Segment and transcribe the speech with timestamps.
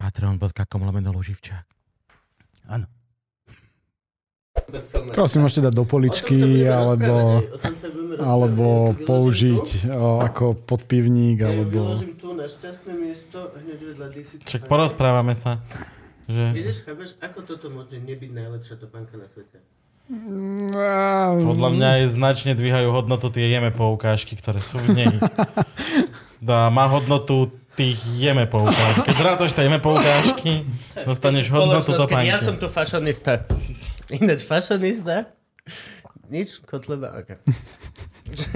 [0.00, 1.66] Patreon.com lomeno Luživčák.
[2.72, 2.88] Áno.
[5.12, 7.44] To si môžete dať do poličky, alebo,
[8.16, 12.00] alebo použiť o, ako podpivník, alebo...
[12.00, 14.06] Tu na šťastné miesto hneď vedľa.
[14.46, 15.60] Však porozprávame sa.
[16.30, 16.44] Že...
[16.54, 19.58] Vidíš, chápeš, ako toto môže nebyť najlepšia topánka na svete?
[21.38, 25.14] Podľa mňa je značne dvíhajú hodnotu tie jeme poukážky, ktoré sú v nej.
[26.42, 29.08] Dá, má hodnotu tých jeme poukážky.
[29.08, 30.68] Keď zrátaš tie jeme poukážky,
[31.08, 32.28] dostaneš hodnotu keď topánky.
[32.28, 33.48] Ja som tu fashionista.
[34.12, 35.32] Ináč fashionista?
[36.28, 37.40] Nič, Kotleba, ok.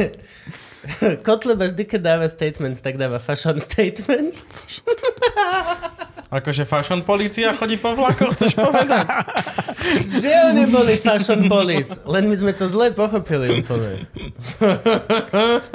[1.27, 4.37] Kotleba vždy, keď dáva statement, tak dáva fashion statement.
[6.33, 9.07] Akože fashion policia chodí po vlakoch, chceš povedať?
[10.25, 14.09] Že oni boli fashion police, len my sme to zle pochopili úplne.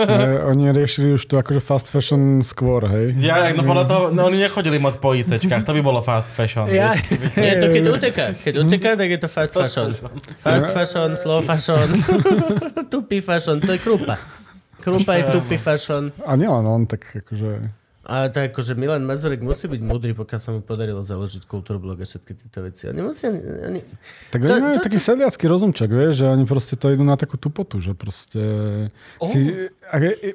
[0.01, 0.17] E,
[0.49, 3.13] oni riešili už to akože fast fashion skôr, hej?
[3.21, 6.65] Ja, no podľa toho, no oni nechodili moc po ICčkách, to by bolo fast fashion.
[6.73, 6.97] Ja.
[6.97, 7.37] vieš.
[7.37, 8.25] Nie, to keď uteká.
[8.33, 9.93] Keď uteká, tak je to fast fashion.
[10.41, 11.87] Fast fashion, slow fashion,
[12.93, 14.17] tupý fashion, to je krupa.
[14.81, 16.09] Krupa je tupý fashion.
[16.25, 17.78] A nielen on, tak akože...
[18.09, 22.05] A tak akože Milan Mazurek musí byť múdry, pokiaľ sa mu podarilo založiť kultúrblog a
[22.09, 22.89] všetky tieto veci.
[22.89, 23.29] Oni musia...
[23.29, 23.85] Oni...
[24.33, 27.21] Tak To- oni majú to- taký sedliacký rozumčak, vieš, že oni proste to idú na
[27.21, 28.41] takú tupotu, že proste...
[29.21, 29.29] Oh.
[29.29, 29.69] Si,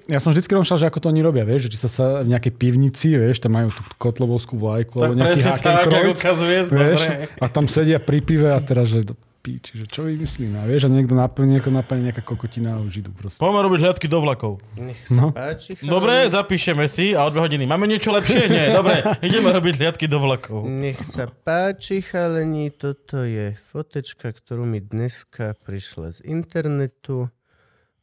[0.07, 2.31] ja som vždycky rozmýšľal, že ako to oni robia, vieš, že či sa, sa v
[2.31, 7.27] nejakej pivnici, vieš, tam majú tú kotlobovskú vlajku, Tak alebo nejaký ukazuje, vieš, dobre.
[7.43, 9.03] a tam sedia pri pive a teraz, že
[9.45, 13.05] píči, že čo vymyslíme, a vieš, a niekto naplní, niekto naplní nejaká kokotina a už
[13.05, 13.37] idú proste.
[13.37, 14.53] Poďme robiť hľadky do vlakov.
[14.75, 15.27] Nech sa No.
[15.31, 15.77] páči.
[15.77, 15.93] chalani.
[15.93, 17.69] Dobre, zapíšeme si a o dve hodiny.
[17.69, 18.49] Máme niečo lepšie?
[18.49, 20.65] Nie, dobre, ideme robiť hliadky do vlakov.
[20.65, 27.29] Nech sa páči, chalení, toto je fotečka, ktorú mi dneska prišla z internetu.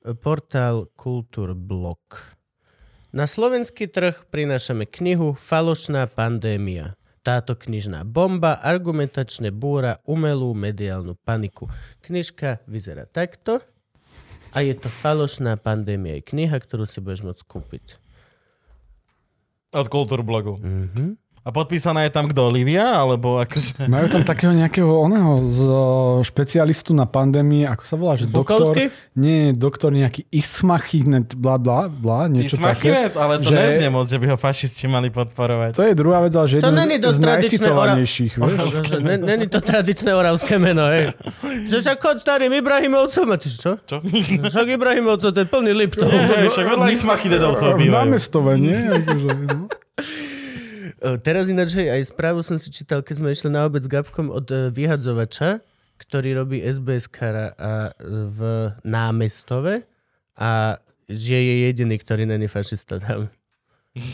[0.01, 2.00] Portál Kultúrblog.
[3.12, 6.94] Na slovenský trh prinášame knihu Falošná pandémia.
[7.21, 11.69] Táto knižná bomba argumentačne búra umelú mediálnu paniku.
[12.01, 13.61] Knižka vyzerá takto
[14.51, 16.17] a je to Falošná pandémia.
[16.17, 17.85] Je kniha, ktorú si budeš môcť kúpiť.
[19.71, 20.57] Od kultúrblogu.
[20.59, 21.21] Mhm.
[21.41, 22.53] A podpísaná je tam kto?
[22.53, 22.85] Olivia?
[22.94, 23.90] Alebo akože...
[23.90, 25.59] Majú tam takého nejakého oného z,
[26.22, 28.69] špecialistu na pandémie, ako sa volá, že doktor...
[28.69, 28.94] Bukovský?
[29.18, 32.94] Nie, doktor nejaký Ismachinet, bla bla bla, niečo také.
[32.94, 35.72] Ismachinet, ale to že- neznie moc, že by ho fašisti mali podporovať.
[35.74, 38.74] To je druhá vec, ale že To jeden není z, tradičné ora- najcitovanejších, vieš?
[39.25, 41.09] Není to tradičné oravské meno, hej.
[41.66, 43.81] Že sa kod starým Ibrahimovcom, a ty čo?
[43.81, 43.97] Čo?
[44.46, 46.06] Však Ibrahimovcov, to je plný Liptov.
[46.06, 47.97] Nie, však vedľa Ismachidedovcov V bývajú.
[47.97, 48.78] námestove, nie?
[48.78, 49.66] Akože, no.
[51.01, 53.89] E, Teraz ináč, hej, aj správu som si čítal, keď sme išli na obec s
[53.89, 55.66] Gabkom od e, vyhadzovača,
[55.97, 57.94] ktorý robí SBS kara a
[58.29, 58.39] v
[58.81, 59.85] námestove
[60.34, 63.29] a že je jediný, ktorý není fašista tam.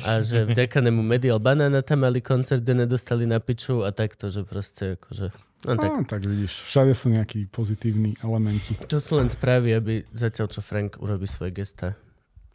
[0.03, 4.33] A že vďaka nemu Medial Banana tam mali koncert, kde nedostali na piču a takto,
[4.33, 5.29] že proste akože...
[5.69, 8.73] No tak, No, tak vidíš, všade sú nejakí pozitívni elementi.
[8.89, 11.93] to sú len správy, aby zatiaľ, čo Frank urobí svoje gesta.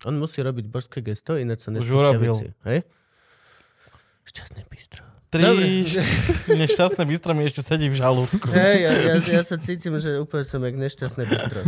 [0.02, 2.46] On musí robiť božské gesto, ináč sa nespustia veci.
[2.66, 2.78] Hej?
[4.22, 5.02] Šťastné bistro.
[5.32, 5.88] Tri,
[6.52, 8.52] nešťastné bystro mi ešte sedí v žalúdku.
[8.52, 11.60] Hej, ja, ja, ja sa cítim, že úplne som jak nešťastné bistro.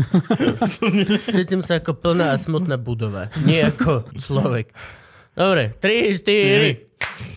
[1.33, 3.33] Cítim sa ako plná a smutná budova.
[3.41, 4.69] Nie ako človek.
[5.33, 6.94] Dobre, 3, 4.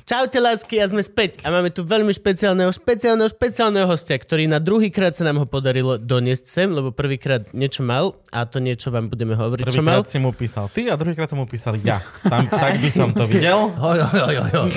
[0.07, 1.44] Čaute lásky a sme späť.
[1.44, 5.44] A máme tu veľmi špeciálneho, špeciálneho, špeciálneho hostia, ktorý na druhý krát sa nám ho
[5.44, 10.00] podarilo doniesť sem, lebo prvýkrát niečo mal a to niečo vám budeme hovoriť, čo mal.
[10.00, 12.00] Prvýkrát si mu písal ty a druhýkrát som mu písal ja.
[12.23, 13.68] Tam, tak by som to videl.
[13.75, 14.72] Hoj, hoj, hoj, hoj, hoj.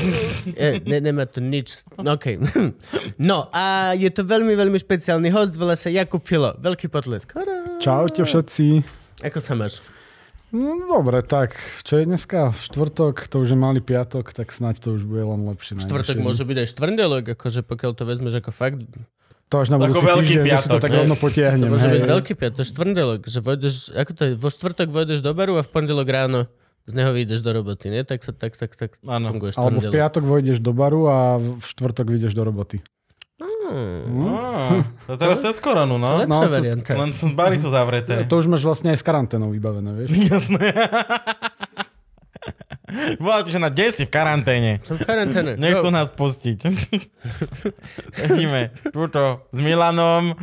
[0.51, 1.87] E, ne, nemá to nič.
[1.95, 2.35] OK.
[3.23, 6.59] No a je to veľmi, veľmi špeciálny host, volá sa Jakub Filo.
[6.59, 7.39] Veľký potlesk.
[7.79, 8.83] Čaute všetci.
[9.23, 9.79] Ako sa máš?
[10.51, 11.55] No dobre, tak,
[11.87, 12.51] čo je dneska?
[12.51, 15.79] Štvrtok, to už je malý piatok, tak snáď to už bude len lepšie.
[15.79, 16.27] Štvrtok najvyššie.
[16.27, 18.83] môže byť aj štvrndelok, akože pokiaľ to vezmeš ako fakt,
[19.51, 21.69] To až na Ako budúci veľký týždeň, že si to piatok, tak rovno to potiahnem.
[21.71, 21.95] môže hej.
[21.99, 25.33] byť veľký piat, to je štvrndelok, že vojdeš, ako to je, vo štvrtok vojdeš do
[25.35, 26.41] baru a v pondelok ráno
[26.87, 28.03] z neho vyjdeš do roboty, nie?
[28.07, 29.31] Tak sa tak, tak, tak Áno.
[29.31, 32.79] funguje Alebo v piatok vojdeš do baru a v štvrtok vyjdeš do roboty.
[33.71, 36.19] Hmm, Á, to teraz cez koronu, no.
[36.19, 36.91] lepšia no, to- varianta.
[36.99, 38.27] Len bary sú zavreté.
[38.27, 40.11] To už máš vlastne aj s karanténou vybavené, vieš?
[40.35, 40.75] Jasné.
[43.23, 44.83] Voláte, že na kde si v karanténe.
[44.83, 45.55] Som v karanténe.
[45.55, 45.95] Nechcú Jo.
[45.95, 46.59] nás pustiť.
[48.27, 50.35] Ideme tuto s Milanom.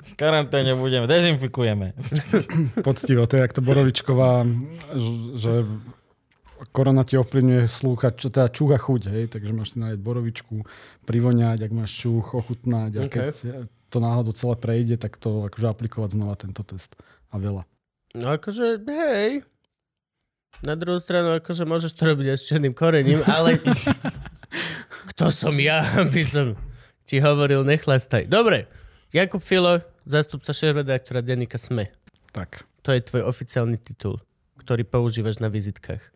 [0.00, 1.92] V karanténe budeme, dezinfikujeme.
[2.80, 4.48] Poctivo, to je jak to Borovičková,
[5.36, 5.68] že
[6.70, 10.62] korona ti ovplyvňuje slúcha, čo teda čuch a chuť, hej, takže máš si nájsť borovičku,
[11.08, 13.34] privoňať, ak máš čuch, ochutnať a keď
[13.92, 16.96] to náhodou celé prejde, tak to akože aplikovať znova tento test.
[17.28, 17.66] A veľa.
[18.14, 19.42] No akože, hej.
[20.62, 23.58] Na druhú stranu, akože môžeš to robiť aj s černým korením, ale
[25.12, 26.54] kto som ja, aby som
[27.08, 28.28] ti hovoril, nechlastaj.
[28.28, 28.68] Dobre,
[29.12, 31.88] Jakub Filo, zástupca šéf-redaktora denníka SME.
[32.36, 32.64] Tak.
[32.84, 34.20] To je tvoj oficiálny titul,
[34.60, 36.11] ktorý používaš na vizitkách.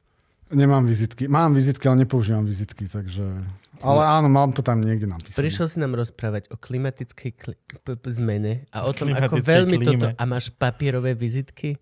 [0.51, 1.29] Nemám vizitky.
[1.29, 3.23] Mám vizitky, ale nepoužívam vizitky, takže...
[3.83, 5.37] Ale áno, mám to tam niekde napísané.
[5.37, 9.77] Prišiel si nám rozprávať o klimatickej kli- p- p- zmene a o tom, ako veľmi
[9.77, 10.07] klíme.
[10.15, 10.17] toto...
[10.17, 11.77] A máš papierové vizitky?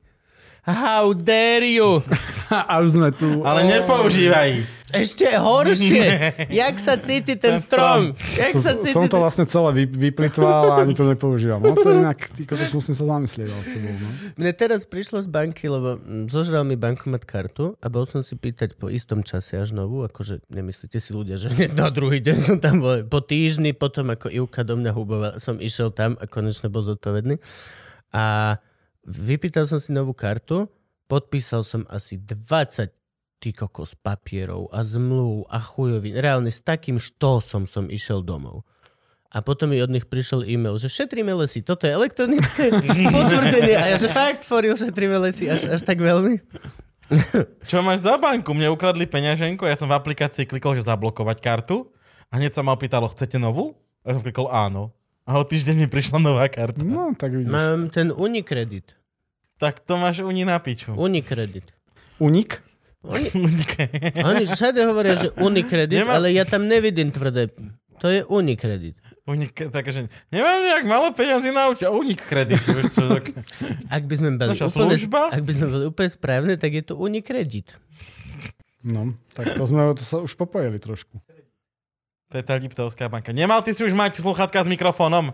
[0.65, 2.01] How dare you?
[2.73, 3.45] A už sme tu.
[3.45, 4.65] Ale nepoužívaj.
[4.95, 6.07] Ešte horšie.
[6.65, 8.15] Jak sa cíti ten strom.
[8.39, 11.59] Jak sa cíti som to vlastne celé vy, vyplitval a ani to nepoužívam.
[11.59, 13.91] No to inak, ty kokos, musím sa zamyslieť nad sebou.
[13.91, 14.09] No.
[14.39, 15.99] Mne teraz prišlo z banky, lebo
[16.31, 20.47] zožral mi bankomat kartu a bol som si pýtať po istom čase až novú, akože
[20.47, 23.03] nemyslíte si ľudia, že hneď na druhý deň som tam bol.
[23.05, 27.43] Po týždni potom, ako Ivka do mňa hubovala, som išiel tam a konečne bol zodpovedný.
[28.15, 28.57] A
[29.05, 30.69] vypýtal som si novú kartu,
[31.07, 32.91] podpísal som asi 20
[33.45, 36.17] ty kokos papierov a zmluv a chujovín.
[36.17, 38.65] Reálne s takým štosom som išiel domov.
[39.35, 42.71] A potom mi od nich prišiel e-mail, že šetríme lesy, toto je elektronické
[43.19, 43.77] potvrdenie.
[43.77, 46.39] A ja, že fakt, for real, šetríme lesy, až, až tak veľmi.
[47.69, 48.55] Čo máš za banku?
[48.55, 51.91] Mne ukradli peňaženku, ja som v aplikácii klikol, že zablokovať kartu
[52.31, 53.75] a hneď sa ma opýtalo, chcete novú?
[54.07, 54.95] A ja som klikol áno.
[55.25, 56.85] A o týždeň mi prišla nová karta.
[56.85, 57.49] no, tak vidíš.
[57.49, 58.93] Mám ten Unikredit.
[59.57, 60.93] Tak to máš uni na piču.
[60.93, 61.65] Unikredit.
[62.21, 62.61] Unik?
[63.05, 63.29] Oni,
[64.29, 67.49] oni všade hovoria, že Unikredit, Nemá- ale ja tam nevidím tvrdé.
[68.01, 68.97] To je Unikredit.
[69.25, 71.89] Unik, takže nemám nejak malo peniazy na účte.
[71.89, 72.61] Unik kredit.
[72.93, 73.33] čo, tak...
[73.89, 75.33] Ak by sme boli Naša úplne, služba?
[75.33, 77.73] ak by sme boli úplne správne, tak je to Unikredit.
[78.85, 81.17] No, tak to sme to sa už popojili trošku.
[82.35, 83.31] To je tá Liptovská banka.
[83.31, 85.31] Nemal ty si už mať sluchatka s mikrofónom?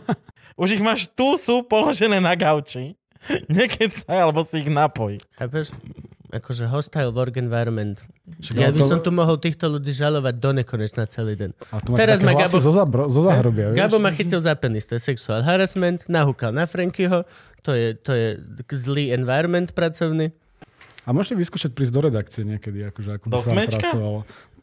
[0.60, 2.98] Už ich máš tu, sú položené na gauči.
[3.46, 5.22] Nekecaj, alebo si ich napoj.
[5.38, 5.70] Chápeš?
[6.34, 8.02] Akože hostile work environment.
[8.42, 11.50] Však Ja by som tu mohol týchto ľudí žalovať do nekonečna celý deň.
[11.70, 13.78] A to má Teraz ma Gabo- zo, zabro, zo zahrobia, vieš?
[13.78, 17.26] Gabo ma chytil za penis, to je sexual harassment, nahúkal na Frankyho,
[17.62, 18.26] to je, to je
[18.74, 20.34] zlý environment pracovný.
[21.08, 23.88] A môžete vyskúšať prísť do redakcie niekedy, akože ako by Do sa vám smečka?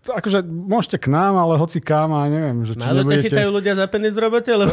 [0.08, 3.26] Akože môžete k nám, ale hoci kam a neviem, že či Málo ťa nebudete...
[3.28, 4.72] chytajú ľudia za penis v robote, lebo...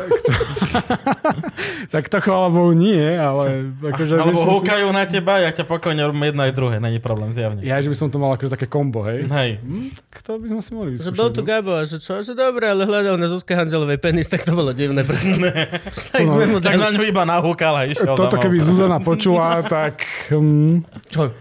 [1.90, 4.14] Tak to chvála Bohu nie, ale akože...
[4.14, 7.31] Alebo myslím si- húkajú na teba, ja ťa pokojne robím jedno aj druhé, není problém
[7.31, 7.60] zjavne.
[7.60, 9.26] Ja, že by som to mal akože také kombo, hej?
[9.26, 9.50] Hej.
[9.58, 11.19] Hm, tak to by sme si mohli Že vyskúšať.
[11.19, 11.46] bol tu no.
[11.46, 14.70] Gabo a že čo, že dobre, ale hľadal na Zuzke Hanzelovej penis, tak to bolo
[14.70, 15.34] divné proste.
[16.14, 16.81] tak sme mu Tak dali...
[16.81, 18.42] na ňu iba nahúkal a išiel Toto domov.
[18.42, 19.98] keby Zuzana počula, tak
[20.31, 21.34] hm, Čo?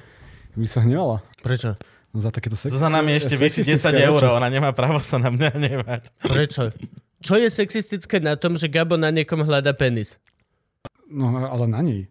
[0.53, 1.21] by sa hnevala.
[1.39, 1.92] Prečo?
[2.13, 5.27] Za takéto sex- Zuzana mi ešte vysí 10 sexistické eur, ona nemá právo sa na
[5.27, 6.01] mňa nevať.
[6.21, 6.69] Prečo?
[7.17, 10.21] Čo je sexistické na tom, že Gabo na niekom hľada penis?
[11.07, 12.05] No, ale na nej.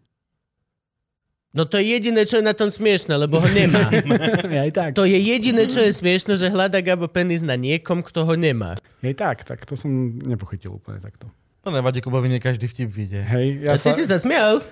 [1.53, 3.93] No to je jediné, čo je na tom smiešne, lebo ho nemá.
[4.65, 4.97] Aj tak.
[4.97, 8.81] To je jediné, čo je smiešne, že hľada Gabo penis na niekom, kto ho nemá.
[8.81, 11.29] Aj tak, tak to som nepochytil úplne takto.
[11.63, 13.23] To nevadí, Kubovi, nie každý vtip vyjde.
[13.23, 14.67] Hej, A ja, ty sa, si sa smial?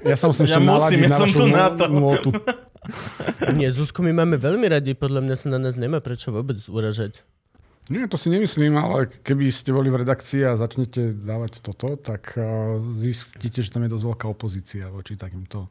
[0.00, 1.84] ja sa musím Ja ešte musím, naladiť ja na som tu na to.
[1.90, 2.30] nôtu.
[3.58, 7.22] Nie, Zuzku my máme veľmi radi, podľa mňa sa na nás nemá prečo vôbec uražať.
[7.90, 12.38] Nie, to si nemyslím, ale keby ste boli v redakcii a začnete dávať toto, tak
[12.38, 15.66] uh, zistíte, že tam je dosť veľká opozícia voči takýmto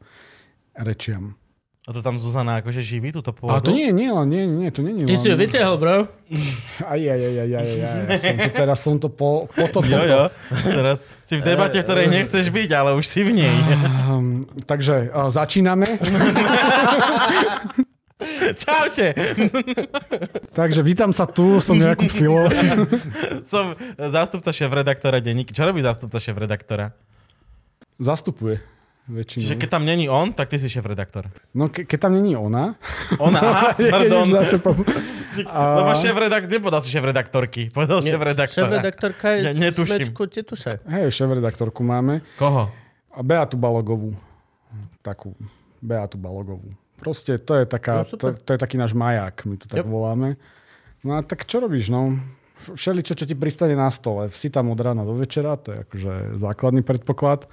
[0.76, 1.40] rečiam.
[1.82, 3.58] A to tam Zuzana akože živí túto pôvodu?
[3.58, 6.06] to nie, nie, nie, nie, to nie je Ty si ho vytiahol, bro.
[6.78, 9.66] Aj, aj, aj, aj, aj, aj, aj, ja som to, teraz som to po, po
[9.74, 9.90] toto.
[9.90, 10.22] Jo, jo.
[10.62, 13.56] Teraz si v debate, v ktorej nechceš byť, ale už si v nej.
[14.06, 14.31] Um,
[14.66, 15.86] takže uh, začíname.
[18.54, 19.14] Čaute.
[20.54, 22.46] Takže vítam sa tu, som Jakub Filo.
[23.50, 25.50] Som zástupca šéf-redaktora denníky.
[25.50, 26.94] Čo robí zástupca šéf-redaktora?
[27.98, 28.62] Zastupuje
[29.02, 29.58] Čiže väčšinou.
[29.58, 31.26] keď tam není on, tak ty si šéf-redaktor.
[31.58, 32.78] No ke, keď tam není ona.
[33.18, 34.30] Ona, aha, pardon.
[34.30, 34.78] Zase po...
[35.50, 38.70] Lebo šéf-redaktor, nepovedal si šéf-redaktorky, povedal šéf-redaktora.
[38.70, 39.98] Šéf-redaktorka je Ja netuším.
[39.98, 40.86] smečku Tetuša.
[40.86, 42.22] Hej, šéf-redaktorku máme.
[42.38, 42.70] Koho?
[43.10, 44.14] A Beatu Balogovú.
[45.02, 45.34] Takú
[45.82, 46.72] Beatu Balogovú.
[47.02, 49.90] Proste to je, taká, No, to, to je taký náš maják, my to tak Yep.
[49.90, 50.38] voláme.
[51.02, 52.14] No a tak čo robíš, no?
[52.62, 54.30] Všeličo, čo ti pristane na stole.
[54.30, 57.50] Si tam od rána do večera, to je akože základný predpoklad.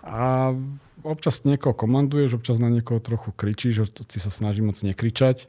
[0.00, 0.56] A
[1.04, 5.44] občas niekoho komanduješ, občas na niekoho trochu kričíš, si sa snaží moc nekričať.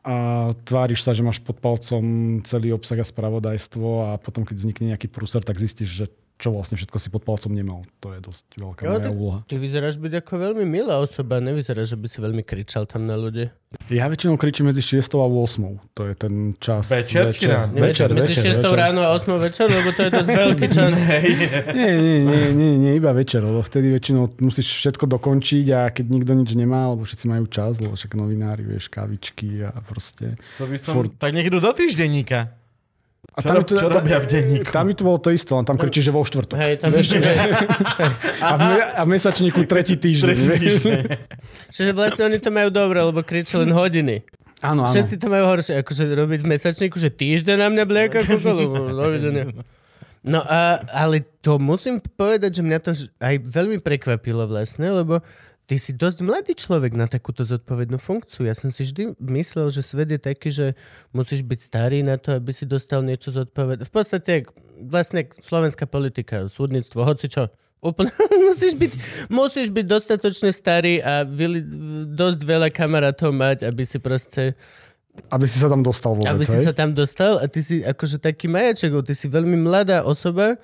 [0.00, 4.86] a tváriš sa, že máš pod palcom celý obsah a spravodajstvo a potom, keď vznikne
[4.94, 6.06] nejaký prúser, tak zistíš, že
[6.40, 7.84] čo vlastne všetko si pod palcom nemal.
[8.00, 9.38] To je dosť veľká jo, moja úloha.
[9.44, 13.20] Ty vyzeráš byť ako veľmi milá osoba, nevyzeráš, že by si veľmi kričal tam na
[13.20, 13.52] ľudí.
[13.86, 15.94] Ja väčšinou kričím medzi 6 a 8.
[15.94, 16.90] To je ten čas.
[16.90, 17.70] Večer, večer.
[17.70, 18.74] Večer, večer, medzi večer, 6 večer.
[18.74, 20.90] ráno a 8 večer, lebo to je dosť veľký čas.
[21.78, 26.06] Nie, nie, nie, nie, nie, iba večer, lebo vtedy väčšinou musíš všetko dokončiť a keď
[26.10, 30.34] nikto nič nemá, lebo všetci majú čas, lebo však novinári, vieš, kávičky a proste...
[30.58, 30.98] To by som...
[30.98, 31.14] Furt.
[31.14, 32.59] Tak nech idú do týždenníka.
[33.30, 34.68] A Čo, rob- čo robia v denníku?
[34.68, 36.56] Tam by to bolo to isté, len tam kričí, že vo štvrtok.
[36.58, 37.32] Hej, tam ešte, že...
[38.42, 40.26] A v, a v mesačníku tretí týždeň.
[40.34, 40.82] Tretí vieš.
[40.82, 40.98] týždeň.
[41.70, 44.26] Čiže vlastne oni to majú dobre, lebo kričia len hodiny.
[44.60, 44.92] Áno, áno.
[44.92, 48.92] Všetci to majú horšie, akože robiť v mesačníku, že týždeň na mňa blieka kukolu.
[48.92, 49.48] Dovidenia.
[50.20, 52.92] No a, ale to musím povedať, že mňa to
[53.24, 55.24] aj veľmi prekvapilo vlastne, lebo
[55.70, 58.42] ty si dosť mladý človek na takúto zodpovednú funkciu.
[58.42, 60.66] Ja som si vždy myslel, že svet je taký, že
[61.14, 63.86] musíš byť starý na to, aby si dostal niečo zodpovedať.
[63.86, 64.32] V podstate
[64.82, 67.46] vlastne slovenská politika, súdnictvo, hoci čo.
[67.86, 68.10] Úplne,
[68.50, 68.92] musíš, byť,
[69.30, 71.62] musíš byť dostatočne starý a vyli,
[72.18, 74.58] dosť veľa kamarátov mať, aby si proste
[75.30, 76.66] Aby si sa tam dostal vôbec, aby si hej?
[76.66, 80.58] sa tam dostal a ty si akože taký majaček, ty si veľmi mladá osoba.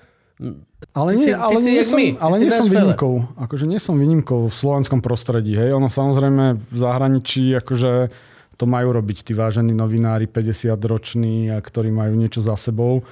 [0.93, 3.13] Ale Ty nie, si- ale nie som, my, ale nie som výnimkou.
[3.41, 5.57] Akože nie som výnimkou v slovenskom prostredí.
[5.57, 5.73] Hej.
[5.73, 8.13] Ono samozrejme v zahraničí akože
[8.57, 13.05] to majú robiť tí vážení novinári 50-roční, a ktorí majú niečo za sebou.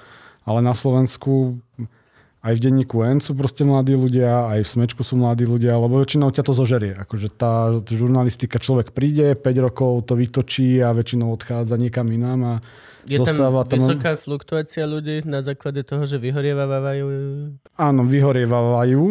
[0.46, 1.58] Ale na Slovensku
[2.46, 5.98] aj v denníku N sú proste mladí ľudia, aj v Smečku sú mladí ľudia, lebo
[5.98, 6.94] väčšinou ťa to zožerie.
[6.94, 12.54] Akože tá žurnalistika, človek príde, 5 rokov to vytočí a väčšinou odchádza niekam inám a
[13.06, 13.78] Je tam zostáva tam...
[13.78, 17.06] vysoká fluktuácia ľudí na základe toho, že vyhorievajú.
[17.78, 19.02] Áno, vyhorievajú.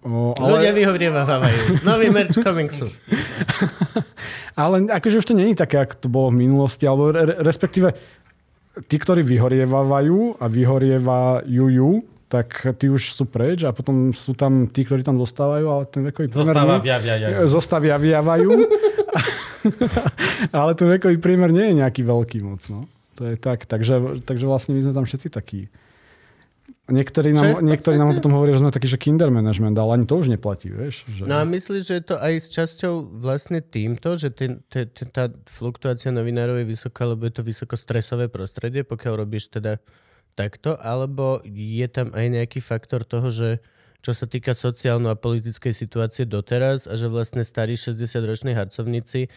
[0.00, 0.50] O, ale...
[0.56, 1.84] Ľudia vyhorievajú.
[1.84, 2.88] Nový merch coming soon.
[4.54, 7.90] Ale akože už to není také, ako to bolo v minulosti, alebo re, respektíve
[8.86, 11.88] tí, ktorí vyhorievajú a vyhorievajú,
[12.30, 16.02] tak tí už sú preč a potom sú tam tí, ktorí tam zostávajú, ale ten
[16.02, 16.54] vekový priemer...
[16.54, 16.76] Zostáva.
[17.46, 18.50] Zostavia, vyjavajú.
[20.58, 22.62] ale ten vekový priemer nie je nejaký veľký moc.
[22.70, 22.86] No.
[23.18, 23.66] To je tak.
[23.66, 25.70] Takže, takže vlastne my sme tam všetci takí.
[26.84, 30.20] Niektorí nám, niektorí nám potom hovoria, že sme taký, že kinder management, ale ani to
[30.20, 31.08] už neplatí, vieš.
[31.08, 31.24] Že...
[31.24, 32.94] No a myslíš, že je to aj s časťou
[33.24, 38.28] vlastne týmto, že ten, te, te, tá fluktuácia novinárov je vysoká, lebo je to vysokostresové
[38.28, 39.80] prostredie, pokiaľ robíš teda
[40.36, 43.64] takto, alebo je tam aj nejaký faktor toho, že
[44.04, 49.32] čo sa týka sociálno a politickej situácie doteraz a že vlastne starí 60-roční harcovníci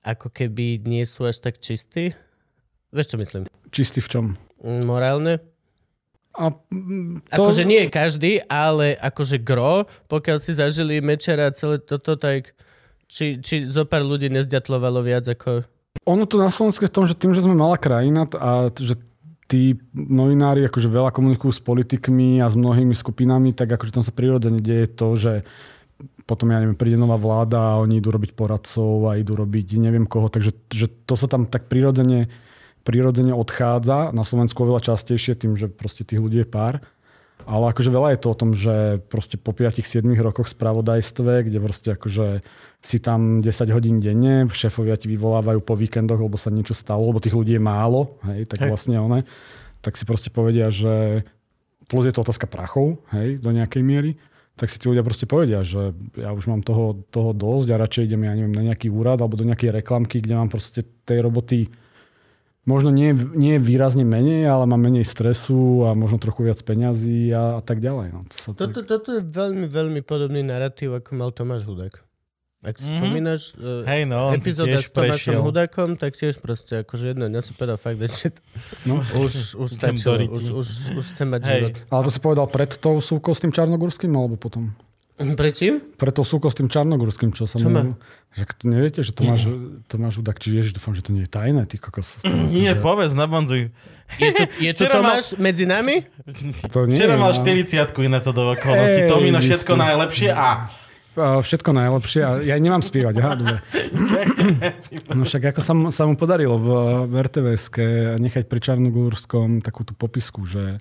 [0.00, 2.14] ako keby nie sú až tak čistí?
[2.90, 3.42] Vieš, čo myslím?
[3.70, 4.24] Čistý v čom?
[4.66, 5.38] Mm, Morálne?
[6.34, 7.46] A mm, To...
[7.46, 12.54] Akože nie každý, ale akože gro, pokiaľ si zažili Mečera a celé toto, tak
[13.10, 15.66] či, či zo pár ľudí nezďatlovalo viac ako...
[16.06, 18.94] Ono to na Slovensku je v tom, že tým, že sme malá krajina a že
[19.50, 24.14] tí novinári akože veľa komunikujú s politikmi a s mnohými skupinami, tak akože tam sa
[24.14, 25.32] prirodzene deje to, že
[26.22, 30.06] potom, ja neviem, príde nová vláda a oni idú robiť poradcov a idú robiť neviem
[30.06, 32.30] koho, takže že to sa tam tak prirodzene,
[32.90, 34.10] prirodzene odchádza.
[34.10, 36.82] Na Slovensku oveľa častejšie tým, že proste tých ľudí je pár.
[37.46, 41.58] Ale akože veľa je to o tom, že proste po 5-7 rokoch v spravodajstve, kde
[41.62, 42.44] proste akože
[42.84, 47.22] si tam 10 hodín denne, šéfovia ti vyvolávajú po víkendoch, lebo sa niečo stalo, lebo
[47.22, 48.70] tých ľudí je málo, hej, tak Hej.
[48.72, 49.20] vlastne one,
[49.80, 51.24] tak si proste povedia, že
[51.88, 54.20] plus je to otázka prachov, hej, do nejakej miery,
[54.56, 58.04] tak si tí ľudia proste povedia, že ja už mám toho, toho dosť a radšej
[58.12, 61.72] idem, ja neviem, na nejaký úrad alebo do nejakej reklamky, kde mám proste tej roboty
[62.62, 67.58] možno nie, nie výrazne menej, ale mám menej stresu a možno trochu viac peňazí a,
[67.58, 68.06] a tak ďalej.
[68.10, 68.88] No, to sa Toto, tak...
[68.88, 72.04] toto je veľmi, veľmi podobný narratív, ako mal Tomáš Hudák.
[72.60, 73.00] Ak si Mhm.
[73.00, 75.40] spomínaš uh, Hej no, on si epizóda s Tomášom prešiel.
[75.40, 78.36] Hudákom, tak tiež proste akože jedno, ja som povedal fakt, že
[78.84, 79.00] No.
[79.00, 81.52] už, už stačilo, už, už, už chcem mať Hej.
[81.56, 81.74] život.
[81.88, 84.76] Ale to si povedal pred tou súkou s tým Čarnogurským alebo potom?
[85.20, 85.84] Prečím?
[85.94, 87.84] Pred tou súkou s tým Čarnogurským, čo sa Čo má?
[87.84, 87.92] mu...
[88.30, 89.42] Že to neviete, že Tomáš,
[89.84, 92.22] Tomáš Hudák, či ježiš, dúfam, že to nie je tajné, ty kokos.
[92.22, 93.68] To, Nie, že- povedz, nabonzuj.
[94.16, 96.06] Je to, je to Včera mal- Tomáš medzi nami?
[96.66, 97.38] to nie Včera je, mal no.
[97.38, 99.00] 40 ináč sa do okolností.
[99.02, 100.48] Ej, Tomino, všetko ste- najlepšie a...
[101.10, 102.20] Všetko najlepšie.
[102.22, 103.56] A ja nemám spievať, aha, dobre.
[105.10, 106.68] No však ako sa, mu- sa mu podarilo v,
[107.06, 107.66] v RTVS
[108.16, 110.78] nechať pri Čarnogórskom takú tú popisku, že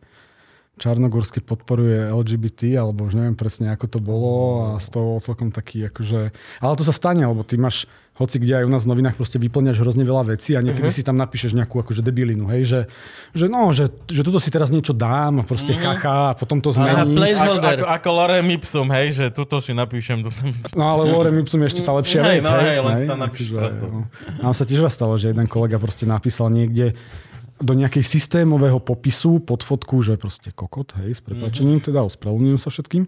[0.79, 4.35] Čarnogórsky podporuje LGBT, alebo už neviem presne, ako to bolo
[4.71, 6.31] a z toho celkom taký akože...
[6.63, 7.85] Ale to sa stane, lebo ty máš
[8.19, 10.99] hoci kde aj u nás v novinách proste vyplňaš hrozne veľa vecí a niekedy uh-huh.
[10.99, 12.79] si tam napíšeš nejakú akože debilinu, hej, že,
[13.31, 15.95] že no, že, že toto si teraz niečo dám a proste uh-huh.
[15.95, 17.15] chacha a potom to zmení.
[17.15, 20.19] Ako, ako, ako Lorem Ipsum, hej, že tuto si napíšem.
[20.19, 20.35] Toto...
[20.75, 22.43] No ale Lorem Ipsum je ešte tá lepšia hej, vec.
[22.43, 23.85] No, hej, hej, len hej, tam napíšeš prosto.
[23.87, 23.99] No.
[24.43, 26.99] Nám sa tiež stalo, že jeden kolega proste napísal niekde
[27.59, 31.91] do nejakej systémového popisu pod fotku, že proste kokot, hej, s prepačením, mm-hmm.
[31.91, 33.03] teda ospravedlňujem sa všetkým.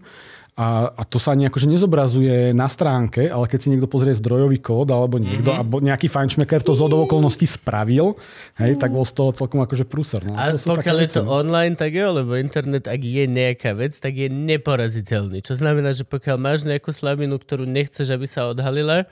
[0.52, 4.60] A, a to sa ani akože nezobrazuje na stránke, ale keď si niekto pozrie zdrojový
[4.60, 5.60] kód alebo niekto, mm-hmm.
[5.64, 8.20] alebo nejaký fajnšmeker to z okolností spravil,
[8.60, 10.20] hej, tak bol z toho celkom akože prúser.
[10.28, 10.36] No.
[10.36, 11.40] A to pokiaľ je to no.
[11.40, 15.40] online, tak je, lebo internet, ak je nejaká vec, tak je neporaziteľný.
[15.40, 19.08] Čo znamená, že pokiaľ máš nejakú slabinu, ktorú nechceš, aby sa odhalila,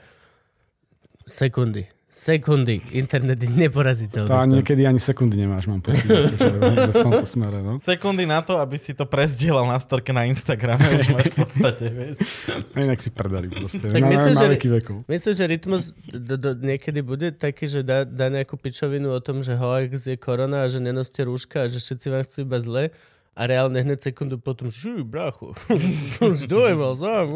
[1.25, 2.83] sekundy Sekundy.
[2.91, 4.27] Internet je neporaziteľný.
[4.27, 6.03] To niekedy ani sekundy nemáš, mám pocit.
[6.91, 7.79] v tomto smere, no.
[7.79, 11.87] Sekundy na to, aby si to prezdielal na storke na Instagrame, už máš v podstate,
[11.87, 12.19] vieš.
[12.75, 13.87] Inak si predali proste.
[13.87, 14.55] Tak na, myslíš, na že,
[15.07, 19.39] myslíš, že rytmus do, do, niekedy bude taký, že dá, dá nejakú pičovinu o tom,
[19.39, 22.83] že hoax je korona a že nenoste rúška a že všetci vám chcú iba zle
[23.31, 25.55] a reálne hneď sekundu potom, že brachu,
[26.43, 27.27] zdojmal sám.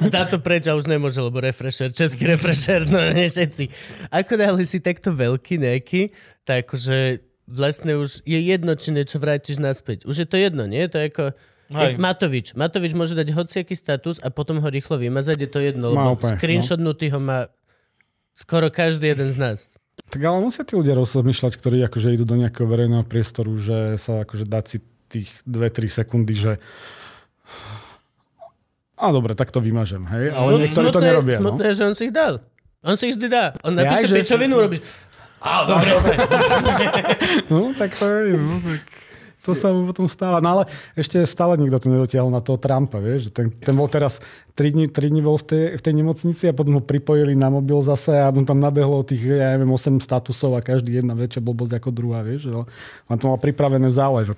[0.00, 3.68] A táto preč a už nemôže, lebo refresher, český refresher, no nie všetci.
[4.08, 6.08] Ako náhle si takto veľký nejaký,
[6.48, 10.08] tak akože vlastne už je jedno, či niečo vrátiš naspäť.
[10.08, 10.88] Už je to jedno, nie?
[10.88, 11.24] To je ako...
[11.74, 11.96] Hej.
[11.96, 12.52] Matovič.
[12.52, 16.20] Matovič môže dať hociaký status a potom ho rýchlo vymazať, je to jedno, lebo no.
[16.20, 17.48] screenshotnutý ho má
[18.36, 19.58] skoro každý jeden z nás.
[20.12, 24.26] Tak ale musia tí ľudia rozmýšľať, ktorí akože idú do nejakého verejného priestoru, že sa
[24.28, 26.52] akože dať si tých 2-3 sekundy, že
[28.94, 30.32] a dobre, tak to vymažem, hej?
[30.32, 31.36] Ale Smut, niektorí to nerobia.
[31.36, 31.50] No.
[31.50, 31.76] Smutné, no?
[31.76, 32.34] že on si ich dal.
[32.86, 33.44] On si ich vždy dá.
[33.66, 34.80] On napíše ja, pičovinu, robíš...
[35.44, 36.14] Á, dobre, dobre.
[37.52, 38.80] no, tak to je, no, tak
[39.40, 40.38] to sa mu potom stáva.
[40.38, 40.62] No ale
[40.94, 43.34] ešte stále nikto to nedotiahol na toho Trumpa, vieš?
[43.34, 44.22] Ten, ten bol teraz
[44.54, 47.50] 3 dní, 3 dní bol v tej, v tej nemocnici a potom ho pripojili na
[47.50, 51.42] mobil zase a mu tam nabehlo tých, ja neviem, 8 statusov a každý jedna väčšia
[51.42, 52.50] blbosť ako druhá, vieš?
[53.10, 54.34] On to mal pripravené v zále, že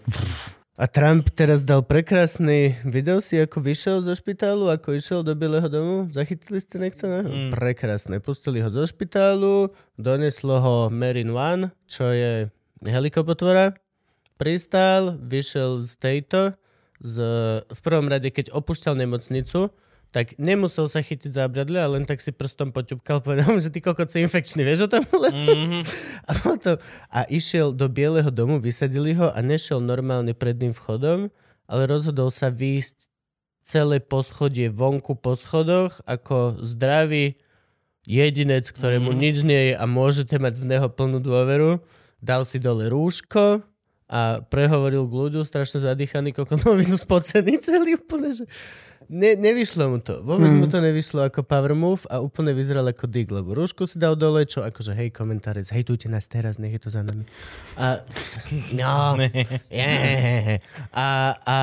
[0.76, 5.73] a Trump teraz dal prekrásny video si, ako vyšiel zo špitálu, ako išiel do Bieleho
[5.73, 6.12] domu.
[6.12, 7.09] Zachytili ste niekto?
[7.09, 7.25] Ne?
[7.25, 7.49] Mm.
[7.57, 8.21] Prekrásne.
[8.21, 12.53] Pustili ho zo špitálu, doneslo ho Marine One, čo je
[12.85, 13.73] helikoptora
[14.37, 16.40] pristál, vyšiel z tejto,
[17.00, 17.16] z,
[17.64, 19.73] v prvom rade, keď opúšťal nemocnicu,
[20.15, 24.08] tak nemusel sa chytiť zábradle, ale len tak si prstom poťupkal, povedal že ty kokot
[24.08, 25.04] si infekčný, vieš o tom?
[25.04, 25.82] Mm-hmm.
[26.30, 26.76] a, potom,
[27.13, 31.28] a išiel do Bieleho domu, vysadili ho a nešiel normálne predným vchodom,
[31.69, 33.13] ale rozhodol sa výjsť
[33.67, 37.34] celé poschodie vonku po schodoch ako zdravý
[38.06, 39.25] jedinec, ktorému mm-hmm.
[39.26, 41.82] nič nie je a môžete mať v neho plnú dôveru.
[42.23, 43.67] Dal si dole rúško,
[44.06, 48.45] a prehovoril k ľuďu, strašne zadýchaný, kokonovinu spocený celý úplne, že
[49.10, 50.23] ne, nevyšlo mu to.
[50.23, 50.58] Vôbec mm.
[50.62, 54.14] mu to nevyšlo ako power move a úplne vyzeral ako dig, lebo rúšku si dal
[54.14, 57.26] dole, čo akože hej, komentárec, hejtujte nás teraz, nech je to za nami.
[57.75, 58.06] A,
[58.75, 59.19] no,
[59.75, 60.62] je,
[60.95, 61.08] a,
[61.42, 61.56] a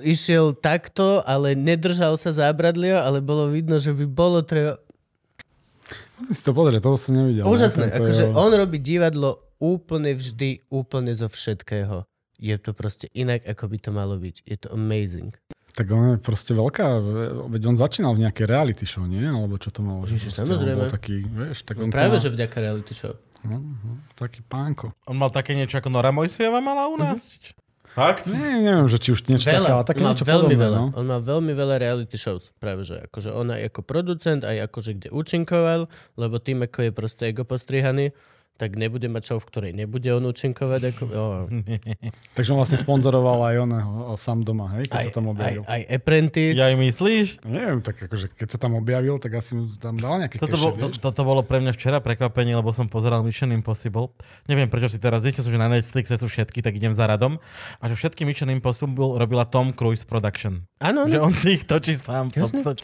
[0.00, 4.80] išiel takto, ale nedržal sa zábradlia, ale bolo vidno, že by bolo treba...
[6.16, 7.44] Musím si to pozrieť, toho som nevidel.
[7.44, 8.32] Úžasné, akože je...
[8.32, 12.02] on robí divadlo úplne vždy, úplne zo všetkého.
[12.42, 14.42] Je to proste inak, ako by to malo byť.
[14.42, 15.30] Je to amazing.
[15.72, 16.84] Tak on je proste veľká,
[17.48, 19.24] veď on začínal v nejakej reality show, nie?
[19.24, 20.04] Alebo čo to malo?
[20.04, 20.90] Ježiš, samozrejme.
[20.90, 22.28] taký, vieš, tak on Práve, to...
[22.28, 23.14] že vďaka reality show.
[23.46, 24.92] No, no, taký pánko.
[25.08, 27.38] On mal také niečo ako Nora Mojsieva mala u nás?
[27.40, 27.62] Uh-huh.
[27.92, 28.24] Fakt?
[28.24, 29.68] Nie, neviem, že či už niečo veľa.
[29.68, 30.78] také, ale také niečo veľmi podobné, veľa.
[30.80, 30.86] No?
[30.96, 34.90] On má veľmi veľa reality shows, práve že akože on aj ako producent, aj akože
[34.96, 38.16] kde účinkoval, lebo tým, ako je proste ego postrihaný,
[38.62, 40.94] tak nebude mať show, v ktorej nebude on účinkovať.
[40.94, 41.50] Ako, oh.
[42.38, 45.66] Takže on vlastne sponzoroval aj oného sám doma, hej, keď aj, sa tam objavil.
[45.66, 46.54] Aj, aj Apprentice.
[46.54, 47.26] Ja aj myslíš?
[47.42, 50.62] Neviem, tak akože keď sa tam objavil, tak asi mu tam dal nejaké toto, keše,
[50.62, 54.14] bol, to, toto bolo pre mňa včera prekvapenie, lebo som pozeral Mission Impossible.
[54.46, 57.42] Neviem, prečo si teraz zistite, že na Netflixe sú všetky, tak idem za radom.
[57.82, 60.62] A že všetky Mission Impossible robila Tom Cruise Production.
[60.78, 61.10] Áno.
[61.10, 62.30] Že on si ich točí sám.
[62.30, 62.74] Kto by,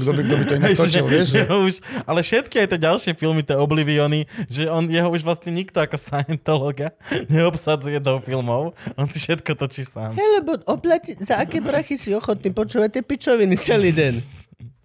[0.00, 1.36] kto by to inak točil, vieš?
[1.44, 1.74] Už,
[2.08, 5.98] ale všetky aj tie ďalšie filmy, tie Obliviony, že on jeho už vlastne nikto ako
[5.98, 6.94] Scientologa
[7.26, 10.14] neobsadzuje do filmov, on si všetko točí sám.
[10.14, 14.14] Hej, lebo oplati, za aké prachy si ochotný počúvať tie pičoviny celý deň?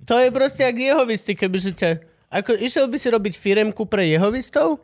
[0.10, 1.90] To je proste jak jehovisty, kebyže ťa...
[2.32, 4.82] Ako, išiel by si robiť firemku pre jehovistov?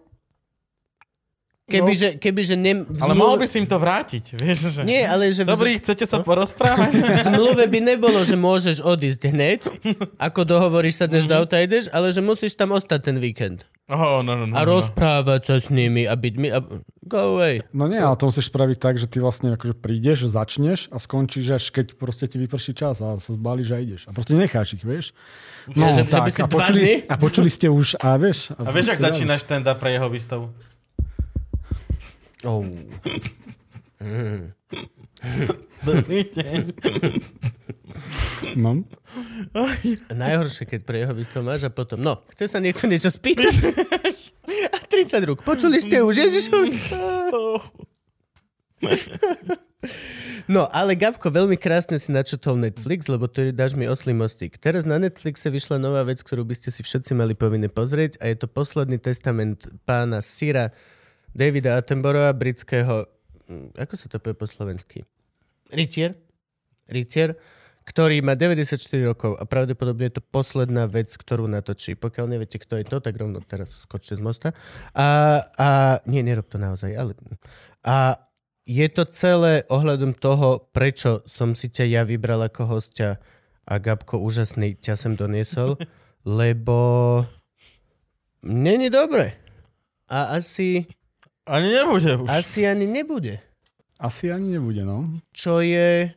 [1.67, 2.19] Kebyže, no.
[2.23, 2.87] kebyže ne...
[2.95, 4.87] Ale mohol by si im to vrátiť, vieš, že...
[4.87, 5.43] Nie, ale že...
[5.43, 6.23] Dobrý, chcete sa no?
[6.23, 6.95] porozprávať?
[6.95, 9.59] V zmluve by nebolo, že môžeš odísť hneď,
[10.15, 11.35] ako dohovoríš sa dnes mm-hmm.
[11.35, 13.67] do auta ideš, ale že musíš tam ostať ten víkend.
[13.87, 14.75] Oh, no, no, no, a no.
[14.75, 16.51] rozprávať sa s nimi a byť mi...
[16.51, 16.59] A...
[17.07, 17.63] Go away.
[17.71, 21.55] No nie, ale to musíš spraviť tak, že ty vlastne akože prídeš, začneš a skončíš
[21.55, 24.01] až keď proste ti vyprší čas a sa zbalíš a ideš.
[24.03, 25.15] A proste necháš ich, vieš.
[25.71, 28.51] No, Ja, že- že by si a, počuli, a počuli ste už, a vieš.
[28.59, 30.51] A vieš, ak začínaš stand-up pre jeho výstavu?
[32.43, 32.67] Oh.
[35.87, 36.59] Dobrý deň.
[38.57, 38.85] No.
[40.13, 43.55] Najhoršie, keď pre jeho výstav máš a potom, no, chce sa niekto niečo spýtať?
[44.75, 45.43] A 30 rúk.
[45.43, 46.71] Počuli ste už, Ježišovi?
[50.47, 54.55] No, ale Gabko, veľmi krásne si načetol Netflix, lebo to je, dáš mi oslý mostík.
[54.55, 58.31] Teraz na Netflixe vyšla nová vec, ktorú by ste si všetci mali povinne pozrieť a
[58.31, 60.71] je to posledný testament pána Sira
[61.35, 63.16] Davida Attenborougha, britského...
[63.47, 65.07] hm, Ako sa to povie po slovensky?
[65.71, 66.15] Rytier?
[66.87, 67.35] Rytier,
[67.87, 71.95] ktorý má 94 rokov a pravdepodobne je to posledná vec, ktorú natočí.
[71.95, 74.51] Pokiaľ neviete, kto je to, tak rovno teraz skočte z mosta.
[74.91, 75.67] A, a
[76.03, 77.15] nie, nerob to naozaj, ale...
[77.87, 78.19] A
[78.67, 83.15] je to celé ohľadom toho, prečo som si ťa ja vybral ako hostia
[83.63, 85.79] a Gabko úžasný ťa sem doniesol,
[86.27, 87.23] lebo
[88.43, 89.39] není dobre.
[90.11, 90.83] A asi,
[91.47, 92.27] Ani nebude už.
[92.29, 93.39] asi ani nebude.
[93.99, 95.07] Asi ani nebude, no.
[95.33, 96.11] Čo je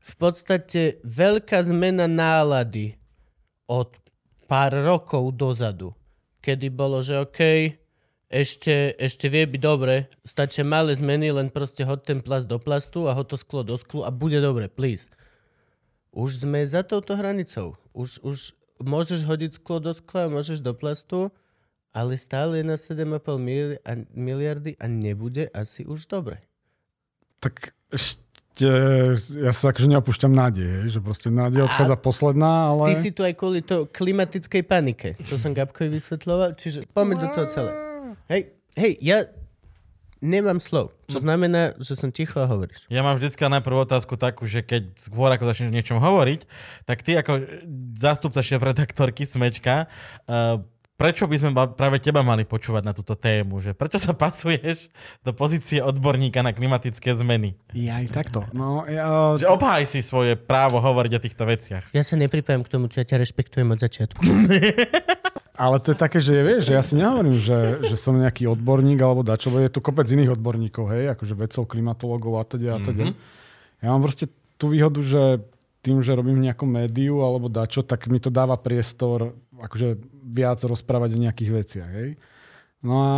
[0.00, 3.00] v podstate veľká zmena nálady
[3.66, 3.90] od
[4.46, 5.96] pár rokov dozadu,
[6.44, 7.40] kedy bolo, že OK,
[8.30, 13.10] ešte, ešte vie byť dobre, stačia malé zmeny, len proste hod ten plast do plastu
[13.10, 15.10] a hod to sklo do sklu a bude dobre, please.
[16.14, 17.78] Už sme za touto hranicou.
[17.94, 21.30] Už, už môžeš hodiť sklo do skla, môžeš do plastu,
[21.90, 26.42] ale stále je na 7,5 mili- a- miliardy a nebude asi už dobre.
[27.42, 28.68] Tak ešte,
[29.40, 32.92] ja sa akože neopúšťam nádej, že proste nádej odchádza posledná, ale...
[32.92, 37.28] Ty si tu aj kvôli to klimatickej panike, čo som Gabkovi vysvetloval, čiže poďme do
[37.32, 37.72] toho celé.
[38.30, 38.42] Hej,
[38.78, 39.18] hej, ja
[40.20, 42.84] nemám slov, čo znamená, že som ticho a hovoríš.
[42.92, 46.40] Ja mám vždycky najprv otázku takú, že keď skôr ako začneš o niečom hovoriť,
[46.84, 47.40] tak ty ako
[47.96, 49.88] zástupca šéf-redaktorky Smečka,
[50.28, 50.60] uh,
[51.00, 53.64] prečo by sme ma- práve teba mali počúvať na túto tému?
[53.64, 54.92] Že prečo sa pasuješ
[55.24, 57.56] do pozície odborníka na klimatické zmeny?
[57.72, 58.44] Ja aj takto.
[58.52, 59.32] No, ja...
[59.40, 61.88] Že obhaj si svoje právo hovoriť o týchto veciach.
[61.96, 64.20] Ja sa nepripájam k tomu, čo ja ťa rešpektujem od začiatku.
[65.60, 68.96] Ale to je také, že vieš, že ja si nehovorím, že, že som nejaký odborník
[69.00, 73.04] alebo dačo, je tu kopec iných odborníkov, hej, akože vedcov, klimatologov a teda a teda.
[73.12, 73.84] Mm-hmm.
[73.84, 75.44] Ja mám proste tú výhodu, že
[75.80, 80.60] tým, že robím v nejakom médiu alebo dačo, tak mi to dáva priestor akože viac
[80.64, 82.10] rozprávať o nejakých veciach, hej.
[82.80, 83.12] No a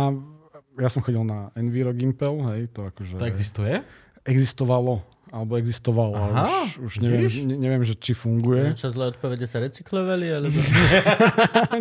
[0.79, 3.83] ja som chodil na Enviro Gimpel, hej, to akože To existuje?
[4.23, 6.45] existovalo, alebo existovalo, Aha,
[6.77, 8.69] už, už neviem, ne, neviem, že či funguje.
[8.69, 10.61] Že čo zlé odpovede sa recyklovali, alebo...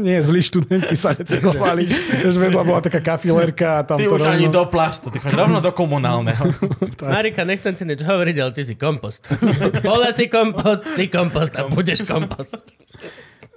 [0.00, 1.84] Nie, zlí študenti sa recyklovali.
[2.32, 4.56] Že vedľa bola taká kafilerka a tam Ty to už ani rovno...
[4.56, 6.48] do plastu, ty choď rovno do komunálneho.
[7.12, 9.28] Marika, nechcem ti nič hovoriť, ale ty si kompost.
[9.84, 12.56] Bola si kompost, si kompost a budeš kompost.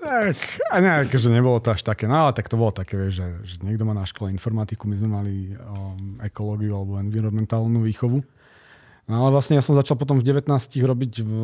[0.04, 0.38] Tak,
[0.70, 3.28] a ne, že nebolo to až také, no ale tak to bolo také, vieš, že,
[3.42, 8.22] že niekto má na škole informatiku, my sme mali um, ekológiu alebo environmentálnu výchovu.
[9.06, 10.50] No ale vlastne ja som začal potom v 19
[10.82, 11.42] robiť v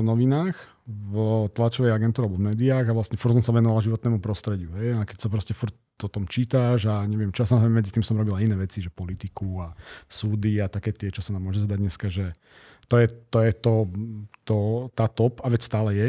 [0.00, 0.56] novinách,
[0.88, 1.14] v
[1.52, 4.72] tlačovej agentúre alebo v médiách a vlastne furt som sa venoval životnému prostrediu.
[4.80, 4.96] Hej?
[4.96, 8.16] A keď sa proste furt o tom čítáš a neviem čo, samozrejme medzi tým som
[8.16, 9.76] robil aj iné veci, že politiku a
[10.08, 12.32] súdy a také tie, čo sa nám môže zdať dneska, že
[12.88, 13.74] to je to, je to,
[14.48, 14.56] to
[14.96, 16.08] tá top a veď stále je.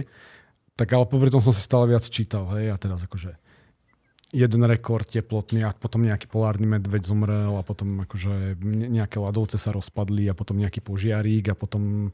[0.74, 3.43] Tak ale popri tom som si stále viac čítal, hej, a teraz akože
[4.34, 9.62] jeden rekord teplotný a potom nejaký polárny medveď zomrel a potom akože ne- nejaké ľadovce
[9.62, 12.10] sa rozpadli a potom nejaký požiarík a potom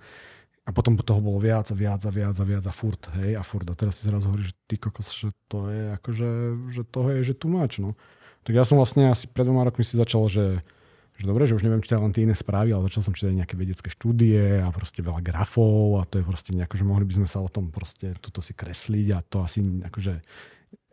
[0.68, 3.42] a potom toho bolo viac a viac a viac a viac a furt, hej, a
[3.42, 3.66] furt.
[3.66, 6.30] A teraz si zrazu hovorí, že ty kokos, že to je akože,
[6.70, 7.98] že toho je, že tu máč, no.
[8.46, 10.62] Tak ja som vlastne asi pred dvoma rokmi si začal, že,
[11.18, 13.58] že dobre, že už neviem čítať len tie iné správy, ale začal som čítať nejaké
[13.58, 17.28] vedecké štúdie a proste veľa grafov a to je proste nejako, že mohli by sme
[17.28, 20.22] sa o tom proste tuto si kresliť a to asi akože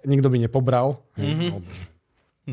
[0.07, 1.03] nikto by nepobral.
[1.19, 1.51] Mm-hmm.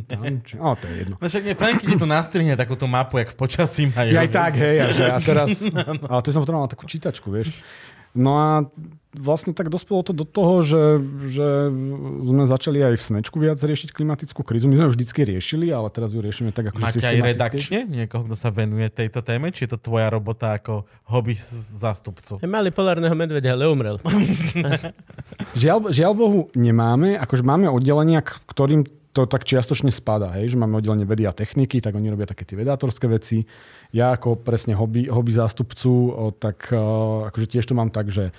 [0.09, 1.15] Tam, či, ale to je jedno.
[1.21, 4.09] No však nie, Franky ti tu nastrihne takúto mapu, jak v počasí majú.
[4.09, 5.61] Ja aj tak, hej, a, že, a teraz,
[6.09, 7.61] ale to som potreboval takú čítačku, vieš.
[8.13, 8.49] No a
[9.13, 10.83] vlastne tak dospelo to do toho, že,
[11.29, 11.47] že
[12.25, 14.65] sme začali aj v Smečku viac riešiť klimatickú krízu.
[14.69, 18.25] My sme ju vždycky riešili, ale teraz ju riešime tak ako Máte aj redakčne niekoho,
[18.25, 19.53] kto sa venuje tejto téme?
[19.53, 21.37] Či je to tvoja robota ako hobby
[21.81, 22.41] zástupcu?
[22.45, 23.97] Mali polárneho medvedia, ale umrel.
[25.61, 30.81] Žiaľ, žiaľ Bohu nemáme, akože máme oddelenia, ktorým to tak čiastočne spada, hej, že máme
[30.81, 33.45] oddelenie vedy a techniky, tak oni robia také tie vedátorské veci.
[33.93, 36.09] Ja ako presne hobby, hobby zástupcu,
[36.41, 36.73] tak
[37.29, 38.33] akože tiež to mám tak, že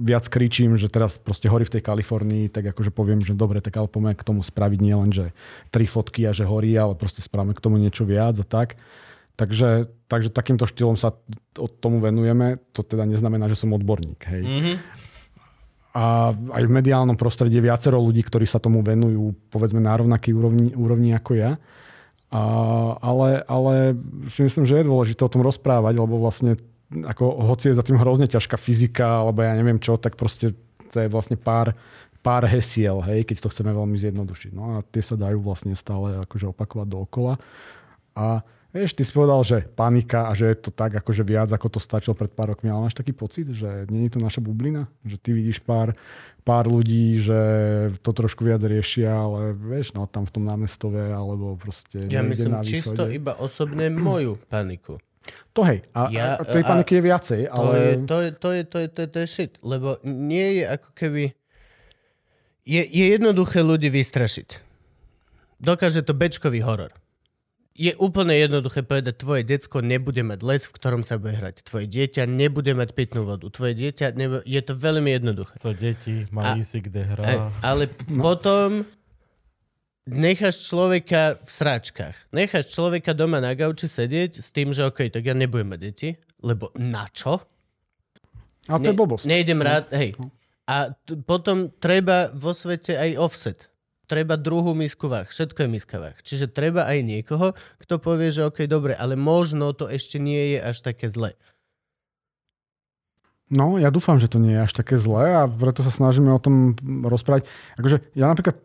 [0.00, 3.78] viac kričím, že teraz proste horí v tej Kalifornii, tak akože poviem, že dobre, tak
[3.78, 5.30] ale poďme k tomu spraviť nie len, že
[5.70, 8.80] tri fotky a že horí, ale proste spravíme k tomu niečo viac a tak.
[9.34, 11.14] Takže, takže takýmto štýlom sa
[11.58, 12.62] od tomu venujeme.
[12.74, 14.22] To teda neznamená, že som odborník.
[14.30, 14.42] Hej.
[14.46, 14.76] Mm-hmm.
[15.94, 20.34] A aj v mediálnom prostredí je viacero ľudí, ktorí sa tomu venujú, povedzme, na rovnakej
[20.34, 21.52] úrovni, úrovni ako ja.
[22.34, 22.42] A,
[22.98, 23.94] ale, ale
[24.26, 26.58] si myslím, že je dôležité o tom rozprávať, lebo vlastne
[26.90, 30.54] ako, hoci je za tým hrozne ťažká fyzika, alebo ja neviem čo, tak proste
[30.90, 31.74] to je vlastne pár,
[32.26, 34.50] pár hesiel, hej, keď to chceme veľmi zjednodušiť.
[34.50, 37.38] No a tie sa dajú vlastne stále akože opakovať dookola.
[38.14, 38.42] A
[38.74, 41.78] Vieš, ty si povedal, že panika a že je to tak akože viac, ako to
[41.78, 44.90] stačilo pred pár rokmi, ale máš taký pocit, že nie je to naša bublina?
[45.06, 45.94] Že ty vidíš pár,
[46.42, 47.38] pár ľudí, že
[48.02, 52.02] to trošku viac riešia, ale vieš, no tam v tom námestove alebo proste...
[52.10, 54.98] Ja myslím čisto iba osobne moju paniku.
[55.54, 57.70] To hej, a, ja, a tej paniky je viacej, ale...
[57.70, 60.58] To je, to, je, to, je, to, je, to, je, to je shit, lebo nie
[60.58, 61.22] je ako keby...
[62.66, 64.58] Je, je jednoduché ľudí vystrašiť.
[65.62, 67.03] Dokáže to bečkový horor
[67.74, 71.66] je úplne jednoduché povedať, tvoje decko nebude mať les, v ktorom sa bude hrať.
[71.66, 73.50] Tvoje dieťa nebude mať pitnú vodu.
[73.50, 74.42] Tvoje dieťa, nebude...
[74.46, 75.58] je to veľmi jednoduché.
[75.58, 77.50] Co deti, mají si kde hrá.
[77.66, 78.22] Ale no.
[78.22, 78.86] potom
[80.06, 82.16] necháš človeka v sračkách.
[82.30, 86.08] Necháš človeka doma na gauči sedieť s tým, že OK, tak ja nebudem mať deti,
[86.46, 87.42] lebo na čo?
[88.70, 89.26] A to ne, je blbosť.
[89.26, 90.14] Nejdem rád, hej.
[90.14, 90.30] No.
[90.64, 93.58] A t- potom treba vo svete aj offset
[94.04, 95.28] treba druhú misku váh.
[95.28, 96.16] Všetko je miska váh.
[96.20, 100.58] Čiže treba aj niekoho, kto povie, že OK, dobre, ale možno to ešte nie je
[100.60, 101.36] až také zle.
[103.52, 106.40] No, ja dúfam, že to nie je až také zlé a preto sa snažíme o
[106.40, 107.44] tom rozprávať.
[107.76, 108.56] Akože ja napríklad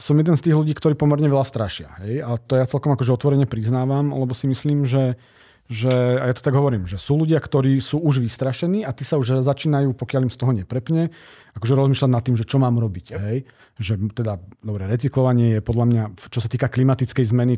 [0.00, 1.92] som jeden z tých ľudí, ktorí pomerne veľa strašia.
[2.00, 2.24] Hej?
[2.24, 5.20] A to ja celkom akože otvorene priznávam, lebo si myslím, že
[5.72, 9.08] že, a ja to tak hovorím, že sú ľudia, ktorí sú už vystrašení a tí
[9.08, 11.08] sa už začínajú, pokiaľ im z toho neprepne,
[11.56, 13.16] akože rozmýšľať nad tým, že čo mám robiť.
[13.16, 13.18] Yep.
[13.24, 13.38] Hej?
[13.80, 17.56] Že teda, dobre, recyklovanie je podľa mňa, čo sa týka klimatickej zmeny,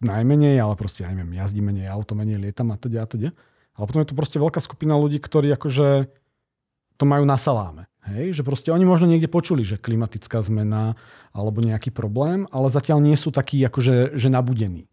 [0.00, 3.30] najmenej, ale proste, ja neviem, jazdí menej auto, menej lietam a teda a teda.
[3.76, 6.08] Ale potom je to proste veľká skupina ľudí, ktorí akože
[6.96, 7.88] to majú na saláme.
[8.08, 8.40] Hej?
[8.40, 10.98] Že proste oni možno niekde počuli, že klimatická zmena
[11.32, 14.91] alebo nejaký problém, ale zatiaľ nie sú takí akože že nabudení.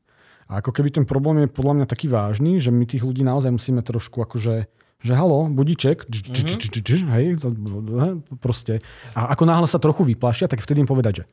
[0.50, 3.54] A ako keby ten problém je podľa mňa taký vážny, že my tých ľudí naozaj
[3.54, 4.66] musíme trošku akože
[5.00, 6.12] že halo, budiček,
[7.08, 7.26] hej,
[8.44, 8.84] proste.
[9.16, 11.26] A ako náhle sa trochu vyplašia, tak vtedy im povedať, že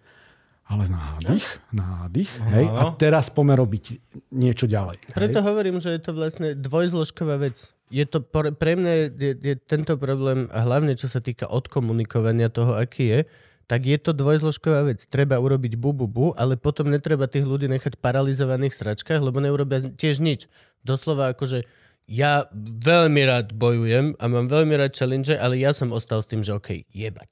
[0.67, 4.03] ale nádych, nádych, hej, a teraz poďme robiť
[4.35, 5.15] niečo ďalej.
[5.15, 7.71] Preto hovorím, že je to vlastne dvojzložková vec.
[7.87, 13.15] Je to pre, mňa je, je tento problém, hlavne čo sa týka odkomunikovania toho, aký
[13.15, 13.21] je,
[13.67, 15.03] tak je to dvojzložková vec.
[15.11, 19.43] Treba urobiť bu, bu, bu, ale potom netreba tých ľudí nechať paralizovaných v sračkách, lebo
[19.43, 20.47] neurobia tiež nič.
[20.87, 21.67] Doslova akože
[22.07, 22.47] ja
[22.87, 26.55] veľmi rád bojujem a mám veľmi rád challenge, ale ja som ostal s tým, že
[26.55, 27.27] OK, jebať.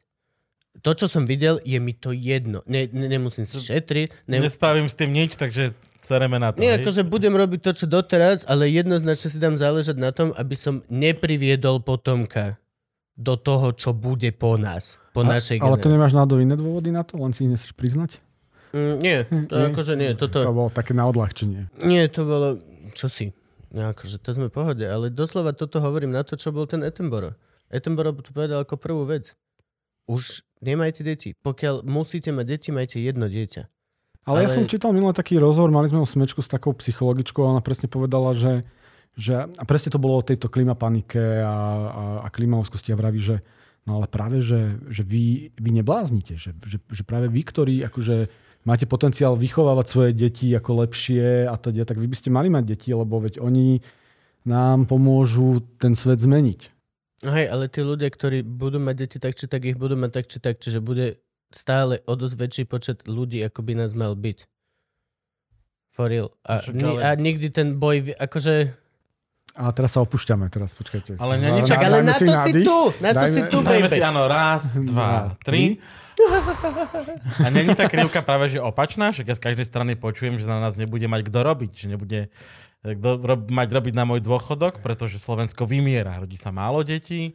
[0.83, 2.66] To, čo som videl, je mi to jedno.
[2.66, 4.27] Ne, ne, nemusím si šetriť.
[4.27, 4.42] Ne...
[4.42, 5.70] Nespravím s tým nič, takže
[6.03, 6.59] cereme na to.
[6.59, 10.59] Nie, akože budem robiť to, čo doteraz, ale jednoznačne si dám záležať na tom, aby
[10.59, 12.59] som nepriviedol potomka
[13.14, 16.90] do toho, čo bude po nás, po a, našej Ale to nemáš náhodou iné dôvody
[16.90, 17.14] na to?
[17.18, 18.18] Len si nechceš priznať?
[18.74, 19.66] Mm, nie, to nie?
[19.70, 20.11] akože nie.
[20.18, 20.42] Toto...
[20.42, 21.70] To bolo také na odľahčenie.
[21.87, 22.59] Nie, to bolo...
[22.90, 23.31] Čo si?
[23.74, 27.38] No, akože to sme pohode, ale doslova toto hovorím na to, čo bol ten Ettenboro.
[27.70, 29.35] Ettenboro to povedal ako prvú vec.
[30.11, 31.35] Už nemajte deti.
[31.38, 33.62] Pokiaľ musíte mať deti, majte jedno dieťa.
[34.24, 37.44] Ale, ale ja som čítal minulý taký rozhovor, mali sme o smečku s takou psychologičkou
[37.44, 38.64] a ona presne povedala, že
[39.14, 43.40] že, a presne to bolo o tejto klimapanike a, a, a klimaovskosti a vraví, že
[43.87, 48.27] no ale práve, že, že vy, vy nebláznite, že, že, že práve vy, ktorí akože
[48.66, 52.74] máte potenciál vychovávať svoje deti ako lepšie a teda, tak vy by ste mali mať
[52.74, 53.85] deti, lebo veď oni
[54.44, 56.74] nám pomôžu ten svet zmeniť.
[57.24, 60.11] No hej, ale tí ľudia, ktorí budú mať deti tak či tak, ich budú mať
[60.11, 61.22] tak či tak, čiže bude
[61.55, 64.44] stále o dosť väčší počet ľudí, ako by nás mal byť.
[65.94, 66.35] For real.
[66.42, 66.59] A,
[67.07, 68.74] a nikdy ten boj, akože
[69.55, 71.14] a teraz sa opúšťame, teraz počkajte.
[71.23, 73.87] Ale, nie, čak, ale na to si tu, na to si tu, baby.
[73.87, 75.79] si, áno, raz, dva, tri.
[77.43, 79.11] A není tá krivka práve, že opačná?
[79.11, 82.21] Však ja z každej strany počujem, že na nás nebude mať kto robiť, že nebude
[82.83, 87.35] kto ro- mať robiť na môj dôchodok, pretože Slovensko vymiera, rodí sa málo detí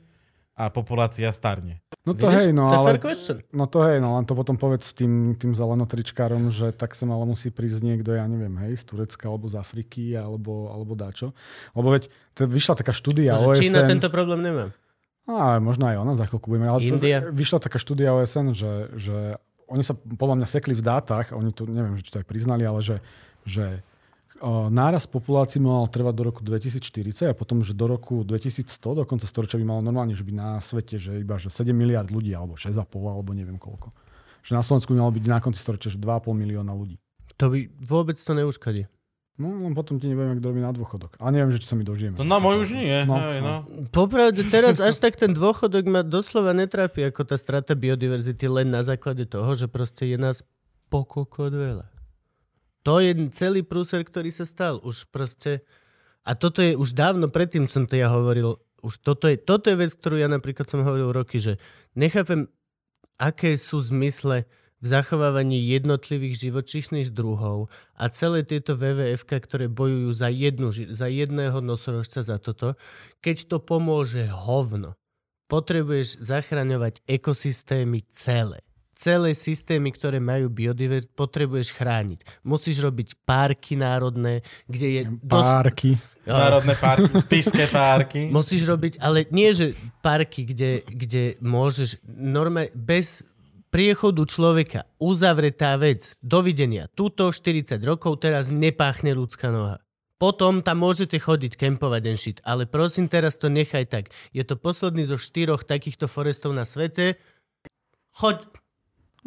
[0.60, 1.80] a populácia starne.
[2.10, 2.42] No to Vidíš?
[2.42, 2.98] hej, no ale...
[3.54, 7.26] No to hej, no len to potom povedz tým, tým zelenotričkárom, že tak sa ale
[7.30, 11.38] musí prísť niekto, ja neviem, hej, z Turecka alebo z Afriky alebo, alebo dáčo.
[11.78, 13.62] Lebo veď to vyšla taká štúdia no, OSN...
[13.62, 14.74] Čína tento problém nemá.
[15.30, 16.74] A možno aj ona, za chvíľku budeme.
[16.74, 17.22] Ale India.
[17.30, 19.38] vyšla taká štúdia OSN, že, že
[19.70, 22.82] oni sa podľa mňa sekli v dátach, oni to, neviem, či to aj priznali, ale
[22.82, 22.98] že,
[23.46, 23.86] že
[24.72, 28.66] náraz populácií mal trvať do roku 2040 a potom, že do roku 2100,
[29.00, 32.08] do konca storočia by malo normálne, že by na svete, že iba že 7 miliard
[32.08, 33.92] ľudí, alebo 6,5, alebo neviem koľko.
[34.44, 36.96] Že na Slovensku by malo byť na konci storočia, že 2,5 milióna ľudí.
[37.40, 38.88] To by vôbec to neuškadí.
[39.40, 41.16] No, len potom ti neviem, kto robí na dôchodok.
[41.16, 42.20] A neviem, že či sa mi dožijeme.
[42.20, 43.08] To na môj už nie.
[43.08, 43.64] No, hej, no.
[43.88, 48.84] Popravde teraz až tak ten dôchodok ma doslova netrápi ako tá strata biodiverzity len na
[48.84, 50.44] základe toho, že proste je nás
[50.92, 51.88] pokokot veľa.
[52.88, 54.80] To je celý prúser, ktorý sa stal.
[54.84, 55.66] Už proste...
[56.24, 58.60] A toto je už dávno predtým som to ja hovoril.
[58.80, 61.60] Už toto je, toto je vec, ktorú ja napríklad som hovoril roky, že
[62.00, 62.48] nechápem,
[63.20, 64.48] aké sú zmysle
[64.80, 67.68] v zachovávaní jednotlivých živočíšnych druhov
[68.00, 72.80] a celé tieto WWF, ktoré bojujú za, jednu, za jedného nosorožca za toto,
[73.20, 74.96] keď to pomôže hovno.
[75.52, 78.64] Potrebuješ zachraňovať ekosystémy celé.
[79.00, 82.44] Celé systémy, ktoré majú biodiverzitu, potrebuješ chrániť.
[82.44, 85.02] Musíš robiť parky národné, kde je...
[85.24, 85.96] Párky.
[85.96, 86.28] Dos...
[86.28, 88.28] Národné parky, spíšské parky.
[88.36, 89.72] Musíš robiť, ale nie, že
[90.04, 93.24] parky, kde, kde môžeš normálne, bez
[93.72, 96.20] priechodu človeka uzavretá vec.
[96.20, 96.92] Dovidenia.
[96.92, 99.80] Tuto 40 rokov teraz nepáchne ľudská noha.
[100.20, 102.44] Potom tam môžete chodiť, kempovať den shit.
[102.44, 104.12] Ale prosím, teraz to nechaj tak.
[104.36, 107.16] Je to posledný zo štyroch takýchto forestov na svete.
[108.20, 108.44] Choď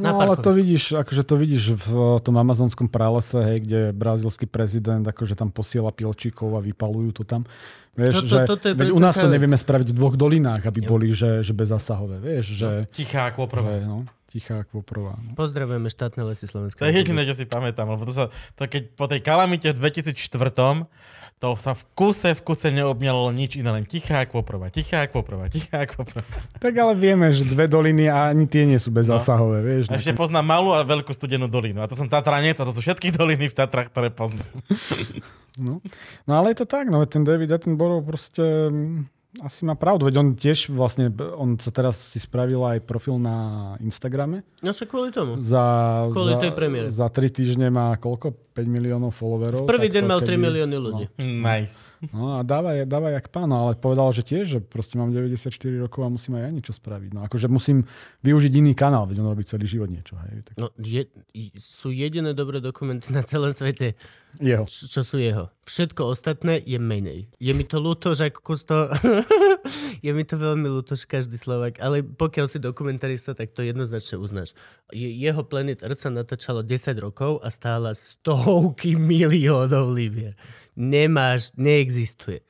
[0.02, 1.88] No ale to vidíš, akože to vidíš v
[2.26, 7.46] tom amazonskom pralese, hej, kde brazilský prezident akože tam posiela pilčíkov a vypalujú to tam.
[7.94, 10.80] Vieš, toto, že, toto je veď u nás to nevieme spraviť v dvoch dolinách, aby
[10.80, 10.88] jo.
[10.88, 12.18] boli že, že bezasahové.
[12.18, 13.84] Vieš, že, no, tichá ako poprvé.
[13.84, 15.20] No tichá Kvoprová.
[15.20, 15.36] No.
[15.36, 16.80] Pozdravujeme štátne lesy Slovenska.
[16.80, 18.24] To je jediné, čo si pamätám, lebo to sa,
[18.56, 20.88] to keď po tej kalamite v 2004
[21.42, 25.90] to sa v kuse, v kuse neobmialo nič iné, len tichá Kvoprova, tichá Kvoprova, tichá
[25.90, 26.22] Kvoprova.
[26.62, 29.66] Tak ale vieme, že dve doliny a ani tie nie sú bezzásahové, no.
[29.66, 29.90] vieš.
[29.90, 31.82] A ešte poznám malú a veľkú studenú dolinu.
[31.82, 34.48] A to som Tatranec a to sú všetky doliny v Tatrach, ktoré poznám.
[35.52, 35.84] No.
[36.24, 38.72] no ale je to tak, no ten David Attenborough proste
[39.40, 41.08] asi má pravdu, veď on tiež vlastne,
[41.40, 44.44] on sa teraz si spravil aj profil na Instagrame.
[44.60, 45.40] No však kvôli tomu.
[45.40, 45.64] Za,
[46.12, 46.88] kvôli za, tej premiére.
[46.92, 48.36] Za tri týždne má koľko?
[48.52, 49.64] 5 miliónov followerov.
[49.64, 51.04] V prvý deň mal 3 milióny ľudí.
[51.16, 51.48] No.
[51.48, 51.90] Nice.
[52.12, 55.48] No a dáva, dáva jak pán, ale povedal, že tiež, že proste mám 94
[55.80, 57.10] rokov a musím aj ja niečo spraviť.
[57.16, 57.88] No akože musím
[58.20, 60.20] využiť iný kanál, veď on robí celý život niečo.
[60.28, 60.54] Hej, tak...
[60.60, 61.08] No je,
[61.56, 63.96] sú jediné dobré dokumenty na celom svete.
[64.40, 64.64] Jeho.
[64.64, 65.52] Čo sú jeho.
[65.68, 67.28] Všetko ostatné je menej.
[67.36, 68.78] Je mi to ľúto, že ako to...
[70.06, 74.16] je mi to veľmi ľúto, že každý Slovak, ale pokiaľ si dokumentarista, tak to jednoznačne
[74.16, 74.56] uznáš.
[74.90, 77.92] Je, jeho Planet Earth sa natáčalo 10 rokov a stála
[78.42, 80.34] stovky miliónov libier.
[80.74, 82.42] Nemáš, neexistuje.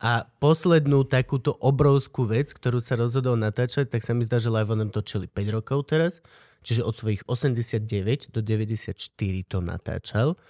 [0.00, 4.72] A poslednú takúto obrovskú vec, ktorú sa rozhodol natáčať, tak sa mi zdá, že Live
[4.72, 6.24] on točili 5 rokov teraz.
[6.64, 8.96] Čiže od svojich 89 do 94
[9.44, 10.40] to natáčal.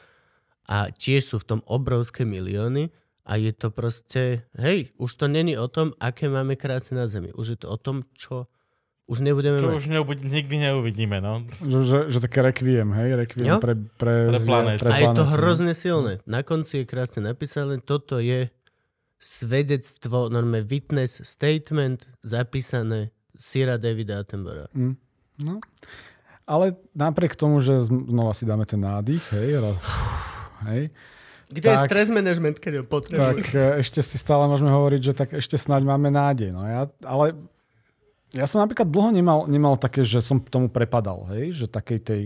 [0.70, 2.94] A tiež sú v tom obrovské milióny
[3.26, 7.35] a je to proste, hej, už to není o tom, aké máme krásy na Zemi.
[7.35, 8.46] Už je to o tom, čo
[9.04, 9.76] už nebudeme čo mať.
[9.76, 11.44] už neubud- nikdy neuvidíme, no.
[11.60, 13.08] Že, že, že také requiem, hej?
[13.20, 14.78] Requiem pre, pre, pre planet.
[14.80, 16.24] Pre a je to hrozne silné.
[16.24, 18.48] Na konci je krásne napísané, toto je
[19.20, 24.72] svedectvo, normálne witness statement zapísané Sira Davida Attenborougha.
[24.72, 24.96] Mm.
[25.44, 25.60] No.
[26.44, 29.64] Ale napriek tomu, že znova si dáme ten nádych, hej,
[30.68, 30.82] hej
[31.54, 33.20] kde tak, je stres management, keď ho potrebuje?
[33.20, 36.50] Tak e, ešte si stále môžeme hovoriť, že tak ešte snáď máme nádej.
[36.50, 37.38] No ja, ale
[38.35, 41.55] ja som napríklad dlho nemal, nemal také, že som tomu prepadal, hej?
[41.55, 42.23] že takej tej,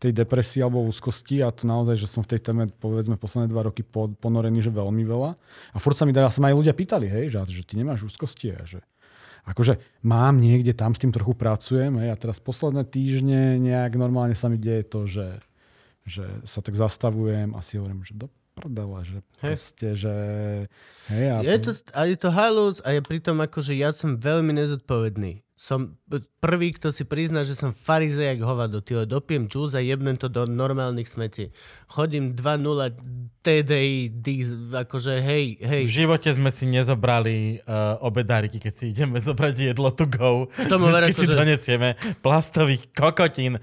[0.00, 3.68] tej depresii alebo úzkosti a to naozaj, že som v tej téme povedzme posledné dva
[3.68, 3.84] roky
[4.16, 5.30] ponorený, že veľmi veľa.
[5.72, 8.08] A furt sa mi dá, sa ma aj ľudia pýtali, hej, že, že ty nemáš
[8.08, 8.80] úzkosti a že
[9.44, 14.36] akože mám niekde, tam s tým trochu pracujem hej, a teraz posledné týždne nejak normálne
[14.36, 15.28] sa mi deje to, že,
[16.08, 20.14] že sa tak zastavujem a si hovorím, že do prdele, že proste, že...
[21.08, 24.20] Hej, a je to, a je to halus a je pritom ako, že ja som
[24.20, 25.40] veľmi nezodpovedný.
[25.60, 26.00] Som
[26.40, 28.80] prvý, kto si prizná, že som farizej jak hovado.
[28.80, 31.52] Ty dopiem čúz a jebnem to do normálnych smetí.
[31.84, 32.96] Chodím 2-0
[33.44, 34.08] TDI,
[34.72, 35.84] akože hej, hej.
[35.84, 40.48] V živote sme si nezobrali uh, obedáriky, keď si ideme zobrať jedlo to go.
[40.64, 41.36] Tomu Vždycky si že...
[41.36, 41.92] donesieme
[42.24, 43.60] plastových kokotín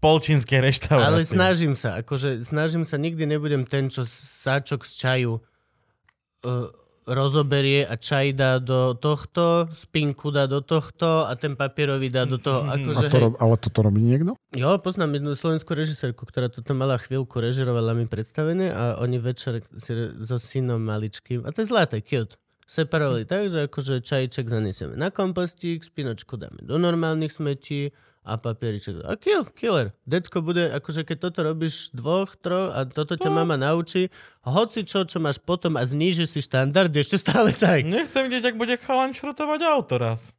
[0.00, 1.12] polčínskej reštaurácie.
[1.12, 6.72] Ale snažím sa, akože snažím sa, nikdy nebudem ten, čo sáčok z čaju uh,
[7.08, 12.36] rozoberie a čaj dá do tohto, spinku dá do tohto a ten papierový dá do
[12.36, 12.68] toho.
[12.68, 14.36] Akože, a to rob, ale toto robí niekto?
[14.52, 19.64] Jo, poznám jednu slovenskú režisérku, ktorá toto mala chvíľku, režirovala mi predstavené a oni večer
[19.80, 22.36] si so synom maličkým, a to je zlaté, cute,
[22.68, 27.96] separovali tak, že akože čajček zanesieme na kompostík, spinočku dáme do normálnych smetí,
[28.28, 29.00] a papieriček.
[29.00, 29.96] A kill, killer.
[30.04, 33.36] Detko bude, akože keď toto robíš dvoch, troch a toto ťa No.
[33.38, 34.12] mama naučí,
[34.42, 37.84] hoci čo, čo máš potom a znížiš si štandard, ešte stále cajk.
[37.84, 40.36] Nechcem vidieť, ak bude chalan šrotovať auto raz.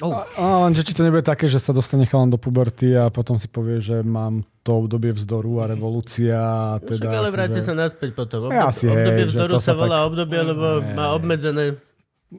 [0.00, 3.38] A, a lenže či to nebude také, že sa dostane chalan do puberty a potom
[3.38, 6.34] si povie, že mám to obdobie vzdoru a revolúcia.
[6.34, 8.50] A No teda, však ale vráti akože- sa naspäť potom.
[8.50, 11.64] Ja Obdob- si, hej, obdobie že vzdoru sa sa volá tak- obdobie, lebo má obmedzené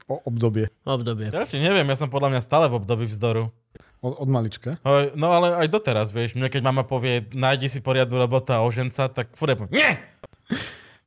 [0.04, 0.66] o, obdobie.
[0.84, 1.28] obdobie.
[1.30, 3.48] Ja neviem, ja som podľa mňa stále v období vzdoru.
[4.04, 4.84] Od, od malička.
[5.16, 9.08] No ale aj doteraz, vieš, mne keď mama povie, nájdi si poriadnu robota a oženca,
[9.08, 9.92] tak furt poviem, nie!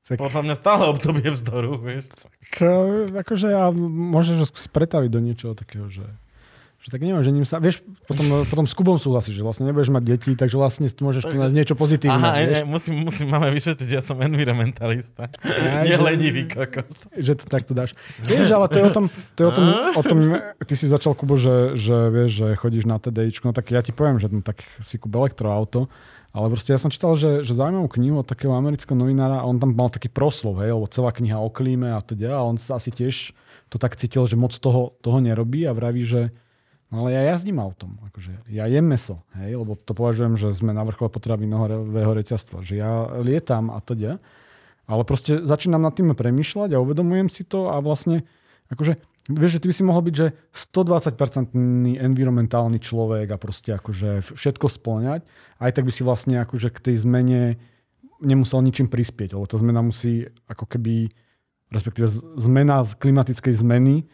[0.06, 2.06] Tak- Podľa mňa stále obdobie vzdoru, vieš.
[2.54, 2.58] K,
[3.10, 6.06] akože ja môžem že skúsiť pretaviť do niečoho takého, že
[6.86, 9.90] že tak neviem, že ním sa, vieš, potom, potom s Kubom súhlasíš, že vlastne nebudeš
[9.90, 12.14] mať deti, takže vlastne môžeš nájsť niečo pozitívne.
[12.14, 12.46] Aha, vieš?
[12.46, 15.26] e, e, musím, musím máme vysvetliť, že ja som environmentalista.
[15.42, 16.86] Aj, Nie že- lenivý kokot.
[17.18, 17.98] že to takto dáš.
[18.22, 19.66] Vieš, ale to je o tom, to je o tom,
[19.98, 20.18] o tom
[20.62, 23.90] ty si začal, Kubo, že, že vieš, že chodíš na TDIčko, no tak ja ti
[23.90, 25.90] poviem, že no, tak si kúp elektroauto,
[26.30, 29.58] ale proste ja som čítal, že, že zaujímavú knihu od takého amerického novinára a on
[29.58, 32.78] tam mal taký proslov, hej, lebo celá kniha o klíme a teda a on sa
[32.78, 33.34] asi tiež
[33.66, 36.30] to tak cítil, že moc toho, toho nerobí a vraví, že
[36.86, 40.70] No ale ja jazdím autom, akože ja jem meso, hej, lebo to považujem, že sme
[40.70, 44.22] na vrchole potravinového reťazstva, že ja lietam a teda,
[44.86, 48.22] ale proste začínam nad tým premýšľať a uvedomujem si to a vlastne,
[48.70, 51.58] akože, vieš, že ty by si mohol byť, že 120%
[51.98, 55.26] environmentálny človek a proste akože všetko splňať,
[55.58, 57.58] aj tak by si vlastne akože k tej zmene
[58.22, 61.10] nemusel ničím prispieť, lebo tá zmena musí ako keby,
[61.74, 62.06] respektíve
[62.38, 64.06] zmena z klimatickej zmeny,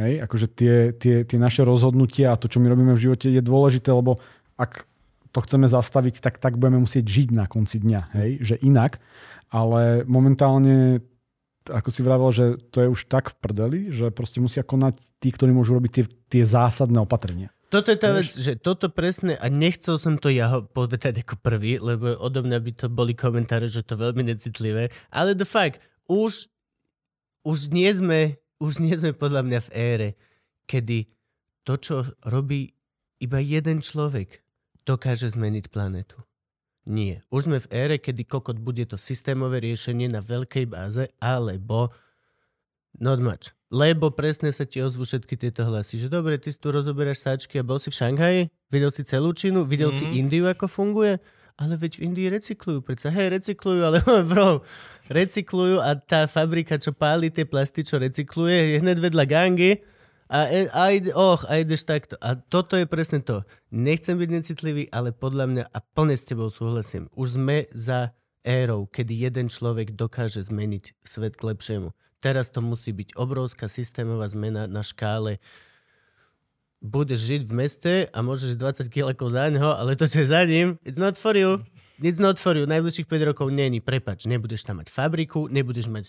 [0.00, 3.42] hej, akože tie, tie, tie naše rozhodnutia a to, čo my robíme v živote je
[3.44, 4.16] dôležité, lebo
[4.56, 4.88] ak
[5.30, 8.98] to chceme zastaviť, tak tak budeme musieť žiť na konci dňa, hej, že inak,
[9.52, 11.04] ale momentálne
[11.68, 15.28] ako si vravel, že to je už tak v prdeli, že proste musia konať tí,
[15.28, 17.52] ktorí môžu robiť tie, tie zásadné opatrenia.
[17.70, 21.78] Toto je tá vec, že toto presne, a nechcel som to ja povedať ako prvý,
[21.78, 25.78] lebo odo mňa by to boli komentáre, že to veľmi necitlivé, ale the fact,
[26.10, 26.50] už,
[27.46, 30.08] už nie sme, už nie sme podľa mňa v ére,
[30.68, 31.08] kedy
[31.64, 31.96] to, čo
[32.28, 32.76] robí
[33.18, 34.44] iba jeden človek,
[34.84, 36.20] dokáže zmeniť planetu.
[36.88, 37.20] Nie.
[37.28, 41.92] Už sme v ére, kedy kokot bude to systémové riešenie na veľkej báze, alebo
[42.96, 43.52] not much.
[43.70, 47.60] Lebo presne sa ti ozvú všetky tieto hlasy, že dobre, ty si tu rozoberáš sáčky
[47.60, 48.42] a bol si v Šanghaji,
[48.72, 50.10] videl si celú Čínu, videl mm-hmm.
[50.10, 50.18] si Mhm.
[50.18, 51.22] Indiu, ako funguje,
[51.60, 54.00] ale veď v Indii recyklujú, predsa, hej, recyklujú, ale
[54.30, 54.64] bro,
[55.12, 59.84] recyklujú a tá fabrika, čo páli tie plasty, čo recykluje, je hneď vedľa gangy
[60.32, 62.16] a, e- a, ide, och, a ideš takto.
[62.22, 63.44] A toto je presne to.
[63.74, 68.88] Nechcem byť necitlivý, ale podľa mňa, a plne s tebou súhlasím, už sme za érou,
[68.88, 71.92] kedy jeden človek dokáže zmeniť svet k lepšiemu.
[72.24, 75.42] Teraz to musí byť obrovská systémová zmena na škále.
[76.80, 80.48] Budeš žiť v meste a môžeš 20 kilakov za ňo, ale to, čo je za
[80.48, 81.60] ním, it's not for you.
[82.00, 82.64] It's not for you.
[82.64, 83.84] Najbližších 5 rokov není.
[83.84, 86.08] Prepač, nebudeš tam mať fabriku, nebudeš mať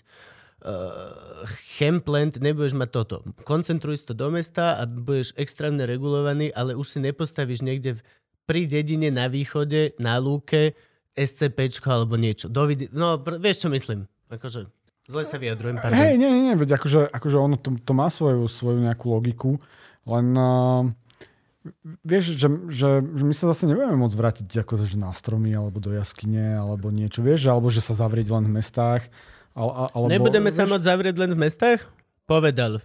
[0.63, 1.43] uh,
[1.76, 3.15] chemplant, nebudeš mať toto.
[3.43, 8.01] Koncentruj si to do mesta a budeš extrémne regulovaný, ale už si nepostavíš niekde v,
[8.47, 10.80] pri dedine na východe, na lúke,
[11.11, 12.47] SCPčko alebo niečo.
[12.47, 14.07] Dovidi- no, pr- vieš, čo myslím.
[14.32, 14.72] Akože,
[15.11, 15.76] zle sa vyjadrujem.
[15.91, 19.59] Hej, nie, nie, nie, veď akože, akože ono to, to má svoju, svoju nejakú logiku,
[20.06, 20.82] len uh,
[22.02, 25.78] vieš, že, že, že my sa zase nebudeme môcť vrátiť ako, že na stromy, alebo
[25.78, 29.06] do jaskyne, alebo niečo, vieš, alebo že sa zavrieť len v mestách.
[29.54, 31.80] Ale, alebo, Nebudeme sa vieš, môcť zavrieť len v mestách?
[32.26, 32.82] Povedal.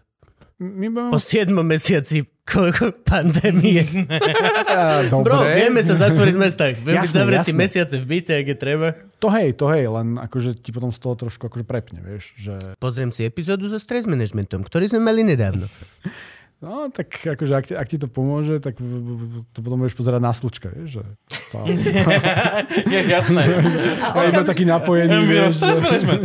[0.56, 1.12] My budeme...
[1.12, 3.84] Po 7 mesiaci ko- ko- pandémie.
[5.12, 5.24] Dobre.
[5.28, 6.74] Bro, vieme sa zatvoriť v mestách.
[6.80, 7.60] Vieme byť zavretí jasné.
[7.60, 8.88] mesiace v byte, ak je treba.
[9.20, 12.56] To hej, to hej, len akože ti potom z toho trošku akože prepne, vieš, že...
[12.80, 15.68] Pozriem si epizódu so stres managementom, ktorý sme mali nedávno.
[16.56, 18.80] No, tak akože ak ti, ak ti to pomôže, tak
[19.52, 21.04] to potom budeš pozerať na slučka, vieš, že...
[21.52, 21.76] Stále,
[22.96, 23.44] Je jasné.
[24.16, 25.68] a iba taký napojený, Enviro vieš, že...
[25.68, 26.20] stress management.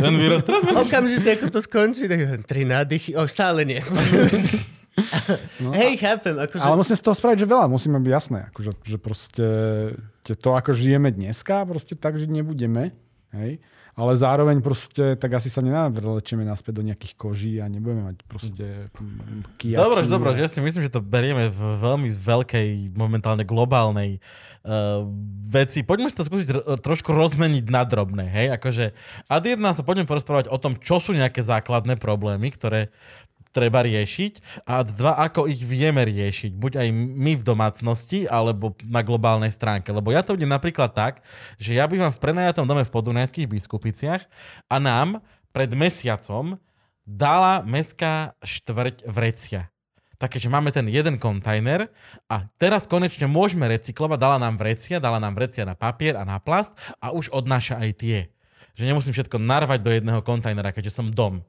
[0.72, 3.12] Okamžite, ako to skončí, tak tri nádychy.
[3.12, 3.84] O, stále nie.
[5.60, 6.36] No, Hej, chápem.
[6.36, 6.64] Akože...
[6.64, 9.46] Ale musíme z toho spraviť, že veľa, musíme byť jasné, akože, že proste
[10.24, 12.92] te- to, ako žijeme dneska, proste tak žiť nebudeme,
[13.32, 13.60] hej?
[13.92, 18.88] Ale zároveň proste, tak asi sa nenavlečieme naspäť do nejakých koží a nebudeme mať proste
[19.60, 19.76] kijaky.
[19.76, 24.16] Dobre, dobre, ja si myslím, že to berieme v veľmi veľkej, momentálne globálnej
[24.64, 25.04] uh,
[25.44, 25.84] veci.
[25.84, 28.46] Poďme si to skúsiť r- trošku rozmeniť na drobné, hej?
[28.56, 28.96] Akože,
[29.28, 32.88] ad jedna sa poďme porozprávať o tom, čo sú nejaké základné problémy, ktoré
[33.52, 36.56] treba riešiť a dva, ako ich vieme riešiť.
[36.56, 39.92] Buď aj my v domácnosti, alebo na globálnej stránke.
[39.92, 41.20] Lebo ja to vidím napríklad tak,
[41.60, 44.24] že ja bývam v prenajatom dome v Podunajských biskupiciach
[44.72, 45.20] a nám
[45.52, 46.56] pred mesiacom
[47.04, 49.68] dala mestská štvrť vrecia.
[50.22, 51.90] tak keďže máme ten jeden kontajner
[52.30, 56.38] a teraz konečne môžeme recyklovať, dala nám vrecia, dala nám vrecia na papier a na
[56.38, 58.18] plast a už odnáša aj tie.
[58.78, 61.42] Že nemusím všetko narvať do jedného kontajnera, keďže som dom.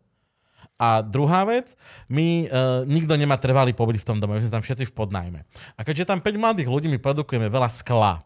[0.75, 2.49] A druhá vec, my uh,
[2.83, 5.39] nikto nemá trvalý pobyt v tom dome, my sme tam všetci v podnajme.
[5.73, 8.25] A keďže tam 5 mladých ľudí, my produkujeme veľa skla.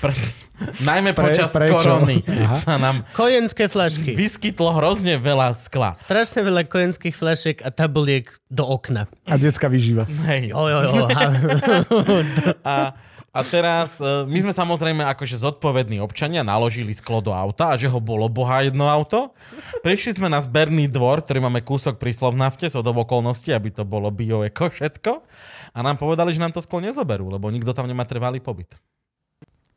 [0.00, 0.10] Pre,
[0.82, 1.78] najmä Pre- počas prečo?
[1.78, 2.54] korony Aha.
[2.54, 4.14] sa nám Kojenské flašky.
[4.14, 5.94] vyskytlo hrozne veľa skla.
[5.94, 9.06] Strašne veľa kojenských flašiek a tabuliek do okna.
[9.24, 10.10] A detská vyžíva.
[10.26, 10.50] Hej.
[10.50, 11.04] Jo, jo, jo.
[11.06, 11.34] ha-
[12.64, 12.74] A,
[13.30, 17.86] a teraz e, my sme samozrejme akože zodpovední občania naložili sklo do auta a že
[17.86, 19.30] ho bolo boha jedno auto.
[19.86, 23.86] Prišli sme na zberný dvor, ktorý máme kúsok pri Slovnafte, so do okolností, aby to
[23.86, 25.22] bolo bio eko všetko.
[25.70, 28.74] A nám povedali, že nám to sklo nezoberú, lebo nikto tam nemá trvalý pobyt.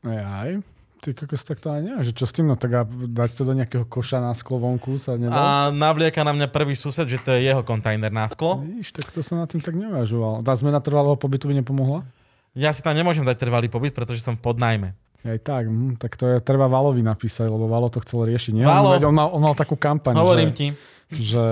[0.01, 0.57] Aj.
[1.03, 3.51] Ty kokos, tak to aj že čo s tým, no tak a dať to do
[3.51, 5.35] nejakého koša na sklo vonku sa nedá?
[5.35, 8.63] A navlieka na mňa prvý sused, že to je jeho kontajner na sklo.
[8.63, 10.47] Víš, tak to som na tým tak neuvažoval.
[10.47, 12.07] Tá zmena trvalého pobytu by nepomohla?
[12.53, 14.93] Ja si tam nemôžem dať trvalý pobyt, pretože som pod najmä.
[15.23, 18.59] Aj tak, hm, tak to je, treba Valovi napísať, lebo Valo to chcel riešiť.
[18.59, 18.65] Nie?
[18.67, 18.93] Valo.
[18.93, 20.67] On, on, mal, on mal takú kampaň, Hovorím že, ti.
[21.15, 21.43] Že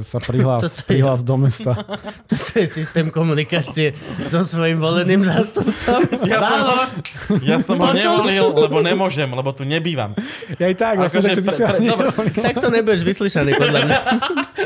[0.00, 1.72] sa prihlás, Toto je- prihlás do mesta.
[2.24, 3.92] Toto je systém komunikácie
[4.26, 6.00] so svojím voleným zástupcom.
[6.24, 6.60] Ja som,
[7.40, 10.12] ja som ho nevolil, lebo nemôžem, lebo tu nebývam.
[10.56, 12.06] Ja aj tak, vlastne, Akože tak, ty pre, pre, dobre,
[12.40, 13.98] Takto nebudeš vyslyšaný, podľa mňa.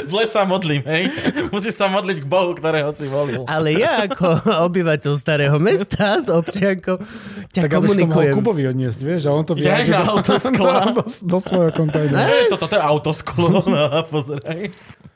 [0.05, 1.09] zle sa modlím, hej?
[1.49, 3.47] Musíš sa modliť k Bohu, ktorého si volil.
[3.47, 4.27] Ale ja ako
[4.67, 7.01] obyvateľ starého mesta s občiankou
[7.51, 8.35] ťa tak to komunikujem.
[8.35, 10.15] Kubovi odniesť, vieš, a on to Ja vyjadri na do,
[10.93, 12.21] do, do svojho kontajnera.
[12.21, 12.67] Čo je toto?
[12.67, 13.47] To je autosklo.
[13.65, 14.44] No, pozeraj.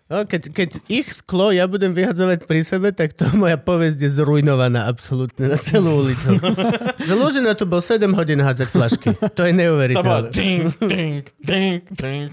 [0.09, 4.11] No, keď, keď ich sklo ja budem vyhadzovať pri sebe, tak to moja povesť je
[4.16, 6.33] zrujnovaná absolútne na celú ulicu.
[7.07, 9.12] Že Lužina tu bol 7 hodín hádzať flašky.
[9.37, 10.29] To je To bolo neuveriteľné.
[10.33, 12.33] ding, ding, ding, ding.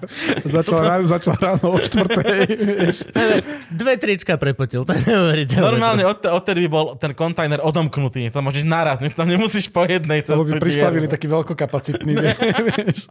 [0.54, 2.40] Začal, ráno, začal ráno o štvrtej.
[2.48, 2.96] vieš.
[3.68, 5.62] Dve trička prepotil, to je neuveriteľné.
[5.62, 8.28] Normálne od, odtedy by bol ten kontajner odomknutý.
[8.28, 12.12] To môžeš naraz, tam nemusíš po jednej Lebo by pristavili taký veľkokapacitný,
[12.68, 13.08] vieš.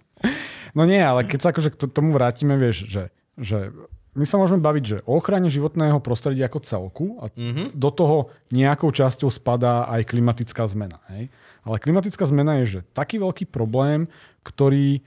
[0.71, 3.03] No nie, ale keď sa akože k to- tomu vrátime, vieš, že,
[3.36, 3.69] že
[4.11, 7.71] my sa môžeme baviť, že o ochrane životného prostredia ako celku a Mhm.
[7.71, 8.17] do toho
[8.49, 10.99] nejakou časťou spadá aj klimatická zmena.
[11.09, 11.32] Hej?
[11.61, 14.09] Ale klimatická zmena je, že taký veľký problém,
[14.41, 15.05] ktorý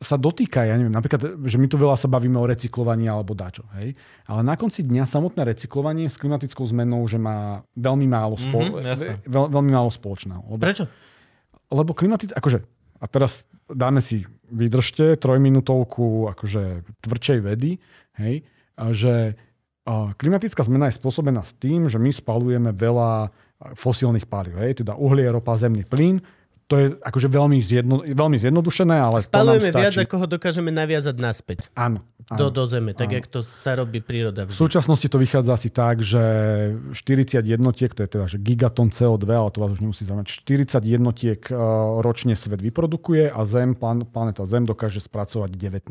[0.00, 3.68] sa dotýka, ja neviem, napríklad, že my tu veľa sa bavíme o recyklovaní alebo dačo,
[3.76, 3.92] hej?
[4.24, 8.88] Ale na konci dňa samotné recyklovanie s klimatickou zmenou, že má veľmi málo, spol- Mhm,
[8.88, 9.20] jasné.
[9.28, 10.40] veľ, veľmi málo spoločného.
[10.48, 10.88] Lebo Prečo?
[11.68, 12.32] lebo klimatic...
[12.32, 12.64] Akože,
[12.96, 17.76] a teraz dáme si, vydržte trojminútovku akože tvrdšej vedy,
[18.16, 18.42] hej,
[18.96, 19.36] že
[20.16, 23.28] klimatická zmena je spôsobená s tým, že my spalujeme veľa
[23.76, 26.24] fosílnych palív, hej, teda uhlie, ropa, zemný plyn.
[26.70, 31.18] To je akože veľmi, zjedno, veľmi zjednodušené, ale Spalujeme to viac, ako ho dokážeme naviazať
[31.18, 31.58] naspäť.
[31.74, 32.06] Áno.
[32.30, 32.54] Do, áno.
[32.54, 33.16] do zeme, tak Áno.
[33.18, 34.46] jak to sa robí príroda.
[34.46, 34.62] V Vždy.
[34.62, 36.22] súčasnosti to vychádza asi tak, že
[36.94, 40.78] 40 jednotiek, to je teda že gigaton CO2, ale to vás už nemusí zaujímať, 40
[40.86, 41.58] jednotiek eh,
[42.06, 45.90] ročne svet vyprodukuje a Zem, plan, planeta Zem dokáže spracovať 19.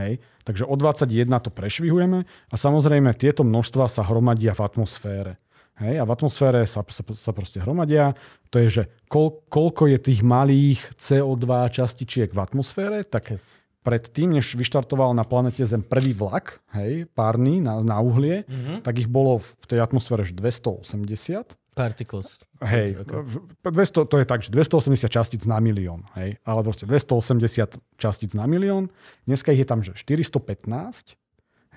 [0.00, 0.24] Hej.
[0.48, 5.36] Takže o 21 to prešvihujeme a samozrejme tieto množstva sa hromadia v atmosfére.
[5.74, 8.14] Hej, a v atmosfére sa, sa, sa proste hromadia.
[8.54, 13.42] To je, že kol, koľko je tých malých CO2 častičiek v atmosfére, tak
[13.84, 18.86] predtým, než vyštartoval na planete Zem prvý vlak, hej, párny na, na uhlie, mm-hmm.
[18.86, 21.58] tak ich bolo v tej atmosfére už 280.
[21.74, 22.38] Particles.
[22.62, 23.18] Hej, Okay.
[23.66, 28.46] 200, to je tak, že 280 častíc na milión, hej, ale proste 280 častíc na
[28.46, 28.94] milión.
[29.26, 31.18] Dneska ich je tam, že 415,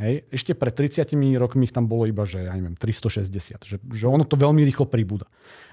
[0.01, 4.05] hej, ešte pred 30 rokmi ich tam bolo iba, že ja neviem, 360, že, že
[4.05, 5.25] ono to veľmi rýchlo pribúda.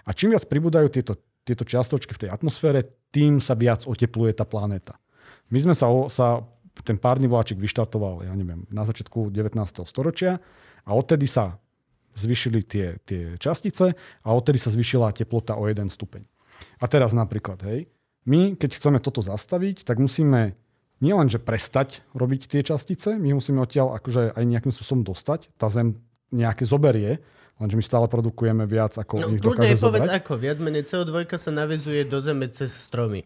[0.05, 4.49] A čím viac pribúdajú tieto, tieto čiastočky v tej atmosfére, tým sa viac otepluje tá
[4.49, 4.97] planéta.
[5.53, 6.41] My sme sa, sa
[6.83, 9.55] ten párny vláčik vyštartoval, ja neviem, na začiatku 19.
[9.87, 10.41] storočia
[10.83, 11.61] a odtedy sa
[12.15, 16.25] zvyšili tie, tie častice a odtedy sa zvyšila teplota o 1 stupeň.
[16.81, 17.91] A teraz napríklad, hej,
[18.25, 20.57] my keď chceme toto zastaviť, tak musíme
[21.01, 25.51] nielen, že prestať robiť tie častice, my musíme odtiaľ akože aj nejakým spôsobom dostať.
[25.59, 25.99] Tá Zem
[26.31, 27.23] nejaké zoberie,
[27.63, 30.19] lenže my stále produkujeme viac, ako No, ich dokáže povedz zobrať.
[30.19, 30.33] ako.
[30.39, 33.23] Viac menej CO2 sa navezuje do zeme cez stromy.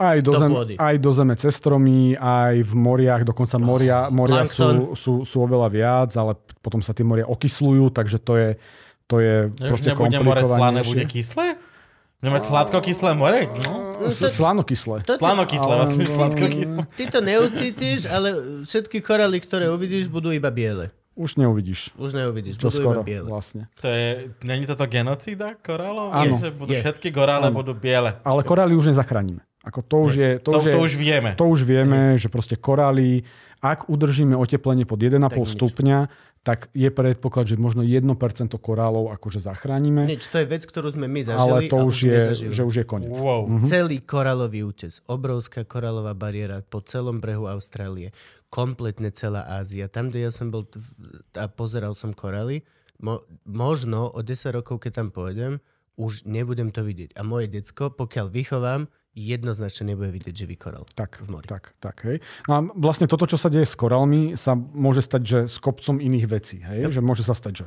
[0.00, 0.50] Aj do, do zem,
[0.80, 4.96] aj do zeme cez stromy, aj v moriach, dokonca moria, moria sú, plankton.
[4.96, 8.48] sú, sú oveľa viac, ale potom sa tie moria okysľujú, takže to je,
[9.04, 11.60] to je Ja už proste nebude more slané, bude kyslé?
[12.20, 13.48] Bude mať sladko-kyslé more?
[13.64, 13.72] No.
[14.02, 15.00] S- Slanokyslé.
[15.02, 16.80] To- Slano-kyslé, Ale- vlastne sladko-kyslé.
[16.90, 18.28] Ty to neucítiš, ale
[18.62, 20.92] všetky koraly, ktoré uvidíš, budú iba biele.
[21.12, 21.92] Už neuvidíš.
[21.94, 23.26] Už neuvidíš, Čo budú skoro iba biele.
[23.26, 23.62] vlastne.
[23.76, 24.08] To je,
[24.40, 26.12] není toto genocída korálov?
[26.12, 26.36] Áno.
[26.38, 26.80] Že budú Je.
[26.80, 27.56] všetky korále Áno.
[27.56, 28.16] budú biele.
[28.22, 29.40] Ale korály už nezachránime.
[29.60, 30.30] Ako to už je...
[30.40, 31.30] To, To, už je, to už vieme.
[31.36, 33.28] to už vieme, že proste korály,
[33.60, 35.52] ak udržíme oteplenie pod 1,5 Tak nič.
[35.52, 35.98] stupňa,
[36.40, 38.00] tak je predpoklad, že možno 1%
[38.56, 40.08] korálov akože zachránime.
[40.08, 42.52] Nič, to je vec, ktorú sme my zažili ale to a už, je, nezažili.
[42.56, 43.12] že už je koniec.
[43.12, 43.44] Wow.
[43.44, 43.64] Mhm.
[43.68, 48.16] Celý koralový útes, obrovská koralová bariéra po celom brehu Austrálie,
[48.48, 49.92] kompletne celá Ázia.
[49.92, 50.64] Tam, kde ja som bol
[51.36, 52.64] a pozeral som koraly,
[53.04, 55.60] mo- možno o 10 rokov, keď tam pôjdem,
[56.00, 57.20] už nebudem to vidieť.
[57.20, 61.46] A moje decko, pokiaľ vychovám, jednoznačne nebude vidieť živý korál Tak, v mori.
[61.46, 62.22] tak, tak, hej.
[62.46, 65.98] No a vlastne toto, čo sa deje s korálmi, sa môže stať, že s kopcom
[65.98, 66.94] iných vecí, hej.
[66.94, 67.66] Že môže sa stať,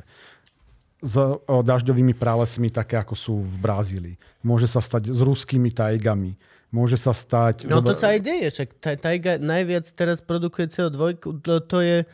[1.04, 1.14] s
[1.44, 4.16] dažďovými pralesmi, také ako sú v Brazílii.
[4.40, 6.32] Môže sa stať s ruskými tajgami.
[6.72, 7.68] Môže sa stať...
[7.68, 11.20] No to sa aj deje, však ta- Taiga najviac teraz produkuje CO2,
[11.68, 12.08] to, je...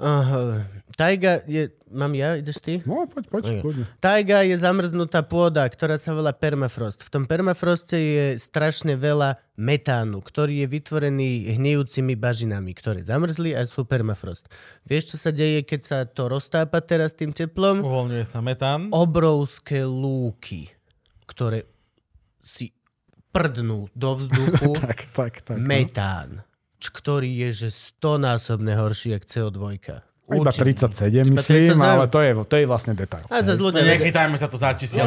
[0.00, 0.64] Uh,
[0.96, 1.68] Taiga je...
[1.90, 2.38] Mám ja?
[2.38, 2.78] Ideš ty?
[2.86, 3.82] No, poď, poď, Okay.
[3.98, 7.02] Taiga je zamrznutá pôda, ktorá sa volá permafrost.
[7.02, 13.66] V tom permafroste je strašne veľa metánu, ktorý je vytvorený hnijúcimi bažinami, ktoré zamrzli a
[13.66, 14.46] sú permafrost.
[14.86, 17.82] Vieš, čo sa deje, keď sa to roztápa teraz tým teplom?
[17.82, 18.86] Uvoľňuje sa metán.
[18.94, 20.70] Obrovské lúky,
[21.26, 21.66] ktoré
[22.38, 22.70] si
[23.34, 25.56] prdnú do vzduchu Tak, tak, tak.
[25.58, 25.66] no.
[25.66, 26.46] metán,
[26.78, 30.09] ktorý je že stonásobne horší ako CO2.
[30.30, 30.86] Iba Určite.
[30.86, 31.82] 37, Iba myslím, 37.
[31.82, 33.26] ale to je, to je vlastne detail.
[33.26, 35.02] A zase ľudia, nechytajme sa to za tisíc.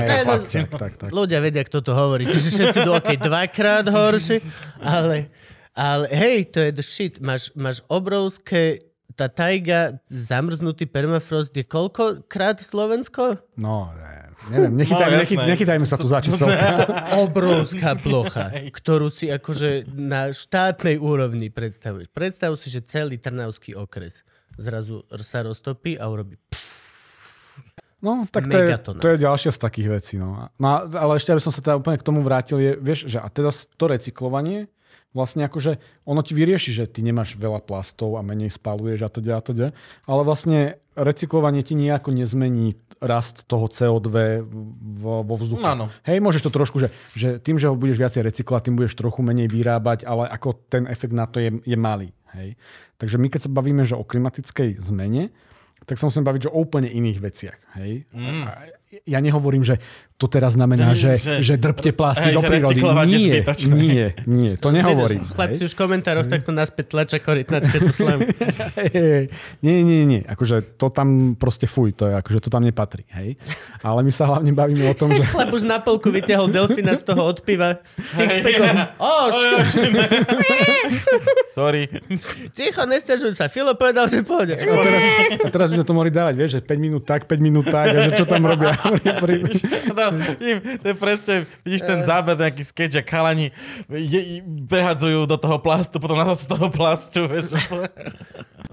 [1.07, 2.28] ľudia vedia, kto to hovorí.
[2.28, 4.43] Čiže všetci idú, OK, dvakrát horší,
[4.80, 5.32] ale,
[5.71, 7.17] ale hej, to je the shit.
[7.17, 13.38] Máš, máš obrovské, tá tajga, zamrznutý permafrost je koľkokrát Slovensko?
[13.53, 15.49] No, ne, neviem, nechytaj, No, nechy, jasné.
[15.53, 16.82] nechytajme sa tu za číselka.
[17.26, 22.09] Obrovská plocha, ktorú si akože na štátnej úrovni predstavuješ.
[22.09, 24.26] Predstav si, že celý Trnavský okres
[24.57, 26.37] zrazu sa roztopí a urobí
[28.03, 28.67] No, tak to je,
[28.99, 30.15] to je ďalšia z takých vecí.
[30.19, 30.51] No.
[30.59, 33.31] No, ale ešte, aby som sa teda úplne k tomu vrátil, je, vieš, že a
[33.31, 34.67] teda to recyklovanie,
[35.15, 39.39] vlastne akože ono ti vyrieši, že ty nemáš veľa plastov a menej spaluješ a teda
[39.39, 39.67] a teda,
[40.03, 44.43] ale vlastne recyklovanie ti nejako nezmení rast toho CO2
[44.99, 45.63] vo, vo vzduchu.
[45.63, 45.87] Áno.
[46.03, 49.23] Hej, môžeš to trošku, že, že tým, že ho budeš viacej recyklovať, tým budeš trochu
[49.23, 52.11] menej vyrábať, ale ako ten efekt na to je, je malý.
[52.34, 52.59] Hej.
[52.97, 55.34] Takže my keď sa bavíme že o klimatickej zmene,
[55.84, 57.59] tak sa musíme baviť že o úplne iných veciach.
[57.77, 58.07] Hej?
[58.15, 58.43] Mm.
[59.03, 59.81] Ja nehovorím, že
[60.15, 62.79] to teraz znamená, že, Že- že, drbte plasty hej, do prírody.
[63.09, 65.25] Nie, nie, nie, to nehovorím.
[65.25, 67.75] Chlapci už v komentároch takto naspäť tlača korytnačke.
[68.79, 69.23] Hej, hej.
[69.59, 73.35] Nie, nie, nie, akože to tam proste fuj, to je, akože to tam nepatrí, hej.
[73.81, 77.03] Ale my sa hlavne bavíme o tom, že Chlap už na polku vyťahol delfína z
[77.05, 77.81] toho od piva.
[77.99, 78.75] Sixpackom.
[79.29, 79.61] Ško-
[81.47, 81.85] Sorry.
[82.51, 83.47] ticho, nestiažuj sa.
[83.47, 84.57] Filo povedal, že pôjde.
[84.57, 85.01] a teraz,
[85.37, 87.87] a teraz by sme to mohli dávať, vieš, že 5 minút tak, 5 minút tak,
[87.89, 88.73] a že čo tam robia.
[88.91, 89.41] Pri- pri-
[89.97, 90.03] No,
[90.43, 93.55] im, to je presne, vidíš ten záber, nejaký sketch, a chalani
[93.88, 97.55] je, prehadzujú do toho plastu, potom nazad z toho plastu, vieš.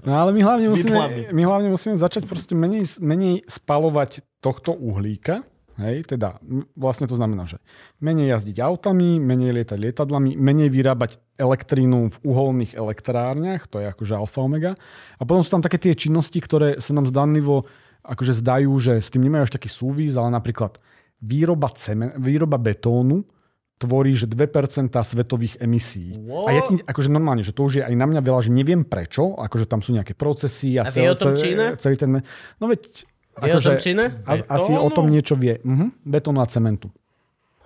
[0.03, 5.45] No ale my hlavne musíme, my hlavne musíme začať proste menej, menej spalovať tohto uhlíka.
[5.81, 6.37] Hej, teda
[6.77, 7.57] vlastne to znamená, že
[8.03, 14.13] menej jazdiť autami, menej lietať lietadlami, menej vyrábať elektrínu v uholných elektrárniach, to je akože
[14.13, 14.77] alfa omega.
[15.17, 17.65] A potom sú tam také tie činnosti, ktoré sa nám zdanlivo
[18.01, 20.81] akože zdajú, že s tým nemajú až taký súvis, ale napríklad
[21.21, 23.25] výroba, cemen, výroba betónu
[23.81, 26.13] tvorí, že 2% svetových emisí.
[26.21, 26.45] What?
[26.45, 28.85] A ja ti, akože normálne, že to už je aj na mňa veľa, že neviem
[28.85, 31.73] prečo, akože tam sú nejaké procesy a, A vie o tom Čína?
[31.81, 32.21] celý ten...
[32.61, 33.09] No veď...
[33.41, 34.21] Vie o tom Čína?
[34.29, 35.57] A, asi o tom niečo vie.
[35.65, 36.93] Mhm, betónu a cementu.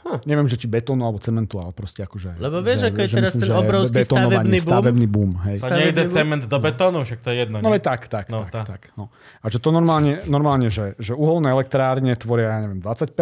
[0.06, 0.22] Huh.
[0.22, 2.38] Neviem, že či betónu alebo cementu, ale proste akože...
[2.38, 4.70] Lebo vieš, že- ako je že teraz myslím, ten obrovský stavebný boom?
[4.70, 5.58] Stavebný boom, hej.
[5.58, 7.58] To nejde Stavebný cement do betónu, však to je jedno.
[7.58, 7.74] No nie?
[7.74, 8.62] veď tak, tak, No, tak, tá.
[8.68, 8.82] tak.
[8.93, 9.10] No.
[9.41, 13.18] A že to normálne, normálne že, že uholné elektrárne tvoria, ja neviem, 20%,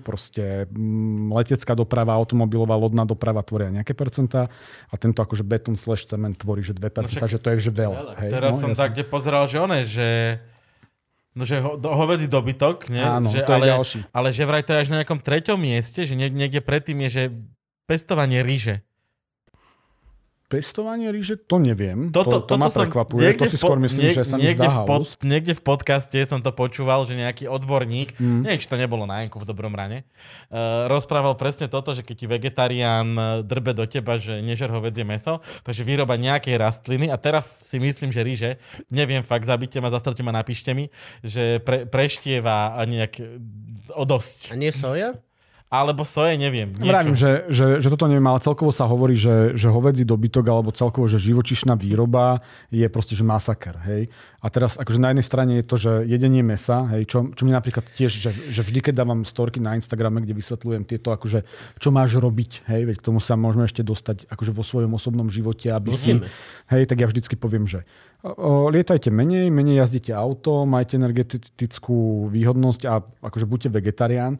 [0.00, 4.46] proste mm, letecká doprava, automobilová, lodná doprava tvoria nejaké percentá
[4.86, 7.72] a tento akože betón slash cement tvorí, že 2%, No však- že to je že
[7.72, 8.14] veľa.
[8.16, 8.80] Hej, Teraz no, som jasné.
[8.80, 10.06] tak, kde pozeral, že one, že
[11.30, 13.02] No, že ho, do, hovedzí dobytok, nie?
[13.02, 13.98] Áno, že, to je ale, ďalší.
[14.10, 17.10] ale že vraj to je až na nejakom treťom mieste, že nie, niekde predtým je,
[17.10, 17.22] že
[17.86, 18.82] pestovanie ríže.
[20.50, 22.10] Pestovanie ríže, to neviem.
[22.10, 23.22] Toto, to, to ma toto som prekvapuje.
[23.22, 25.52] niekde To si v skôr myslím, niek- že sa mi niekde, zdá v pod, niekde
[25.54, 28.42] v podcaste som to počúval, že nejaký odborník, Mm.
[28.42, 30.02] neviem, či to nebolo na Janku v Dobrom rane,
[30.50, 35.00] uh, rozprával presne toto, že keď ti vegetarián eh, drbe do teba, že nežer hovedzie
[35.02, 38.50] meso, takže výroba nejakej rastliny a teraz si myslím, že ríže,
[38.88, 40.90] neviem fakt, zabite ma, zastavte ma, napíšte mi,
[41.22, 43.38] že pre, preštieva nejak eh,
[43.92, 44.50] o dosť.
[44.50, 45.14] A nie soja?
[45.70, 46.74] Alebo soje, neviem.
[46.74, 46.90] Niečo.
[46.90, 50.74] Vravím, že, že, že toto neviem, ale celkovo sa hovorí, že, že hovedzí dobytok alebo
[50.74, 52.42] celkovo, že živočišná výroba
[52.74, 54.10] je proste, že masaker, hej.
[54.42, 57.54] A teraz akože na jednej strane je to, že jedenie mesa, hej, čo, čo mi
[57.54, 61.46] napríklad tiež, že, že vždy, keď dávam storky na Instagrame, kde vysvetľujem tieto, akože,
[61.78, 65.30] čo máš robiť, hej, veď k tomu sa môžeme ešte dostať akože vo svojom osobnom
[65.30, 66.18] živote, aby si,
[66.66, 67.86] hej, tak ja vždycky poviem, že
[68.74, 74.36] lietajte menej, menej jazdite auto, majte energetickú výhodnosť a akože buďte vegetarián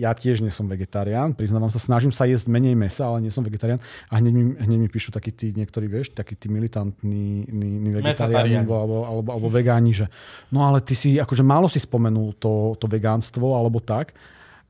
[0.00, 3.46] ja tiež nie som vegetarián, priznávam sa, snažím sa jesť menej mesa, ale nie som
[3.46, 3.78] vegetarián.
[4.10, 7.90] A hneď mi, hneď mi píšu takí tí niektorí, vieš, takí tí militantní ní, ní
[7.94, 10.06] vegetariáni alebo, alebo, alebo, alebo vegáni, že
[10.50, 14.12] no ale ty si, akože málo si spomenul to, to vegánstvo alebo tak.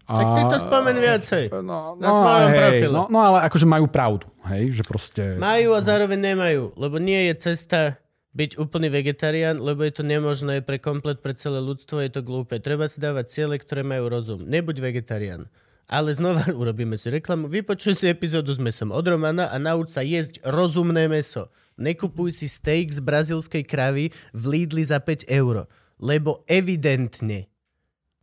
[0.04, 1.44] A, tak ty to spomen viacej.
[1.64, 2.92] No, na no, svojom hej, profile.
[2.92, 5.40] No, no ale akože majú pravdu, hej, že proste...
[5.40, 8.03] Majú a zároveň nemajú, lebo nie je cesta
[8.34, 12.58] byť úplný vegetarián, lebo je to nemožné pre komplet, pre celé ľudstvo, je to glúpe.
[12.58, 14.42] Treba si dávať ciele, ktoré majú rozum.
[14.42, 15.46] Nebuď vegetarián.
[15.86, 17.46] Ale znova urobíme si reklamu.
[17.46, 21.48] Vypočuj si epizódu s mesom od Romana a nauč sa jesť rozumné meso.
[21.78, 25.70] Nekupuj si steak z brazilskej kravy v Lidli za 5 eur.
[26.02, 27.46] Lebo evidentne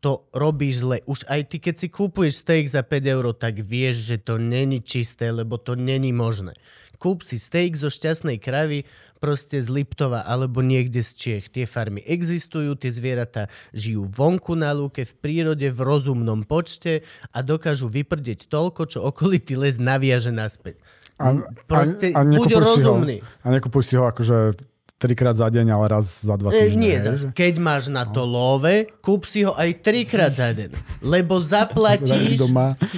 [0.03, 0.97] to robíš zle.
[1.07, 4.83] Už aj ty, keď si kúpuješ steak za 5 eur, tak vieš, že to není
[4.83, 6.57] čisté, lebo to není možné
[7.01, 8.85] kúp si steak zo šťastnej kravy
[9.21, 11.53] proste z Liptova alebo niekde z Čiech.
[11.53, 17.45] Tie farmy existujú, tie zvieratá žijú vonku na lúke, v prírode, v rozumnom počte a
[17.45, 20.81] dokážu vyprdeť toľko, čo okolitý les naviaže naspäť.
[21.21, 21.37] A,
[21.69, 23.21] proste a, a buď rozumný.
[23.21, 24.57] Ho, a nekupuj si ho akože
[25.01, 26.77] trikrát za deň, ale raz za dva týždne.
[26.77, 30.77] Nie, zas, keď máš na to love, kúp si ho aj trikrát za deň.
[31.01, 32.45] Lebo zaplatíš...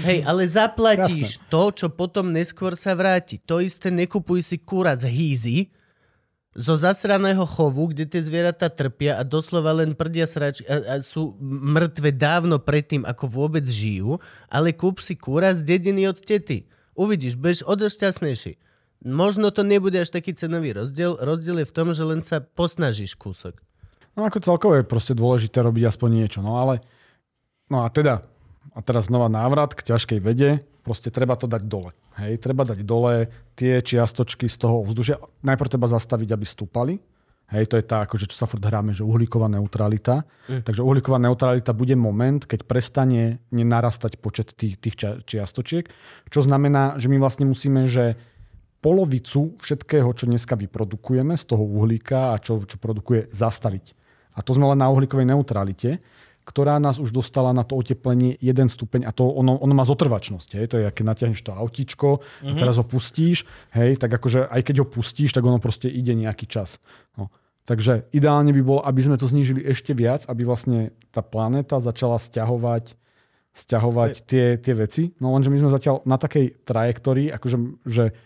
[0.03, 1.47] hej, ale zaplatíš Jasne.
[1.47, 3.39] to, čo potom neskôr sa vráti.
[3.47, 5.57] To isté nekupuj si kúra z hýzy,
[6.53, 11.33] zo zasraného chovu, kde tie zvieratá trpia a doslova len prdia srač a, a sú
[11.41, 14.21] mŕtve dávno predtým, ako vôbec žijú,
[14.53, 16.69] ale kúp si kúra z dediny od tety.
[16.93, 18.53] Uvidíš, budeš odosť šťastnejší
[19.03, 21.19] možno to nebude až taký cenový rozdiel.
[21.19, 23.59] Rozdiel je v tom, že len sa posnažíš kúsok.
[24.15, 26.39] No ako celkovo je proste dôležité robiť aspoň niečo.
[26.39, 26.81] No ale,
[27.67, 28.23] no a teda,
[28.71, 31.91] a teraz znova návrat k ťažkej vede, proste treba to dať dole.
[32.13, 35.17] Hej, treba dať dole tie čiastočky z toho vzdušia.
[35.41, 36.93] Najprv treba zastaviť, aby stúpali.
[37.53, 40.25] Hej, to je tá, akože, čo sa furt hráme, že uhlíková neutralita.
[40.49, 40.65] Mm.
[40.65, 44.95] Takže uhlíková neutralita bude moment, keď prestane nenarastať počet tých, tých
[45.25, 45.85] čiastočiek,
[46.33, 48.17] čo znamená, že my vlastne musíme, že
[48.81, 53.95] polovicu všetkého, čo dneska vyprodukujeme z toho uhlíka a čo, čo produkuje, zastaviť.
[54.33, 56.01] A to sme len na uhlíkovej neutralite,
[56.43, 60.59] ktorá nás už dostala na to oteplenie 1 stupeň a to ono, ono má zotrvačnosť.
[60.59, 60.65] Hej?
[60.71, 62.47] To je, keď natiahneš to autíčko mm-hmm.
[62.47, 62.59] a mhm.
[62.59, 66.45] teraz ho pustíš, hej, tak akože aj keď ho pustíš, tak ono proste ide nejaký
[66.47, 66.83] čas.
[67.15, 67.31] No.
[67.63, 72.19] Takže ideálne by bolo, aby sme to znížili ešte viac, aby vlastne tá planéta začala
[72.19, 72.99] stiahovať
[73.53, 75.13] stiahovať tie, tie veci.
[75.21, 78.17] No lenže my sme zatiaľ na takej trajektórii, akože, že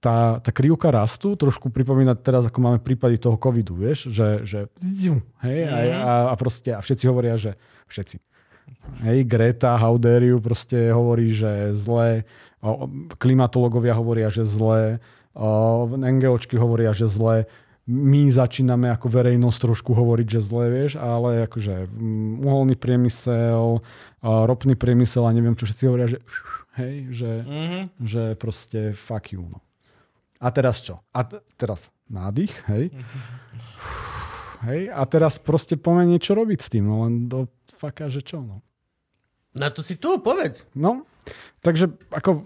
[0.00, 4.58] tá, tá krivka rastu trošku pripomína teraz, ako máme prípady toho covidu, vieš, že, že
[5.42, 6.04] hej, mm.
[6.04, 7.56] a, a, proste, a všetci hovoria, že
[7.88, 8.20] všetci.
[9.06, 12.26] Hej, Greta Hauderiu proste hovorí, že zlé,
[13.18, 14.98] klimatológovia hovoria, že zlé,
[15.94, 17.46] NGOčky hovoria, že zlé,
[17.86, 23.78] my začíname ako verejnosť trošku hovoriť, že zlé, vieš, ale akože mm, uholný priemysel,
[24.22, 26.18] ropný priemysel a neviem čo, všetci hovoria, že
[26.82, 27.84] hej, že, mm-hmm.
[28.02, 29.65] že proste fuck you, no.
[30.40, 31.00] A teraz čo?
[31.12, 32.92] A t- teraz nádych, hej.
[34.68, 34.80] hej.
[34.92, 38.60] A teraz proste poďme niečo robiť s tým, no len do faka, že čo, no.
[39.56, 40.68] Na to si tu, povedz.
[40.76, 41.08] No,
[41.64, 42.44] takže ako,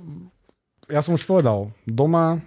[0.87, 2.39] ja som už povedal, doma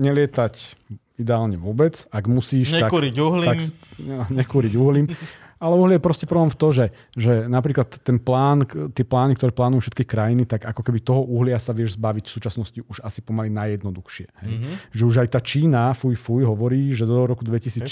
[0.00, 0.76] nelietať
[1.20, 2.08] ideálne vôbec.
[2.12, 3.24] Ak musíš, nekúriť tak...
[3.24, 3.48] uhlím.
[3.48, 3.58] Tak,
[4.00, 5.06] no, nekúriť uhlím.
[5.56, 6.86] Ale uhlie je proste problém v to, že,
[7.16, 11.56] že napríklad ten plán, tie plány, ktoré plánujú všetky krajiny, tak ako keby toho uhlia
[11.56, 14.26] sa vieš zbaviť v súčasnosti už asi pomaly najjednoduchšie.
[14.44, 14.52] Hej?
[14.52, 14.74] Mm-hmm.
[14.92, 17.88] Že už aj tá Čína, fuj, fuj, hovorí, že do roku 2060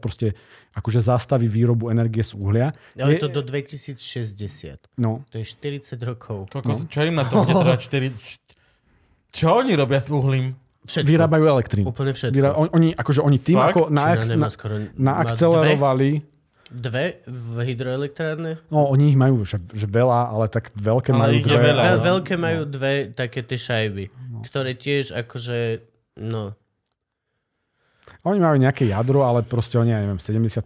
[0.00, 0.32] proste
[0.72, 2.72] akože zastaví výrobu energie z uhlia.
[2.96, 4.88] Ale je to do 2060.
[4.96, 5.28] No.
[5.28, 6.48] To je 40 rokov.
[6.48, 6.80] Koko, no.
[6.88, 9.36] Čo im na to bude trvať 4...
[9.36, 10.56] Čo oni robia s uhlím?
[10.82, 11.08] Všetko.
[11.14, 11.86] Vyrábajú elektrínu.
[11.92, 12.34] Úplne všetko.
[12.34, 13.76] Vyra- oni, akože oni tým, Fakt?
[13.76, 14.48] ako na, na,
[14.98, 16.31] naakcelerovali
[16.72, 18.56] Dve v hydroelektrárne?
[18.72, 21.58] No, oni ich majú že, že veľa, ale tak veľké ale majú dve.
[21.60, 22.02] Veľa, no.
[22.02, 24.40] Veľké majú dve také tie šajby, no.
[24.48, 25.84] ktoré tiež akože,
[26.24, 26.56] no...
[28.22, 30.62] Oni majú nejaké jadro, ale proste oni, ja neviem, 70%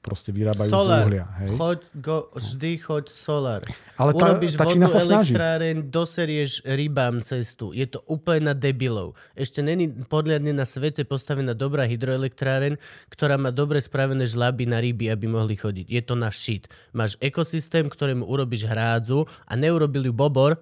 [0.00, 1.04] proste vyrábajú Solar.
[1.04, 1.26] z uhlia.
[1.44, 1.48] Hej.
[1.60, 3.62] Choď, go, vždy choď solar.
[4.00, 5.32] Ale tá, Urobíš tá Čína vodnú sa snaží.
[5.36, 7.76] elektráreň, doserieš rybám cestu.
[7.76, 9.12] Je to úplne na debilov.
[9.36, 12.80] Ešte není podľadne na svete postavená dobrá hydroelektráreň,
[13.12, 15.86] ktorá má dobre spravené žlaby na ryby, aby mohli chodiť.
[15.92, 16.64] Je to na shit.
[16.96, 20.56] Máš ekosystém, ktorému urobíš hrádzu a neurobil ju bobor,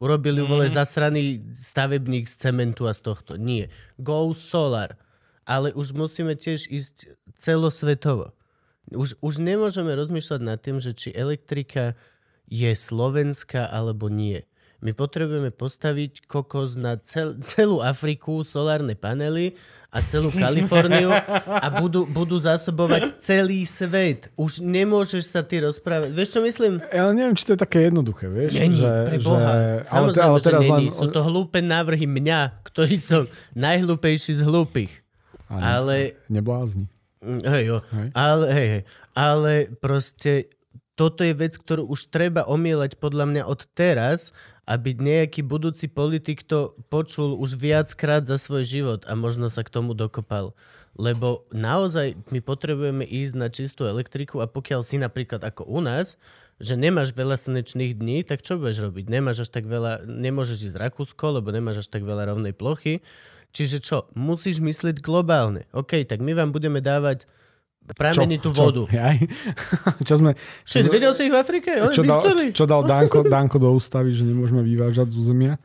[0.00, 3.36] urobil ju vole zasraný stavebník z cementu a z tohto.
[3.36, 3.68] Nie.
[4.00, 4.96] Go solar.
[5.44, 8.32] Ale už musíme tiež ísť celosvetovo.
[8.90, 11.94] Už, už nemôžeme rozmýšľať nad tým, že či elektrika
[12.50, 14.42] je slovenská alebo nie.
[14.80, 19.52] My potrebujeme postaviť kokos na cel, celú Afriku, solárne panely
[19.92, 21.12] a celú Kaliforniu
[21.44, 24.32] a budú, budú zásobovať celý svet.
[24.40, 26.16] Už nemôžeš sa ty rozprávať.
[26.16, 26.80] Vieš, čo myslím?
[26.88, 28.56] Ja neviem, či to je také jednoduché, vieš?
[28.56, 29.36] Není, že, pre Boha.
[29.36, 30.72] Že, ale, Samozrejme, te- ale že teraz není.
[30.88, 30.96] len...
[30.96, 33.22] Sú to hlúpe návrhy mňa, ktorý som
[33.52, 34.92] najhlúpejší z hlúpych.
[35.50, 36.88] Ale Neblázni.
[37.20, 37.78] Mm, Hej, jo.
[37.92, 38.08] Hej.
[38.16, 38.82] Ale, hej, hej.
[39.12, 40.48] Ale proste
[41.00, 44.36] toto je vec, ktorú už treba omielať podľa mňa od teraz,
[44.68, 49.72] aby nejaký budúci politik to počul už viackrát za svoj život a možno sa k
[49.72, 50.52] tomu dokopal.
[51.00, 56.20] Lebo naozaj my potrebujeme ísť na čistú elektriku a pokiaľ si napríklad ako u nás,
[56.60, 59.08] že nemáš veľa slnečných dní, tak čo budeš robiť?
[59.08, 63.00] Nemáš až tak veľa, nemôžeš ísť Rakúsko, lebo nemáš až tak veľa rovnej plochy.
[63.50, 64.06] Čiže čo?
[64.14, 65.66] Musíš myslieť globálne.
[65.70, 67.26] OK, tak my vám budeme dávať
[67.90, 68.86] pramenitú vodu.
[68.86, 69.16] Čo, jaj?
[70.06, 70.30] čo sme...
[70.62, 71.70] Shit, videl si ich v Afrike?
[71.82, 72.44] Oni čo by dal, chceli.
[72.54, 75.58] čo dal Danko, Danko do ústavy, že nemôžeme vyvážať z územia?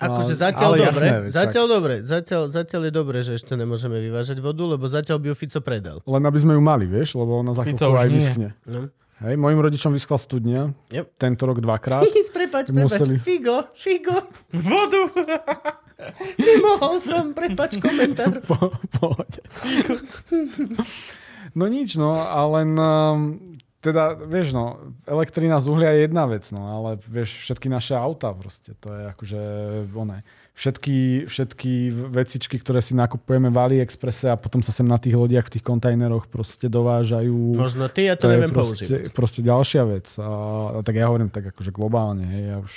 [0.00, 4.00] Akože Ale- zatiaľ ale dobre, jasné, zatiaľ dobre, zatiaľ, zatiaľ je dobre, že ešte nemôžeme
[4.00, 6.00] vyvážať vodu, lebo zatiaľ by ju Fico predal.
[6.08, 7.76] Len aby sme ju mali, vieš, lebo ona za aj
[8.08, 8.16] nie.
[8.16, 8.48] vyschne.
[8.64, 8.88] No.
[9.20, 11.20] Hej, mojim rodičom vyschla studnia, Yep.
[11.20, 12.00] tento rok dvakrát.
[12.32, 13.20] prepač, prepač, Museli.
[13.20, 14.16] figo, figo,
[14.56, 15.12] Vodu!
[16.48, 18.40] nemohol som, prepač komentár.
[18.44, 19.40] Po, pohode.
[21.54, 23.18] No nič, no, ale len, um,
[23.82, 28.30] teda, vieš, no, elektrina z uhlia je jedna vec, no, ale vieš, všetky naše auta
[28.30, 29.40] proste, to je akože,
[29.90, 30.22] oné,
[30.54, 31.72] všetky, všetky
[32.12, 35.64] vecičky, ktoré si nakupujeme v AliExpresse a potom sa sem na tých lodiach, v tých
[35.64, 37.56] kontajneroch proste dovážajú.
[37.56, 39.16] Možno ty, ja to, je neviem proste, použiť.
[39.16, 40.06] proste ďalšia vec.
[40.20, 42.74] A tak ja hovorím tak akože globálne, hej, ja už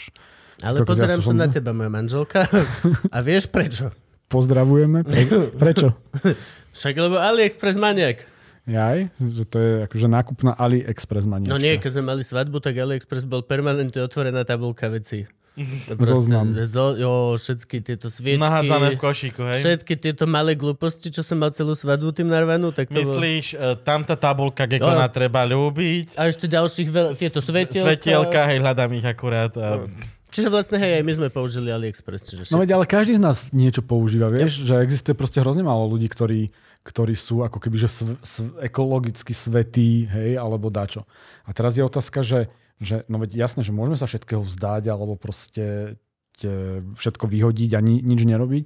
[0.64, 2.47] Ale kokos, ja pozerám sa som- na teba, moja manželka.
[3.16, 3.91] A vieš prečo?
[4.26, 5.05] pozdravujeme.
[5.05, 5.22] Pre,
[5.61, 5.93] prečo?
[6.74, 8.26] Však lebo AliExpress maniak.
[8.64, 11.51] Jaj, že to je akože nákup na AliExpress maniačka.
[11.51, 15.30] No nie, keď sme mali svadbu, tak AliExpress bol permanentne otvorená tabulka vecí.
[16.01, 16.49] Zoznam.
[16.66, 18.41] Zo, jo, všetky tieto sviečky.
[18.41, 19.59] Nahádzané v košíku, hej?
[19.61, 22.97] Všetky tieto malé gluposti, čo som mal celú svadbu tým narvanú, tak to.
[22.97, 24.72] Myslíš, e, tam tá tabulka, No.
[24.72, 26.18] gekona treba ľúbiť.
[26.18, 27.86] A ešte ďalších veľa, tieto svetielka.
[27.86, 29.53] Svetielka, hej, hľadám ich akurát.
[29.53, 29.86] A...
[30.34, 32.34] Čiže vlastne, hej, aj my sme použili AliExpress.
[32.34, 35.86] Čiže No veď, ale každý z nás niečo používa, vieš, že existuje proste hrozne málo
[35.86, 36.49] ľudí, ktorí,
[36.81, 41.05] ktorí sú ako keby, že sv, sv, ekologicky svetí, hej, alebo dačo.
[41.45, 42.49] A teraz je otázka, že,
[42.81, 45.95] že no veď jasné, že môžeme sa všetkého vzdať, alebo proste
[46.41, 48.65] te, všetko vyhodiť a ni, nič nerobiť,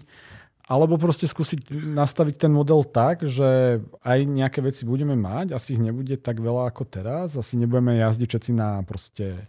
[0.67, 5.81] alebo proste skúsiť nastaviť ten model tak, že aj nejaké veci budeme mať, asi ich
[5.81, 9.47] nebude tak veľa ako teraz, asi nebudeme jazdiť všetci na proste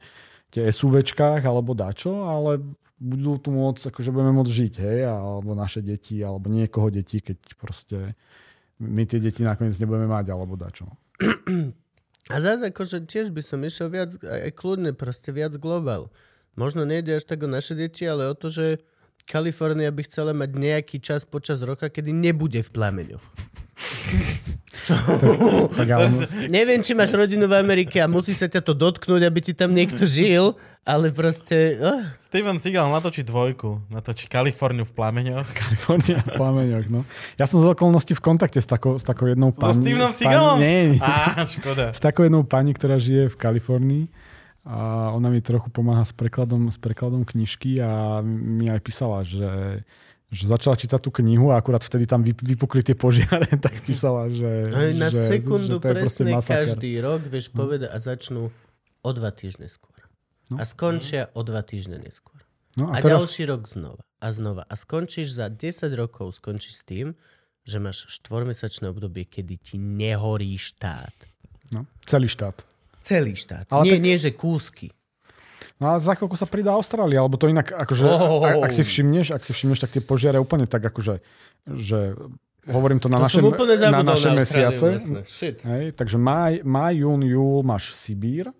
[0.49, 2.61] tie SUVčkách alebo dačo, ale
[2.99, 7.38] budú tu môcť, akože budeme môcť žiť, hej, alebo naše deti, alebo niekoho deti, keď
[7.55, 8.18] proste
[8.82, 10.90] my tie deti nakoniec nebudeme mať, alebo dačo.
[12.28, 16.11] A zase akože tiež by som išiel viac, aj kľudne, proste viac globál.
[16.59, 18.82] Možno nejde až tak o naše deti, ale o to, že
[19.30, 23.24] Kalifornia by chcela mať nejaký čas počas roka, kedy nebude v plameňoch.
[25.76, 26.06] Tak ale,
[26.48, 29.74] Neviem, či máš rodinu v Amerike a musí sa ťa to dotknúť, aby ti tam
[29.74, 30.54] niekto žil,
[30.86, 31.76] ale proste...
[31.82, 32.06] Oh.
[32.16, 33.82] Steven Seagal natočí dvojku.
[33.90, 35.48] Natočí Kaliforniu v plameňoch.
[35.50, 37.02] Kalifornia v plameňoch, no.
[37.36, 39.82] Ja som z okolností v kontakte s takou, s takou jednou So pani.
[39.82, 40.56] Stevenom pani- Seagalom?
[40.62, 41.00] Nie, nie.
[41.02, 41.84] Á, škoda.
[41.92, 44.04] s takou jednou pani, ktorá žije v Kalifornii
[44.68, 49.80] a ona mi trochu pomáha s prekladom, s prekladom knižky a mi aj písala, že,
[50.29, 54.29] že začala čítať tú knihu a akurát vtedy tam vyp- vypukli tie požiare, tak písala,
[54.29, 58.53] že, Aj na že, sekundu že to presne každý rok, vieš povedať, a začnú
[59.01, 59.97] o dva týždne skôr.
[60.53, 60.61] No.
[60.61, 62.37] A skončia o dva týždne neskôr.
[62.76, 64.01] No A, a teraz, ďalší rok znova.
[64.20, 64.62] A znova.
[64.64, 67.07] A skončíš za 10 rokov, skončíš s tým,
[67.68, 71.12] že máš štvormesačné obdobie, kedy ti nehorí štát.
[71.72, 72.64] no, celý štát.
[73.05, 73.68] Celý štát.
[73.72, 74.93] Ale nie, tak- nie, že kúsky.
[75.79, 78.43] No a za koľko sa pridá Austrália, alebo to inak, akože, Oh.
[78.43, 81.22] ak, ak, si všimneš, ak si všimneš, tak tie požiare úplne tak akože,
[81.70, 82.18] že
[82.66, 83.39] hovorím to na To naše,
[83.95, 84.87] na naše na mesiace.
[85.62, 88.51] Hej, takže maj, maj, jún, júl máš Sibír,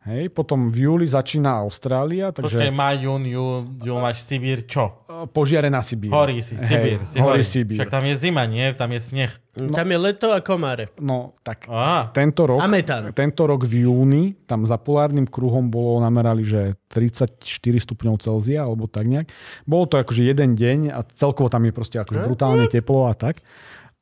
[0.00, 5.00] Hej, potom v júli začína Austrália, takže Počkaj, má jún, jún, jún máš Sibír, čo?
[5.28, 6.08] požiare na Sibír.
[6.08, 7.04] Horí si, Sibír.
[7.04, 7.44] Hej, si horí horí.
[7.44, 7.76] Sibír.
[7.76, 8.72] Však tam je zima, nie?
[8.72, 9.32] Tam je sneh.
[9.60, 9.76] No.
[9.76, 10.88] Tam je leto a komáre.
[10.96, 13.12] No, tak Á, tento rok, A metán.
[13.12, 18.88] tento rok v júni tam za polárnym kruhom bolo namerali, že 34 stupňov Celzia, alebo
[18.88, 19.28] tak nejak.
[19.68, 23.44] Bolo to akože jeden deň a celkovo tam je proste akože brutálne teplo a tak.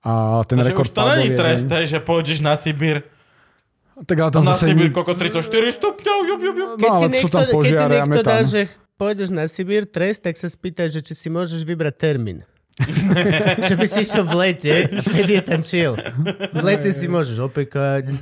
[0.07, 3.03] A ten takže rekord už to není trest, že pôjdeš na Sibír.
[4.07, 4.71] Tak ale tam Na zase...
[4.71, 6.71] Sibír, koľko 34 stupňov, jup, jup, jup.
[6.79, 8.61] Keď No, ti niekto, tam keď ti požiare niekto dá, že
[8.95, 12.47] pôjdeš na Sibír trest, tak sa spýtaj, že či si môžeš vybrať termín.
[13.69, 15.95] že by si išiel v lete, vtedy je tam chill.
[16.55, 18.05] V lete si môžeš opekať.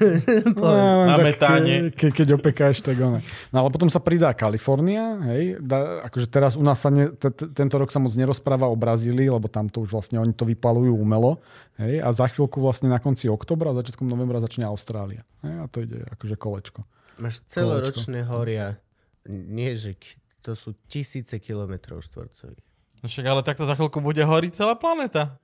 [0.57, 1.75] No, Na tak, metáne.
[1.93, 3.21] Ke, keď opekáš, tak ono.
[3.53, 5.61] No ale potom sa pridá Kalifornia, hej.
[5.61, 8.77] Dá, akože teraz u nás sa ne, t- t- tento rok sa moc nerozpráva o
[8.79, 11.39] Brazílii, lebo tam to už vlastne oni to vypalujú umelo.
[11.77, 12.01] Hej.
[12.01, 15.23] A za chvíľku vlastne na konci oktobra, začiatkom novembra začne Austrália.
[15.45, 15.55] Hej.
[15.61, 16.81] A to ide akože kolečko.
[17.21, 18.81] Máš celoročné horia.
[19.29, 19.97] Nie, že
[20.41, 22.66] to sú tisíce kilometrov štvorcových.
[23.07, 25.39] No však ale takto za chvíľku bude horiť celá planéta.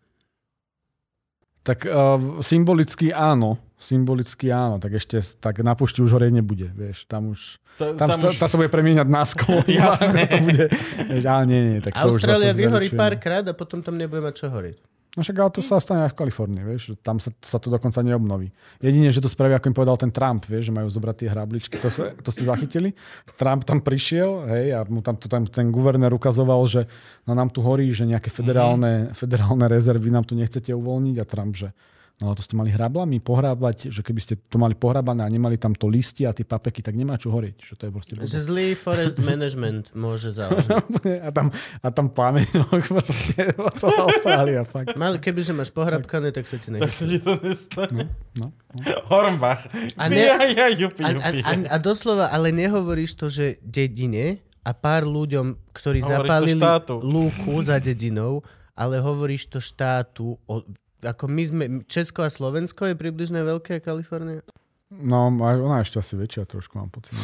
[1.62, 7.06] Tak uh, symbolicky áno, symbolicky áno, tak ešte tak na pušti už horej nebude, vieš,
[7.06, 10.26] tam už, To, tam, tam už- tam sa bude premieňať na sklo, Jasné.
[10.34, 10.74] to bude,
[11.06, 14.34] vieš, ale nie, nie, tak to už Austrália vyhorí párkrát a potom tam nebude mať
[14.42, 14.76] čo horiť.
[15.12, 17.68] No však ale to sa stane aj v Kalifornii, vieš, že tam sa, sa to
[17.68, 18.48] dokonca neobnoví.
[18.80, 21.76] Jedine, že to spraví, ako im povedal ten Trump, vieš, že majú zobrať tie hrabličky,
[21.76, 22.96] to, sa, to ste zachytili.
[23.36, 26.88] Trump tam prišiel, hej, a mu tam, to tam ten guvernér ukazoval, že
[27.28, 31.60] no nám tu horí, že nejaké federálne, federálne rezervy nám tu nechcete uvoľniť a Trump,
[31.60, 31.76] že
[32.22, 35.74] ale to ste mali hrablami pohrábať, že keby ste to mali pohrabané a nemali tam
[35.74, 38.68] to listy a tie papeky, tak nemá čo horieť, že to je proste Že zlý
[38.72, 41.02] forest management môže zaohnúť.
[41.26, 44.94] a tam, a tam plameňok proste celá Austrália, fakt.
[44.94, 46.94] Mal, kebyže máš pohrabkané, tak sa ti Tak nechce.
[46.94, 48.02] sa ti to nestane.
[48.38, 48.82] No, no.
[49.10, 49.66] Hornbach.
[49.98, 51.42] A ne- Ja, ja, jupi, A, a, jupi.
[51.42, 56.62] a, a doslova, ale nehovoríš to, že dedine a pár ľuďom, ktorí Hovoríš zapálili
[57.02, 60.54] lúku za dedinou, ale hovoríš to štátu, o,
[61.02, 64.46] ako my sme, Česko a Slovensko je približne veľké Kalifornia.
[64.94, 67.12] No, ona je ešte asi väčšia trošku, mám pocit.
[67.12, 67.20] No,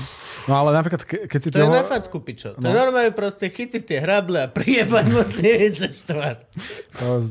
[0.46, 2.52] no ale napríklad, ke, keď si To je ho- na facku, pičo.
[2.52, 2.74] To je No.
[2.74, 6.36] normálne proste chytiť tie hrable a prijebať musí cez tvár.
[6.90, 7.22] to,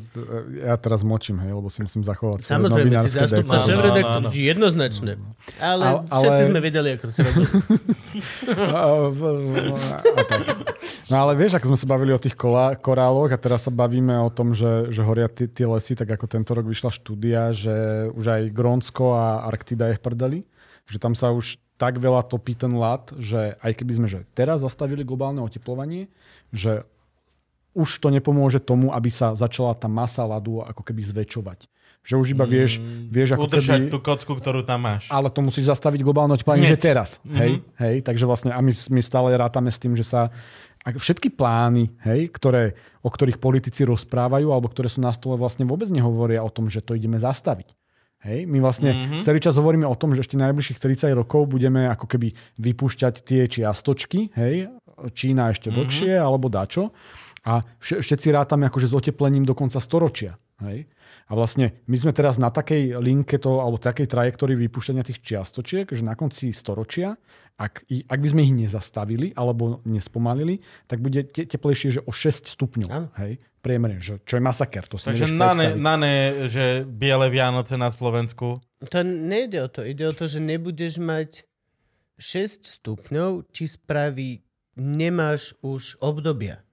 [0.59, 4.31] ja teraz močím, hej, lebo si musím zachovať Samozrejme, si zastupca šéf-redaktor, Áno, áno.
[4.31, 5.13] jednoznačne.
[5.57, 7.43] Ale, Ale- všetci sme vedeli, ako to sa robí.
[11.07, 14.11] No ale vieš, ako sme sa bavili o tých kolá, koráloch a teraz sa bavíme
[14.19, 17.71] o tom, že, že horia tie lesy, tak ako tento rok vyšla štúdia, že
[18.11, 20.43] už aj Grónsko a Arktida je v prdeli,
[20.87, 24.65] že tam sa už tak veľa topí ten lat, že aj keby sme že teraz
[24.65, 26.11] zastavili globálne oteplovanie,
[26.51, 26.83] že
[27.77, 31.69] už to nepomôže tomu, aby sa začala tá masa ľadu ako keby zväčšovať.
[32.07, 32.79] Že už iba vieš,
[33.11, 33.91] vieš ako Udržať keby...
[33.91, 35.11] tú kocku, ktorú tam máš.
[35.11, 37.19] Ale to musíš zastaviť globálne oteplenie, že teraz.
[37.21, 37.37] Mm-hmm.
[37.37, 40.31] Hej, hej, takže vlastne a my, my stále rátame s tým, že sa
[40.87, 45.91] všetky plány, hej, ktoré, o ktorých politici rozprávajú alebo ktoré sú na stole, vlastne vôbec
[45.91, 47.75] nehovoria o tom, že to ideme zastaviť.
[48.19, 48.99] Hej, my vlastne Mhm.
[48.99, 49.21] mm-hmm.
[49.21, 53.45] celý čas hovoríme o tom, že ešte najbližších 30 rokov budeme ako keby vypúšťať tie
[53.45, 54.73] čiastočky, hej,
[55.13, 55.75] Čína ešte Mhm.
[55.75, 56.89] dlhšie alebo dačo.
[57.43, 60.35] A vš- všetci rátame akože s oteplením do konca storočia.
[60.59, 60.89] Hej.
[61.27, 65.83] A vlastne my sme teraz na takej linke to, alebo takej trajektórii vypúšťania tých čiastočiek,
[65.83, 67.19] že na konci storočia,
[67.59, 72.47] ak, ak by sme ich nezastavili alebo nespomalili, tak bude te, teplejšie že o 6
[72.47, 72.89] stupňov.
[72.93, 73.07] Áno.
[73.19, 74.85] Hej, priemerne, že, čo je masaker.
[74.87, 76.15] To si Takže na ne, na ne,
[76.47, 78.61] že biele Vianoce na Slovensku.
[78.63, 79.81] To nejde o to.
[79.83, 81.43] Ide o to, že nebudeš mať
[82.21, 84.45] 6 stupňov, ti spraví,
[84.77, 86.66] nemáš už obdobia.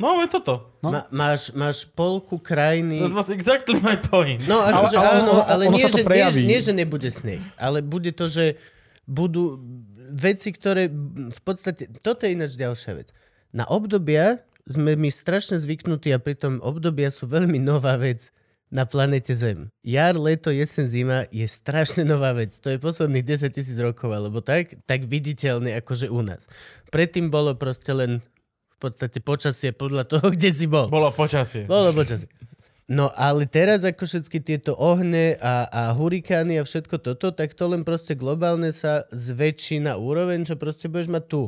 [0.00, 0.72] No, je toto.
[0.80, 0.88] No.
[0.88, 3.04] Ma, máš, máš polku krajiny...
[3.04, 4.40] That was exactly my point.
[4.48, 6.42] No akože Ale- ale áno, ale ono nie, že, nie, prejaví.
[6.48, 8.56] nie, že nebude sneh, ale bude to, že
[9.04, 9.60] budú
[10.08, 10.88] veci, ktoré
[11.28, 11.92] v podstate...
[12.00, 13.12] Toto je ináč ďalšia vec.
[13.52, 18.32] Na obdobia sme my strašne zvyknutí a pritom obdobia sú veľmi nová vec
[18.70, 19.68] na planete Zem.
[19.82, 22.54] Jar, leto, jesen, zima je strašne nová vec.
[22.62, 26.46] To je posledných 10 tisíc rokov, alebo tak, tak viditeľné akože u nás.
[26.94, 28.22] Predtým bolo proste len
[28.80, 30.88] podstate počasie podľa toho, kde si bol.
[30.88, 31.68] Bolo počasie.
[31.68, 32.26] Bolo počasie.
[32.90, 37.70] No ale teraz ako všetky tieto ohne a, a hurikány a všetko toto, tak to
[37.70, 41.40] len proste globálne sa zväčší na úroveň, že proste budeš mať tu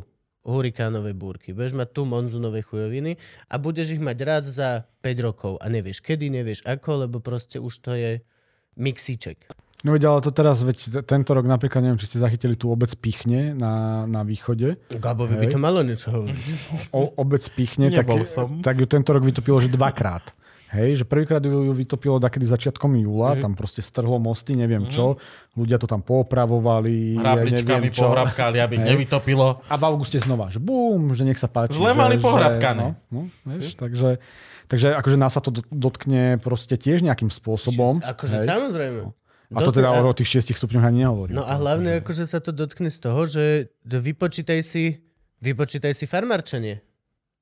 [0.47, 3.19] hurikánové búrky, budeš mať tu monzunové chujoviny
[3.51, 7.59] a budeš ich mať raz za 5 rokov a nevieš kedy, nevieš ako, lebo proste
[7.59, 8.23] už to je
[8.79, 9.43] mixíček.
[9.83, 12.87] No veď, ale to teraz, veď tento rok napríklad, neviem, či ste zachytili tú obec
[12.95, 14.79] Pichne na, na východe.
[14.87, 16.43] Gabovi by to malo niečo hovoriť.
[16.95, 18.63] O, obec Pichne, tak, som.
[18.63, 20.31] tak ju tento rok vytopilo, že dvakrát.
[20.73, 23.43] Hej, že prvýkrát ju, ju vytopilo takedy začiatkom júla, mm-hmm.
[23.45, 24.95] tam proste strhlo mosty, neviem mm-hmm.
[24.95, 25.21] čo.
[25.53, 27.21] Ľudia to tam poopravovali.
[27.21, 28.87] Hrabličkami pohrabkali, aby Hej.
[28.89, 29.61] nevytopilo.
[29.69, 31.77] A v auguste znova, že bum, že nech sa páči.
[31.77, 32.97] Zle mali pohrabkané.
[33.13, 34.17] No, no, vieš, takže,
[34.65, 38.01] takže akože nás sa to dotkne proste tiež nejakým spôsobom.
[38.01, 38.49] Akože hej.
[38.49, 38.99] samozrejme.
[39.05, 39.13] No.
[39.53, 41.37] A to teda o tých 6 stupňoch ani nehovorím.
[41.37, 45.05] No a hlavne akože sa to dotkne z toho, že vypočítaj si,
[45.45, 46.81] vypočítaj si farmarčenie.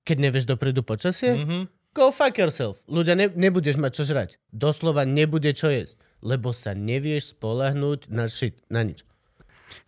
[0.02, 2.80] Keď nevieš dopredu počasie, mm-hmm Go fuck yourself.
[2.88, 4.40] Ľudia, ne, nebudeš mať čo žrať.
[4.56, 6.00] Doslova nebude čo jesť.
[6.24, 9.04] Lebo sa nevieš spolahnúť na shit, na nič.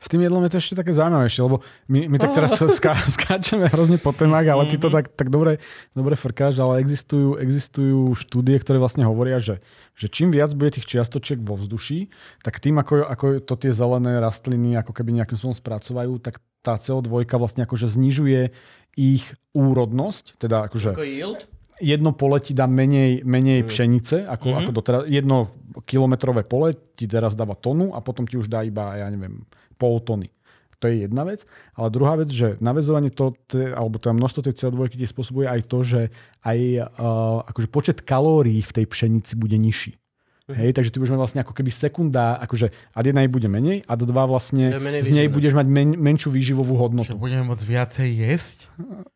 [0.02, 3.70] S tým jedlom je to ešte také zaujímavejšie, lebo my, my tak teraz ská, skáčeme
[3.70, 4.96] hrozne po témach, ale ty to mhm.
[4.96, 5.62] tak, tak dobre,
[5.94, 9.64] dobre frkáš, ale existujú, existujú štúdie, ktoré vlastne hovoria, že,
[9.96, 12.12] že čím viac bude tých čiastočiek vo vzduší,
[12.42, 16.80] tak tým, ako, ako to tie zelené rastliny ako keby nejakým spôsobom spracovajú, tak tá
[16.80, 18.56] CO2 vlastne akože znižuje
[18.96, 19.26] ich
[19.58, 20.96] úrodnosť, teda akože...
[20.96, 21.44] Ako yield?
[21.82, 23.68] jedno pole ti dá menej, menej mm.
[23.68, 24.62] pšenice, ako, mm-hmm.
[24.62, 25.02] ako doteraz.
[25.10, 25.38] Jedno
[25.84, 29.42] kilometrové pole ti teraz dáva tonu a potom ti už dá iba, ja neviem,
[29.84, 30.32] pol tony.
[30.80, 31.48] To je jedna vec.
[31.80, 35.80] Ale druhá vec, že navezovanie to, alebo to množstvo tej CO2 ti spôsobuje aj to,
[35.84, 36.02] že
[36.44, 39.96] aj uh, akože počet kalórií v tej pšenici bude nižší.
[40.44, 40.60] Mhm.
[40.60, 43.96] Hej, takže ty budeš mať vlastne ako keby sekunda, akože ad jedna bude menej, a
[43.96, 47.16] dva vlastne z nej budeš mať men, menšiu výživovú hodnotu.
[47.16, 48.68] Že budeme môcť viacej jesť?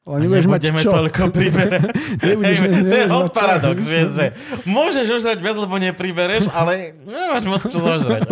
[0.07, 0.87] Ale nebudeš mať čo?
[0.87, 1.83] toľko priberať.
[2.23, 4.25] nebudeš, hey, to je hot paradox, vieš, že
[4.63, 8.23] môžeš ožrať viac, lebo nepribereš, ale nemáš moc čo zožrať.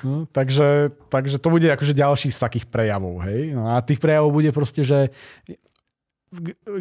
[0.00, 3.20] No, takže, takže to bude akože ďalší z takých prejavov.
[3.26, 3.52] Hej?
[3.52, 5.12] No a tých prejavov bude proste, že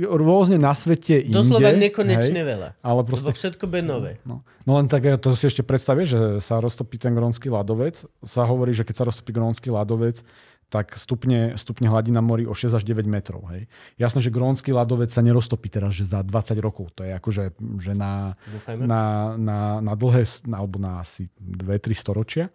[0.06, 1.34] rôzne na svete inde.
[1.34, 2.70] Doslova nekonečne hej, veľa.
[2.86, 3.34] Ale proste...
[3.34, 4.12] Lebo všetko bude nové.
[4.22, 4.46] No.
[4.62, 8.06] no len tak to si ešte predstavie, že sa roztopí ten grónsky ľadovec.
[8.22, 10.22] Sa hovorí, že keď sa roztopí grónsky ľadovec,
[10.70, 13.42] tak stupne, stupne hladina mori o 6 až 9 metrov.
[13.50, 13.66] Hej.
[13.98, 16.94] Jasné, že grónsky ľadovec sa neroztopí teraz, že za 20 rokov.
[16.94, 18.38] To je akože že na,
[18.70, 22.54] na, na, na dlhé, alebo na asi 2-3 storočia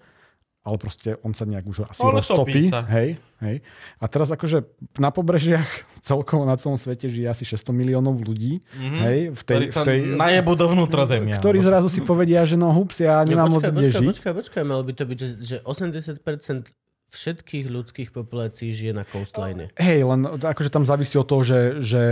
[0.65, 2.73] ale proste on sa nejak už asi roztopí.
[2.73, 3.57] Hej, hej.
[4.01, 4.65] A teraz akože
[4.97, 5.69] na pobrežiach
[6.09, 8.65] celkovo na celom svete žije asi 600 miliónov ľudí.
[8.73, 9.01] Mm-hmm.
[9.05, 11.37] Hej, v tej, ktorí sa v tej, najebu dovnútra zemia.
[11.37, 14.09] Ktorí zrazu si povedia, že no hups, ja nemám no, počkaj, moc kde žiť.
[14.09, 16.84] Počkaj, počkaj, malo by to byť, že, že 80%
[17.15, 19.71] všetkých ľudských populácií žije na coastline.
[19.79, 22.03] Hej, len akože tam závisí od toho, že, že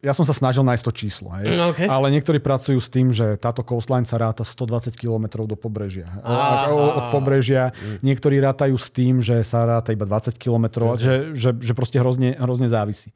[0.00, 1.52] ja som sa snažil nájsť to číslo, hej.
[1.52, 1.86] Mm, okay.
[1.86, 6.08] ale niektorí pracujú s tým, že táto coastline sa ráta 120 km do pobrežia.
[6.24, 7.76] Od pobrežia.
[7.76, 8.00] Mm.
[8.00, 12.32] Niektorí rátajú s tým, že sa ráta iba 20 km, že, že, že proste hrozne,
[12.40, 13.12] hrozne závisí.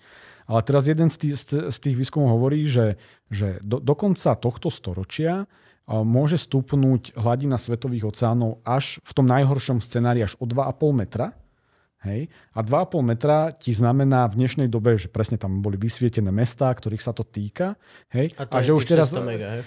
[0.50, 1.34] Ale teraz jeden z tých,
[1.70, 2.98] z tých výskumov hovorí, že,
[3.30, 5.46] že do, do konca tohto storočia
[5.90, 11.34] môže stúpnúť hladina svetových oceánov až v tom najhoršom scenári až o 2,5 metra.
[12.00, 12.32] Hej.
[12.56, 17.04] A 2,5 metra ti znamená v dnešnej dobe, že presne tam boli vysvietené mestá, ktorých
[17.04, 17.76] sa to týka.
[18.08, 18.32] Hej.
[18.40, 19.62] A, to a že už teraz mega, hej?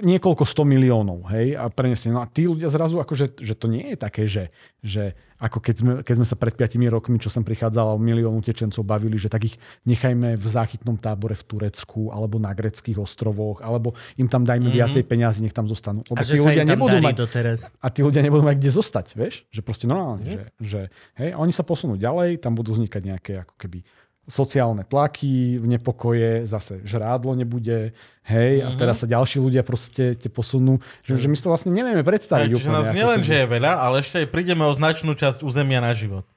[0.00, 1.28] niekoľko 100 miliónov.
[1.28, 1.60] Hej.
[1.60, 2.16] A prenesne.
[2.16, 4.48] No a tí ľudia zrazu, akože, že to nie je také, že,
[4.80, 8.82] že ako keď sme, keď sme sa pred 5 rokmi, čo som prichádzal, milión utečencov
[8.82, 13.94] bavili, že tak ich nechajme v záchytnom tábore v Turecku alebo na greckých ostrovoch, alebo
[14.18, 14.78] im tam dajme mm-hmm.
[14.82, 16.02] viacej peniazy, nech tam zostanú.
[16.10, 17.58] Lebo a tí ľudia nebudú mať, doteraz.
[17.78, 19.46] A tí ľudia nebudú mať kde zostať, vieš?
[19.54, 20.58] Že proste normálne, mm-hmm.
[20.58, 23.86] že, že hej, oni sa posunú ďalej, tam budú vznikať nejaké ako keby
[24.28, 27.96] sociálne tlaky, v nepokoje, zase žrádlo nebude,
[28.28, 28.66] hej, uh-huh.
[28.66, 28.78] a mhm.
[28.78, 32.52] teraz sa ďalší ľudia proste te posunú, že, že my si to vlastne nevieme predstaviť.
[32.52, 35.96] Takže nás nielen, že je veľa, ale ešte aj prídeme o značnú časť územia na
[35.96, 36.28] život.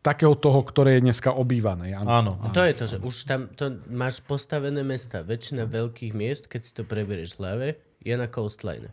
[0.00, 1.92] Takého toho, ktoré je dneska obývané.
[1.92, 2.08] Áno.
[2.08, 2.32] áno.
[2.40, 2.52] áno.
[2.56, 5.20] To je to, že už tam to máš postavené mesta.
[5.20, 8.90] Väčšina veľkých miest, keď si to preberieš hľave, je na coastline.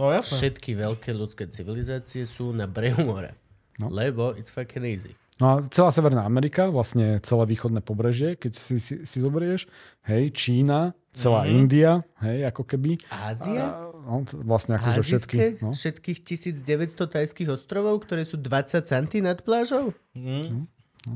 [0.00, 0.40] No jasne.
[0.40, 3.36] Všetky veľké ľudské civilizácie sú na brehu mora.
[3.78, 3.92] No.
[3.92, 5.12] Lebo it's fucking easy.
[5.42, 9.66] No a celá Severná Amerika, vlastne celé východné pobrežie, keď si, si, si zoberieš,
[10.06, 11.58] hej, Čína, celá mm-hmm.
[11.58, 11.90] India,
[12.22, 13.02] hej, ako keby.
[13.10, 13.84] Ázia?
[14.04, 15.38] no, vlastne akože všetky.
[15.64, 15.72] No.
[15.72, 19.96] Všetkých 1900 tajských ostrovov, ktoré sú 20 centy nad plážou?
[20.12, 20.68] Mm.
[21.08, 21.14] No.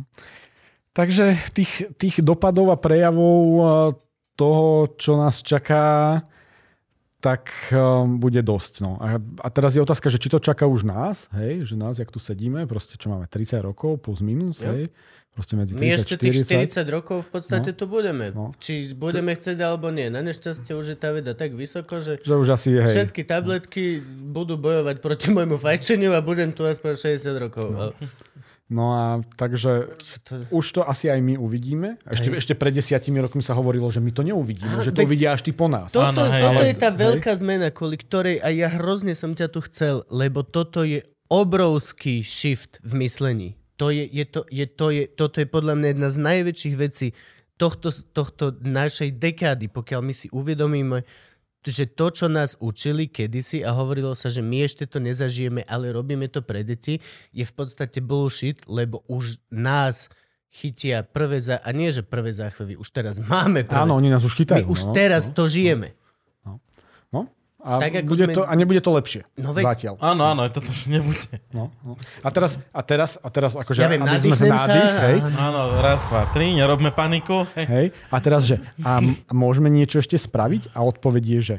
[0.96, 3.38] Takže tých, tých dopadov a prejavov
[4.34, 6.18] toho, čo nás čaká,
[7.18, 8.72] tak um, bude dosť.
[8.78, 8.94] No.
[9.02, 12.14] A, a teraz je otázka, že či to čaká už nás, hej, že nás, jak
[12.14, 14.70] tu sedíme, proste čo máme 30 rokov plus minus, yep.
[14.70, 14.82] hej,
[15.34, 17.78] proste medzi 30 My ešte tých 40 rokov v podstate no.
[17.78, 18.30] tu budeme.
[18.30, 18.54] No.
[18.62, 20.06] Či budeme chcieť alebo nie.
[20.14, 22.86] Na nešťastie už je tá veda tak vysoko, že, že už asi hej.
[22.86, 23.98] všetky tabletky
[24.30, 27.66] budú bojovať proti môjmu fajčeniu a budem tu aspoň 60 rokov.
[27.74, 27.90] No.
[28.68, 29.04] No a
[29.40, 29.96] takže
[30.28, 30.44] to...
[30.52, 31.96] už to asi aj my uvidíme.
[32.04, 35.32] Ešte, ešte pred desiatimi rokmi sa hovorilo, že my to neuvidíme, Aha, že to uvidia
[35.32, 35.88] až ty po nás.
[35.88, 36.68] Toto, Áno, hej, toto ale...
[36.68, 37.40] je tá veľká hej.
[37.40, 41.00] zmena, kvôli ktorej aj ja hrozne som ťa tu chcel, lebo toto je
[41.32, 43.48] obrovský shift v myslení.
[43.80, 47.16] To je, je to, je, to je, toto je podľa mňa jedna z najväčších vecí
[47.56, 51.08] tohto, tohto našej dekády, pokiaľ my si uvedomíme,
[51.66, 55.90] že to, čo nás učili kedysi a hovorilo sa, že my ešte to nezažijeme, ale
[55.90, 57.02] robíme to pre deti,
[57.34, 60.06] je v podstate bullshit, lebo už nás
[60.48, 61.60] chytia prvé za...
[61.60, 63.84] A nie, že prvé záchvevy, už teraz máme prvé.
[63.84, 64.64] Áno, oni nás už chytajú.
[64.64, 65.34] My už no, teraz no.
[65.34, 65.92] to žijeme.
[65.92, 66.07] No.
[67.58, 69.26] A, Tak, ako bude sme- to, a nebude to lepšie.
[69.34, 69.94] No veď- Zatiaľ.
[69.98, 71.26] Áno, áno, to už nebude.
[71.50, 71.98] No, no.
[72.22, 75.50] A teraz, a teraz, a teraz akože, Ja viem, aby sme sa nádych, hej, a-
[75.50, 77.42] Áno, raz, dva, tri, nerobme paniku.
[77.58, 77.66] Hej.
[77.66, 80.70] hej, a teraz, že a môžeme niečo ešte spraviť?
[80.72, 81.56] A odpoveď je, že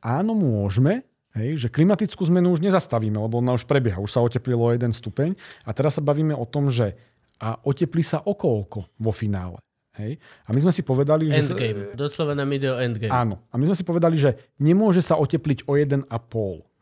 [0.00, 1.04] áno, môžeme,
[1.36, 4.90] hej, že klimatickú zmenu už nezastavíme, lebo ona už prebieha, už sa oteplilo o jeden
[4.90, 5.36] stupeň.
[5.62, 6.96] A teraz sa bavíme o tom, že
[7.36, 9.60] a oteplí sa okolko vo finále.
[9.94, 10.16] Hej?
[10.42, 11.42] A my sme si povedali, že...
[11.42, 11.92] sa- Endgame.
[11.92, 13.12] Doslova nám ide o endgame.
[13.12, 13.44] Áno.
[13.46, 16.08] A my sme si povedali, že nemôže sa otepliť o 1,5.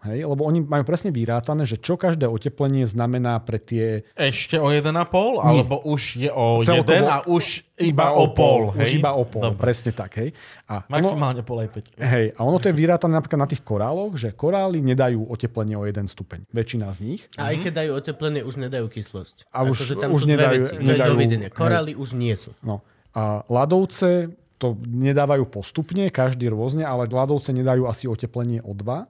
[0.01, 0.25] Hej?
[0.25, 4.09] Lebo oni majú presne vyrátané, že čo každé oteplenie znamená pre tie...
[4.15, 4.97] Ešte o 1,5?
[5.37, 7.45] Alebo už je o Celkovo 1 a už
[7.77, 8.97] iba o pol, Už hej?
[8.97, 9.61] iba o pol, Dobre.
[9.61, 10.17] presne tak.
[10.17, 10.33] Hej?
[10.65, 12.01] A Maximálne pol aj 5.
[12.07, 15.83] hej, a ono to je vyrátané napríklad na tých koráloch, že korály nedajú oteplenie o
[15.83, 16.49] 1 stupeň.
[16.49, 17.21] Väčšina z nich.
[17.37, 19.49] A aj keď dajú oteplenie, už nedajú kyslosť.
[19.49, 20.71] A už- akože tam už sú dve nedajú- veci.
[20.71, 21.49] To je nedajú- dovidenia.
[21.49, 21.57] hej.
[21.57, 22.57] Korály už nie sú.
[22.61, 22.81] No.
[23.11, 24.31] A ľadovce
[24.61, 29.09] to nedávajú postupne, každý rôzne, ale ľadovce nedajú asi oteplenie o 2.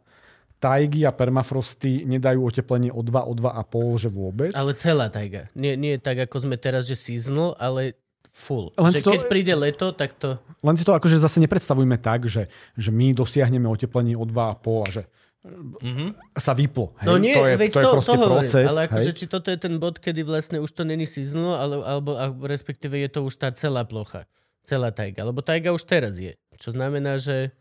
[0.60, 4.52] Tajgy a permafrosty nedajú oteplenie o 2, o 2,5, že vôbec.
[4.52, 5.48] Ale celá tajga.
[5.56, 7.97] Nie, nie tak, ako sme teraz, že seasonal, ale
[8.31, 8.70] full.
[8.77, 10.36] Len že to- keď príde leto, tak to...
[10.60, 12.47] Len si to akože zase nepredstavujme tak, že,
[12.77, 15.02] že my dosiahneme oteplenie o 2,5 a že
[15.40, 16.20] Mhm.
[16.36, 16.92] sa vyplo.
[17.00, 17.06] Hej?
[17.08, 18.36] No nie, to je, veď to, je to, proste to hovorím.
[18.44, 18.66] proces.
[18.68, 22.10] ale akože, či toto je ten bod, kedy vlastne už to není seasonal, ale, alebo
[22.12, 24.28] a respektíve je to už tá celá plocha.
[24.68, 25.24] Celá tajga.
[25.24, 26.36] Lebo tajga už teraz je.
[26.60, 27.56] Čo znamená, že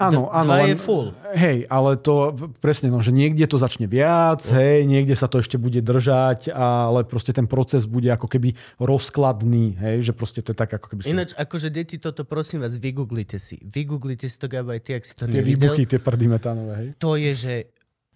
[0.00, 0.50] Áno, áno.
[0.50, 1.12] dva je full.
[1.36, 5.60] Hej, ale to presne, no, že niekde to začne viac, hej, niekde sa to ešte
[5.60, 10.58] bude držať, ale proste ten proces bude ako keby rozkladný, hej, že proste to je
[10.58, 11.12] tak ako keby si...
[11.12, 13.60] ináč, akože deti, toto prosím vás, vygooglite si.
[13.62, 15.70] Vygooglite si to, Gabo, aj ty, ak si to tie nevidel.
[15.70, 16.88] výbuchy, tie prdy metánové, hej.
[16.98, 17.54] To je, že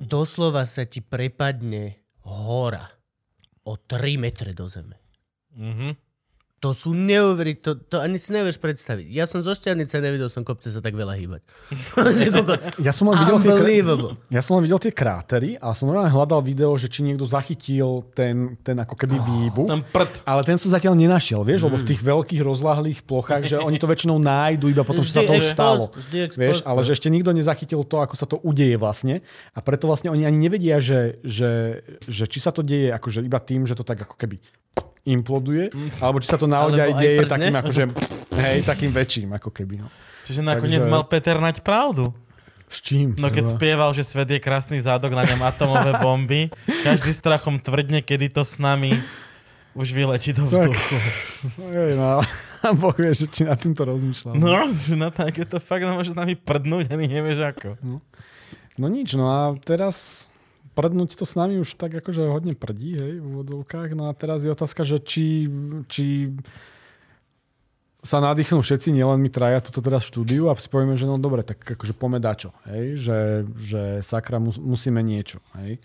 [0.01, 2.89] doslova sa ti prepadne hora
[3.68, 4.97] o 3 metre do zeme.
[5.55, 6.10] Mhm.
[6.61, 9.09] To sú neuverí, to, to ani si nevieš predstaviť.
[9.09, 11.41] Ja som zo Šťavnice, nevidel som kopce sa tak veľa hýbať.
[12.81, 13.53] Ja som len videl tie,
[14.28, 18.05] ja som len videl tie krátery a som normálne hľadal video, že či niekto zachytil
[18.12, 19.69] ten, ten ako keby výbuch.
[19.73, 20.20] Ten prd.
[20.28, 23.89] Ale ten som zatiaľ nenašiel, vieš, lebo v tých veľkých rozlahlých plochách, že oni to
[23.89, 25.89] väčšinou nájdu iba potom, čo sa to už stalo.
[26.12, 26.85] Vieš, post, ale no.
[26.85, 29.24] že ešte nikto nezachytil to, ako sa to udeje vlastne.
[29.57, 33.41] A preto vlastne oni ani nevedia, že, že, že či sa to deje akože iba
[33.41, 34.37] tým, že to tak ako keby
[35.02, 37.31] imploduje, alebo či sa to naozaj aj deje prdne.
[37.31, 37.82] takým akože,
[38.36, 39.81] hej, takým väčším ako keby.
[39.81, 39.89] No.
[40.24, 42.12] Čiže nakoniec Takže- mal Peter nať pravdu.
[42.70, 43.18] S čím?
[43.18, 46.55] No keď spieval, že svet je krásny zádok, na ňom atomové bomby,
[46.86, 48.94] každý strachom tvrdne, kedy to s nami
[49.74, 50.70] už vyletí do Tak.
[50.70, 50.97] vzduchu.
[51.66, 52.22] Hej, no,
[52.78, 54.39] Boh vie, že či nad týmto rozmýšľam.
[54.39, 57.68] No, že na tak je to fakt, no môže s nami prdnúť, ani nevieš ako.
[58.78, 60.30] No nič, no a teraz
[60.81, 63.93] prdnúť to s nami už tak akože hodne prdí, hej, v úvodzovkách.
[63.93, 65.44] No a teraz je otázka, že či,
[65.93, 66.32] či
[68.01, 71.44] sa nadýchnú všetci, nielen my traja toto teraz štúdiu a si povieme, že no dobre,
[71.44, 73.19] tak akože poďme dačo, hej, že,
[73.61, 75.77] že sakra mus, musíme niečo, hej.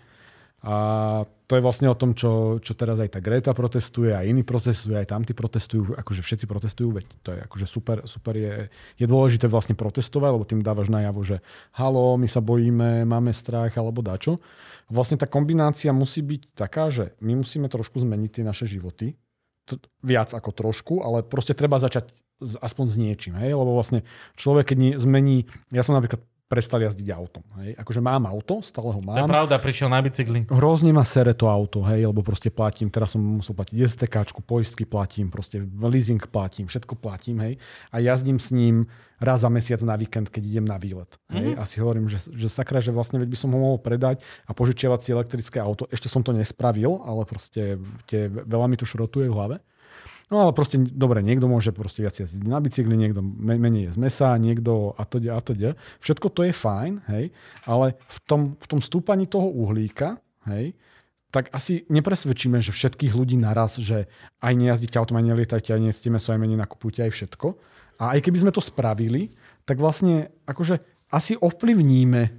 [0.66, 4.42] A to je vlastne o tom, čo, čo teraz aj tá Greta protestuje, aj iní
[4.42, 8.66] protestujú, aj tamtí protestujú, akože všetci protestujú, veď to je akože super, super je,
[8.98, 11.38] je dôležité vlastne protestovať, lebo tým dávaš najavo, že
[11.70, 14.42] halo, my sa bojíme, máme strach alebo dačo.
[14.86, 19.18] Vlastne tá kombinácia musí byť taká, že my musíme trošku zmeniť tie naše životy,
[19.66, 23.58] t- viac ako trošku, ale proste treba začať s- aspoň s niečím, hej?
[23.58, 24.06] lebo vlastne
[24.38, 27.74] človek, keď zmení, ja som napríklad prestal jazdiť autom, hej?
[27.74, 30.46] akože mám auto, stále ho To je mám, pravda, prišiel na bicykli.
[30.46, 34.14] hrozne ma sere to auto, hej, lebo proste platím, teraz som musel platiť STK,
[34.46, 37.54] poistky platím, proste leasing platím, všetko platím, hej,
[37.90, 38.86] a jazdím s ním
[39.18, 41.08] raz za mesiac na víkend, keď idem na výlet.
[41.32, 44.54] Hej, a si hovorím, že, že sakra, že vlastne by som ho mohol predať a
[44.54, 45.88] požičiavať si elektrické auto.
[45.90, 49.56] Ešte som to nespravil, ale proste tie, veľa mi to šrotuje v hlave.
[50.26, 53.94] No ale proste, dobre, niekto môže proste viac jazdiť na bicykli, niekto me- menej je
[53.94, 55.54] z mesa, niekto a to a to
[56.02, 57.30] Všetko to je fajn, hej,
[57.62, 60.18] ale v tom, v tom stúpaní toho uhlíka,
[60.50, 60.74] hej,
[61.30, 64.10] tak asi nepresvedčíme, že všetkých ľudí naraz, že
[64.42, 67.48] aj nejazdíte autom, aj nelietajte, aj nejedzte meso, aj menej nakupujte, aj všetko.
[68.02, 69.30] A aj keby sme to spravili,
[69.62, 70.82] tak vlastne akože
[71.12, 72.34] asi ovplyvníme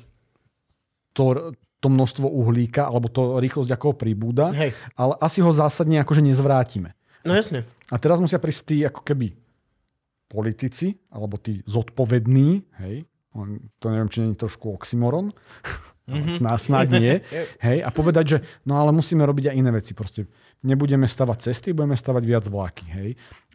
[1.15, 4.75] to, to množstvo uhlíka, alebo to rýchlosť, ako pribúda, Hej.
[4.97, 6.97] ale asi ho zásadne akože nezvrátime.
[7.21, 7.65] No jasne.
[7.91, 9.31] A teraz musia prísť tí ako keby
[10.27, 13.07] politici, alebo tí zodpovední, hej,
[13.79, 15.31] to neviem, či nie je trošku oxymoron,
[16.07, 16.39] Mm-hmm.
[16.39, 17.13] Sná, snáď nie.
[17.67, 19.91] Hej, a povedať, že no ale musíme robiť aj iné veci.
[19.91, 20.31] Proste
[20.63, 22.85] nebudeme stavať cesty, budeme stavať viac vláky.
[22.95, 23.09] Hej.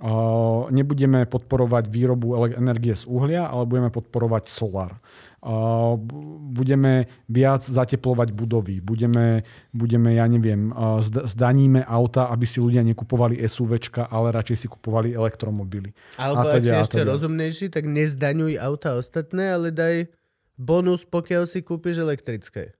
[0.04, 5.00] Uh, nebudeme podporovať výrobu energie z uhlia, ale budeme podporovať solár.
[5.40, 5.96] Uh,
[6.52, 8.84] budeme viac zateplovať budovy.
[8.84, 14.66] Budeme, budeme ja neviem, uh, zdaníme auta, aby si ľudia nekupovali SUVčka, ale radšej si
[14.68, 15.96] kupovali elektromobily.
[16.20, 20.12] Alebo ak si ešte rozumnejší, tak nezdaňuj auta ostatné, ale daj
[20.58, 22.76] bonus, pokiaľ si kúpiš elektrické.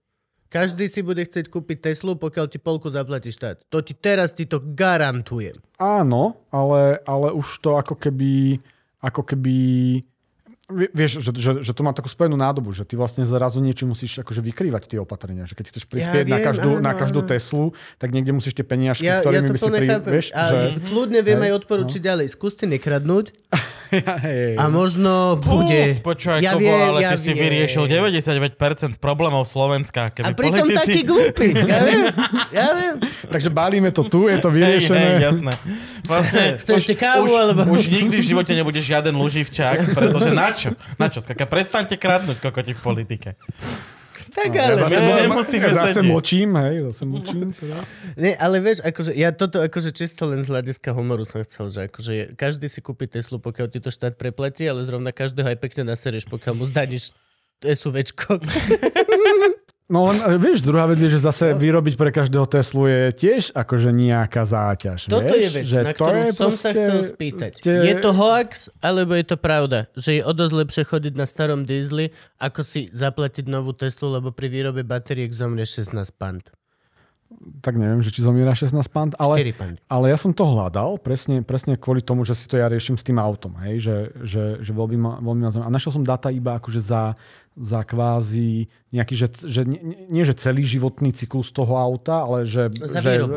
[0.53, 3.65] Každý si bude chcieť kúpiť Teslu, pokiaľ ti polku zaplatí štát.
[3.73, 5.57] To ti teraz ti to garantujem.
[5.81, 8.61] Áno, ale, ale už to ako keby,
[9.01, 9.57] ako keby
[10.73, 14.21] vieš, že, že, že to má takú spojenú nádobu, že ty vlastne zrazu niečo musíš
[14.25, 15.45] akože vykrývať tie opatrenia.
[15.45, 17.31] Že keď chceš prispieť ja viem, na, každú, áno, na každú áno.
[17.31, 17.65] Teslu,
[18.01, 19.87] tak niekde musíš tie peniažky, ja, ktorými ja by si pri...
[20.03, 20.59] Vieš, a že...
[20.89, 22.07] kľudne viem hej, aj odporučiť no.
[22.09, 22.27] ďalej.
[22.33, 23.25] Skúste nekradnúť
[24.61, 26.01] a možno bude...
[26.01, 27.37] Počúvaj, ja Kobo, ale ja ty viem.
[27.37, 30.09] si vyriešil 99% problémov Slovenska.
[30.11, 30.81] Keby a pritom politici...
[30.81, 31.49] taký glúpy.
[31.53, 32.03] Ja viem,
[32.59, 32.95] ja viem.
[33.29, 34.97] Takže bálime to tu, je to vyriešené.
[34.97, 35.53] Hej, hej, jasné.
[36.03, 37.61] Vlastne, Chceš už, kávu, už, alebo...
[37.71, 40.75] Už nikdy v živote nebude žiaden luživčák, pretože na čo?
[40.99, 41.23] Na čo?
[41.23, 43.29] Skaka, prestaňte kradnúť kokoti v politike.
[44.33, 44.73] Tak no, ale...
[44.73, 47.87] Ja zase, my nemusíme ja zase močím, hej, zase močím teraz.
[48.17, 51.81] Nie, ale vieš, akože, ja toto akože čisto len z hľadiska humoru som chcel, že
[51.93, 55.93] akože každý si kúpi Teslu, pokiaľ ti to štát preplatí, ale zrovna každého aj pekne
[55.93, 57.13] naserieš, pokiaľ mu zdaníš
[57.61, 58.41] SUVčko.
[59.93, 61.61] No len e, vieš, druhá vec je, že zase no.
[61.61, 65.13] vyrobiť pre každého Teslu je tiež akože nejaká záťaž.
[65.13, 65.45] Toto vieš?
[65.45, 66.65] je vec, že na ktorú som proste...
[66.65, 67.53] sa chcel spýtať.
[67.61, 67.73] Te...
[67.93, 69.93] Je to hoax, alebo je to pravda?
[69.93, 72.09] Že je o dosť lepšie chodiť na starom diesli,
[72.41, 76.45] ako si zaplatiť novú Teslu, lebo pri výrobe batériek zomrieš 16 pant
[77.63, 79.55] tak neviem, že či zomiera 16 pant, ale,
[79.89, 83.05] ale ja som to hľadal presne, presne kvôli tomu, že si to ja riešim s
[83.07, 86.59] tým autom, hej, že, že, že veľmi, ma, veľmi ma A našiel som data iba
[86.59, 87.17] akože za,
[87.57, 92.73] za kvázi nejaký, že, že nie, nie, že celý životný cyklus toho auta, ale že...
[92.73, 93.37] Za že, výrobu.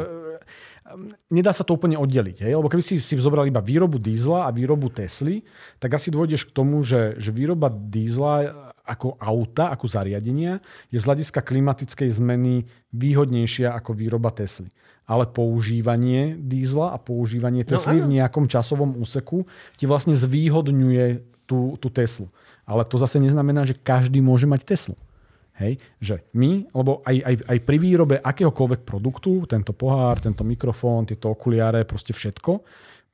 [1.32, 2.48] nedá sa to úplne oddeliť.
[2.48, 2.54] Hej?
[2.56, 5.44] Lebo keby si, si zobral iba výrobu dízla a výrobu Tesly,
[5.82, 8.54] tak asi dôjdeš k tomu, že, že výroba dízla
[8.86, 10.62] ako auta, ako zariadenia,
[10.94, 14.70] je z hľadiska klimatickej zmeny výhodnejšia ako výroba Tesly.
[15.06, 19.46] Ale používanie dízla a používanie no Tesly no, v nejakom časovom úseku
[19.78, 22.30] ti vlastne zvýhodňuje tú, tú Teslu.
[22.66, 24.98] Ale to zase neznamená, že každý môže mať Teslu.
[25.56, 31.08] Hej, že my, lebo aj, aj, aj pri výrobe akéhokoľvek produktu, tento pohár, tento mikrofón,
[31.08, 32.60] tieto okuliare, proste všetko,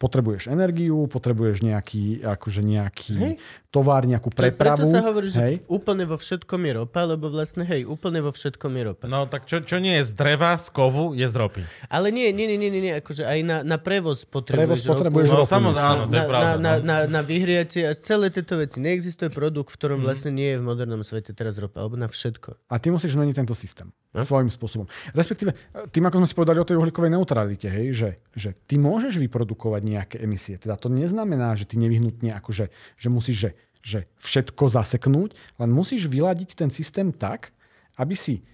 [0.02, 3.34] potrebuješ energiu, potrebuješ nejaký, akože nejaký hej.
[3.72, 4.84] Tovar, nejakú prepravu.
[4.84, 8.68] Preto sa hovorí, že úplne vo všetkom je ropa, lebo vlastne, hej, úplne vo všetkom
[8.68, 9.06] je ropa.
[9.08, 11.64] No tak čo, čo nie je z dreva, z kovu, je z ropy.
[11.88, 15.40] Ale nie, nie, nie, nie, nie, akože aj na, na prevoz potrebuješ prevoz potrebuješ ropu.
[15.40, 16.52] No samozrejme, áno, to je pravda.
[16.52, 16.84] Na, na, no.
[16.84, 18.84] na, na vyhriatie a celé tieto veci.
[18.84, 20.06] Neexistuje produkt, v ktorom mm.
[20.06, 22.68] vlastne nie je v modernom svete teraz ropa, alebo na všetko.
[22.68, 23.88] A ty musíš zmeniť tento systém.
[24.12, 24.28] No?
[24.28, 24.92] Svojím spôsobom.
[25.16, 25.56] Respektíve,
[25.96, 29.82] tým ako sme si povedali o tej uhlíkovej neutralite, hej, že, že ty môžeš vyprodukovať
[29.88, 30.60] nejaké emisie.
[30.60, 32.68] Teda to neznamená, že ty nevyhnutne akože,
[33.00, 33.50] že musíš že,
[33.82, 37.54] že všetko zaseknúť, len musíš vyladiť ten systém tak,
[37.98, 38.46] aby si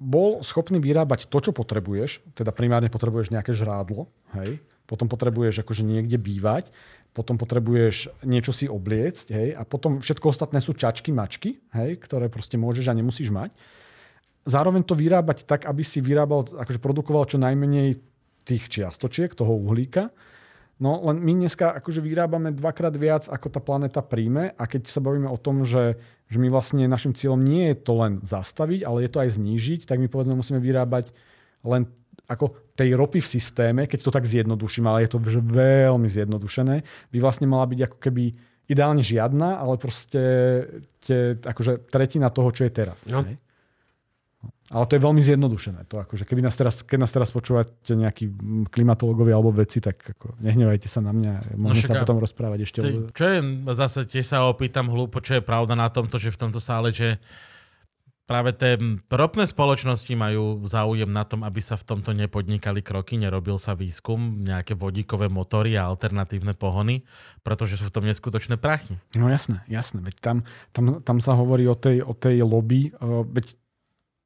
[0.00, 5.84] bol schopný vyrábať to, čo potrebuješ, teda primárne potrebuješ nejaké žrádlo, hej, potom potrebuješ akože
[5.84, 6.72] niekde bývať,
[7.12, 12.32] potom potrebuješ niečo si obliecť, hej, a potom všetko ostatné sú čačky, mačky, hej, ktoré
[12.32, 13.52] proste môžeš a nemusíš mať
[14.44, 18.00] zároveň to vyrábať tak, aby si vyrábal, akože produkoval čo najmenej
[18.44, 20.08] tých čiastočiek, toho uhlíka.
[20.80, 25.04] No len my dneska akože vyrábame dvakrát viac, ako tá planéta príjme a keď sa
[25.04, 26.00] bavíme o tom, že,
[26.32, 29.80] že my vlastne našim cieľom nie je to len zastaviť, ale je to aj znížiť,
[29.84, 31.12] tak my povedzme musíme vyrábať
[31.68, 31.84] len
[32.30, 36.80] ako tej ropy v systéme, keď to tak zjednoduším, ale je to veľmi zjednodušené,
[37.12, 38.24] by vlastne mala byť ako keby
[38.70, 40.22] ideálne žiadna, ale proste
[41.02, 43.04] tie, akože tretina toho, čo je teraz.
[43.10, 43.26] No.
[44.70, 45.90] Ale to je veľmi zjednodušené.
[45.90, 48.30] To akože, keby nás teraz, keď nás teraz počúvate nejakí
[48.70, 51.58] klimatológovia alebo veci, tak ako, nehnevajte sa na mňa.
[51.58, 52.78] Môžeme no sa potom rozprávať ešte.
[52.78, 53.38] Ty, čo je,
[53.74, 57.18] zase tiež sa opýtam hlúpo, čo je pravda na tomto, že v tomto sále, že
[58.30, 58.78] práve tie
[59.10, 64.46] ropné spoločnosti majú záujem na tom, aby sa v tomto nepodnikali kroky, nerobil sa výskum,
[64.46, 67.02] nejaké vodíkové motory a alternatívne pohony,
[67.42, 68.94] pretože sú v tom neskutočné prachy.
[69.18, 69.98] No jasné, jasné.
[69.98, 70.36] Veď tam,
[70.70, 72.94] tam, tam sa hovorí o tej, o tej lobby,
[73.34, 73.58] veď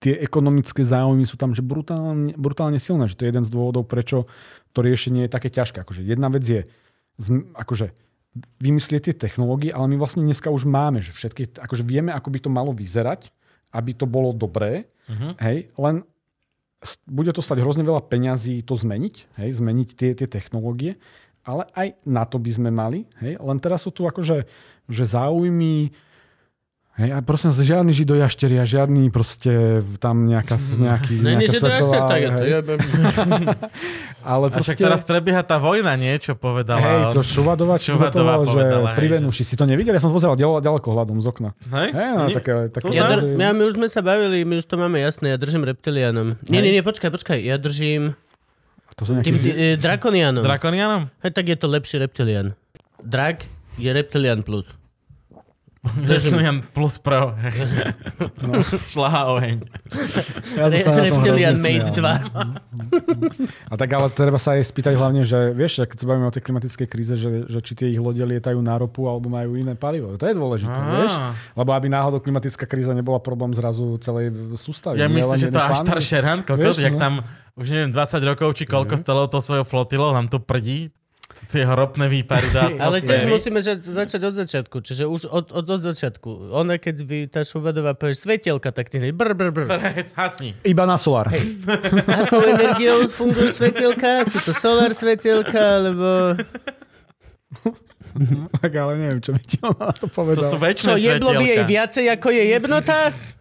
[0.02, 3.88] tie ekonomické záujmy sú tam že brutálne, brutálne silné, že to je jeden z dôvodov,
[3.88, 4.28] prečo
[4.74, 5.80] to riešenie je také ťažké.
[5.80, 6.60] Akože jedna vec je
[7.54, 7.94] akože
[8.58, 12.38] vymyslieť tie technológie, ale my vlastne dneska už máme, že všetky, akože vieme, ako by
[12.42, 13.30] to malo vyzerať,
[13.70, 15.38] aby to bolo dobré, uh-huh.
[15.38, 16.02] hej, len
[17.06, 20.98] bude to stať hrozne veľa peňazí to zmeniť, hej, zmeniť tie, tie technológie,
[21.46, 24.50] ale aj na to by sme mali, hej, len teraz sú tu akože
[24.90, 25.94] že záujmy
[26.94, 31.58] Hej, a prosím vás, žiadny židojašteria, žiadny proste tam nejaká, nejaký, Ne, nie, nejaká že
[31.58, 32.06] to svetová...
[32.06, 32.30] tak to.
[32.38, 32.46] hej.
[32.54, 32.78] jebem.
[34.30, 34.84] Ale A však proste...
[34.86, 36.14] teraz prebieha tá vojna, nie?
[36.22, 36.78] Čo povedala.
[36.78, 39.42] Hej, to Šuvadová, Šuvadová že povedala, pri Venuši.
[39.42, 39.90] Si to nevidel?
[39.90, 41.50] Ja som pozeral ďaleko, ďaleko hľadom z okna.
[41.66, 41.88] Hej?
[41.90, 42.34] Hej, no, Nie?
[42.38, 44.96] také, také, Ja dr- že- ja, my už sme sa bavili, my už to máme
[44.96, 46.38] jasné, ja držím reptilianom.
[46.46, 48.14] Nie, nie, nie, počkaj, počkaj, ja držím
[48.94, 49.26] to sú nejaké...
[49.26, 50.46] tým e, drakonianom.
[50.46, 51.02] Drakonianom?
[51.20, 52.54] Hej, tak je to lepší reptilian.
[53.02, 53.42] Drak
[53.74, 54.70] je reptilian plus.
[56.08, 56.32] Držím.
[56.32, 57.34] Reptilian plus pro.
[58.44, 58.60] No.
[58.88, 59.56] Šlaha oheň.
[60.56, 62.20] Ja som sa na tom Reptilian Mate smial.
[62.28, 63.72] 2.
[63.72, 66.44] A tak ale treba sa aj spýtať hlavne, že vieš, keď sa bavíme o tej
[66.44, 70.16] klimatickej kríze, že, že či tie ich lode lietajú na ropu alebo majú iné palivo.
[70.20, 70.88] To je dôležité, Á.
[70.92, 71.12] vieš?
[71.56, 75.00] Lebo aby náhodou klimatická kríza nebola problém zrazu celej sústavy.
[75.00, 77.00] Ja myslím, že to až staršie Vieš, jak no.
[77.00, 77.14] tam
[77.54, 80.90] už neviem, 20 rokov, či koľko stalo to svojou flotilou, nám tu prdí
[81.50, 84.76] tie ropné výpary do Ale tiež musíme začať od začiatku.
[84.80, 86.54] Čiže už od, od, od začiatku.
[86.54, 89.68] Ona, keď vy, tá šuvadová povieš svetielka, tak ty hneď brr, brr, brr.
[90.18, 90.56] Hasni.
[90.64, 91.32] Iba na solár.
[92.08, 94.24] Akou energiou fungujú svetielka?
[94.28, 96.38] Sú to solar svetielka, alebo...
[98.56, 100.46] tak ale neviem, čo by ti ona na to To povedala.
[100.46, 102.98] sú väčšie Čo, jeblo by jej viacej, ako je jebnota?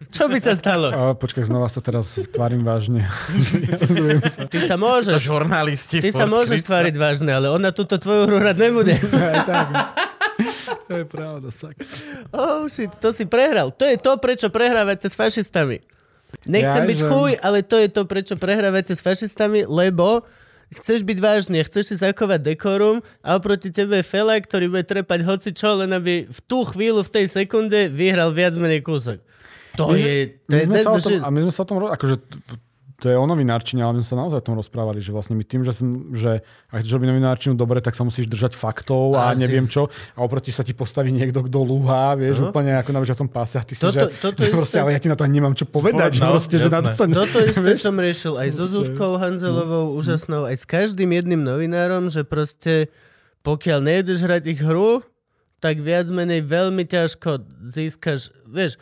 [0.08, 0.86] Čo by sa stalo?
[0.88, 3.06] A počkaj, znova sa teraz tvárim vážne.
[4.52, 5.18] Ty sa To môžeš.
[5.20, 5.98] žurnalisti.
[5.98, 6.68] Ty sa furt, môžeš Krista.
[6.70, 8.94] tváriť vážne, ale ona túto tvoju hru hrať nebude.
[9.32, 9.66] Aj tak.
[10.84, 11.74] To je pravda, sak.
[12.30, 13.70] Oh shit, to si prehral.
[13.70, 15.78] To je to, prečo prehrávate s fašistami.
[16.44, 20.26] Nechcem Jaj, byť že- chuj, ale to je to, prečo prehrávate s fašistami, lebo
[20.72, 25.20] chceš byť vážny, chceš si zachovať dekorum a oproti tebe je fela, ktorý bude trepať
[25.26, 29.20] hoci čo, len aby v tú chvíľu, v tej sekunde vyhral viac menej kúsok.
[29.76, 30.14] To My- je...
[30.48, 32.16] To My je sme sa o tom, a my sme sa o tom, akože
[33.04, 35.44] to je o novinárčine, ale my sme sa naozaj o tom rozprávali, že vlastne my
[35.44, 39.30] tým, že, som, že ak chceš robiť novinárčinu dobre, tak sa musíš držať faktov a
[39.30, 39.44] Asi.
[39.44, 39.86] neviem čo.
[40.12, 42.48] A oproti sa ti postaví niekto, kto lúha, vieš, Aha.
[42.48, 43.54] úplne ako na bežiacom páse.
[43.54, 45.68] A ty si, Toto- že, toto isté- proste, ale ja ti na to nemám čo
[45.68, 46.16] povedať.
[46.16, 47.04] že No, proste, že na to sa...
[47.04, 52.24] Toto isté som riešil aj so Zuzkou Hanzelovou, úžasnou, aj s každým jedným novinárom, že
[52.24, 52.88] proste
[53.40, 55.04] pokiaľ nejdeš hrať ich hru,
[55.60, 58.80] tak viac menej veľmi ťažko získaš, vieš,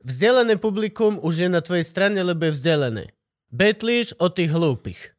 [0.00, 3.04] vzdelané publikum už je na tvojej strane, lebo je vzdelané.
[3.50, 5.14] Betlíš o tých hlúpych.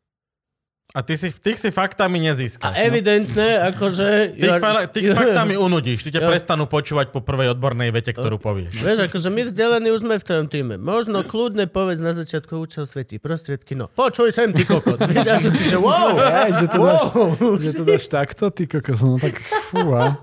[0.96, 2.72] A ty si, tých si faktami A nezískaš.
[2.80, 4.38] evidentne, akože...
[4.40, 8.80] Tých, fa- tých faktami unudíš, ty ťa prestanú počúvať po prvej odbornej vete, ktorú povieš.
[8.80, 10.80] Vieš, akože my vzdelaní už sme v tvojom týme.
[10.80, 13.76] Možno kľudne povedz na začiatku účel svetí prostriedky.
[13.76, 14.96] No, počuj sem, ty kokot.
[15.12, 16.16] Vieš, až si, že wow,
[16.48, 17.60] Aj, že to dáš, wow.
[17.60, 19.36] že to dáš takto, ty kokos, no tak
[19.68, 20.16] fúha.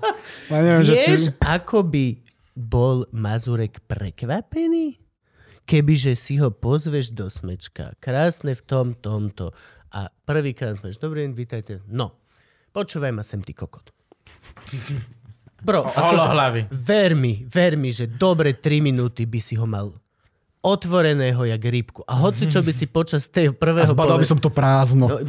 [0.49, 1.11] Ja neviem, že či...
[1.13, 2.17] Vieš, ako by
[2.57, 5.02] bol Mazurek prekvapený?
[5.63, 7.95] Kebyže si ho pozveš do smečka.
[8.03, 9.55] Krásne v tom, tomto.
[9.95, 11.73] A prvýkrát povieš, dobrý deň, vítajte.
[11.87, 12.19] No,
[12.75, 13.93] počúvaj ma sem, ty kokot.
[15.63, 19.95] Bro, akože, ver mi, ver mi, že dobre 3 minúty by si ho mal
[20.63, 22.07] otvoreného jak rybku.
[22.07, 25.11] A hoci čo by si počas tej A prvého zbadal by pole- som to prázdno.
[25.11, 25.19] No,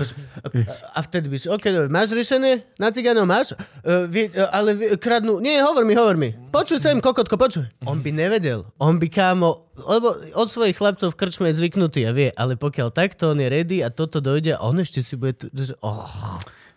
[0.94, 2.62] a vtedy by si, OK, dobre, máš riešenie?
[2.78, 3.58] Na cigánov máš?
[3.82, 5.42] Uh, vy, uh, ale vy, kradnú...
[5.42, 6.30] Nie, hovor mi, hovor mi.
[6.54, 7.66] Počuj sem, kokotko, počuj.
[7.82, 8.62] On by nevedel.
[8.78, 9.66] On by kámo...
[9.74, 13.50] Lebo od svojich chlapcov v krčme je zvyknutý a vie, ale pokiaľ takto on je
[13.50, 15.50] ready a toto dojde a on ešte si bude...
[15.82, 16.06] Oh.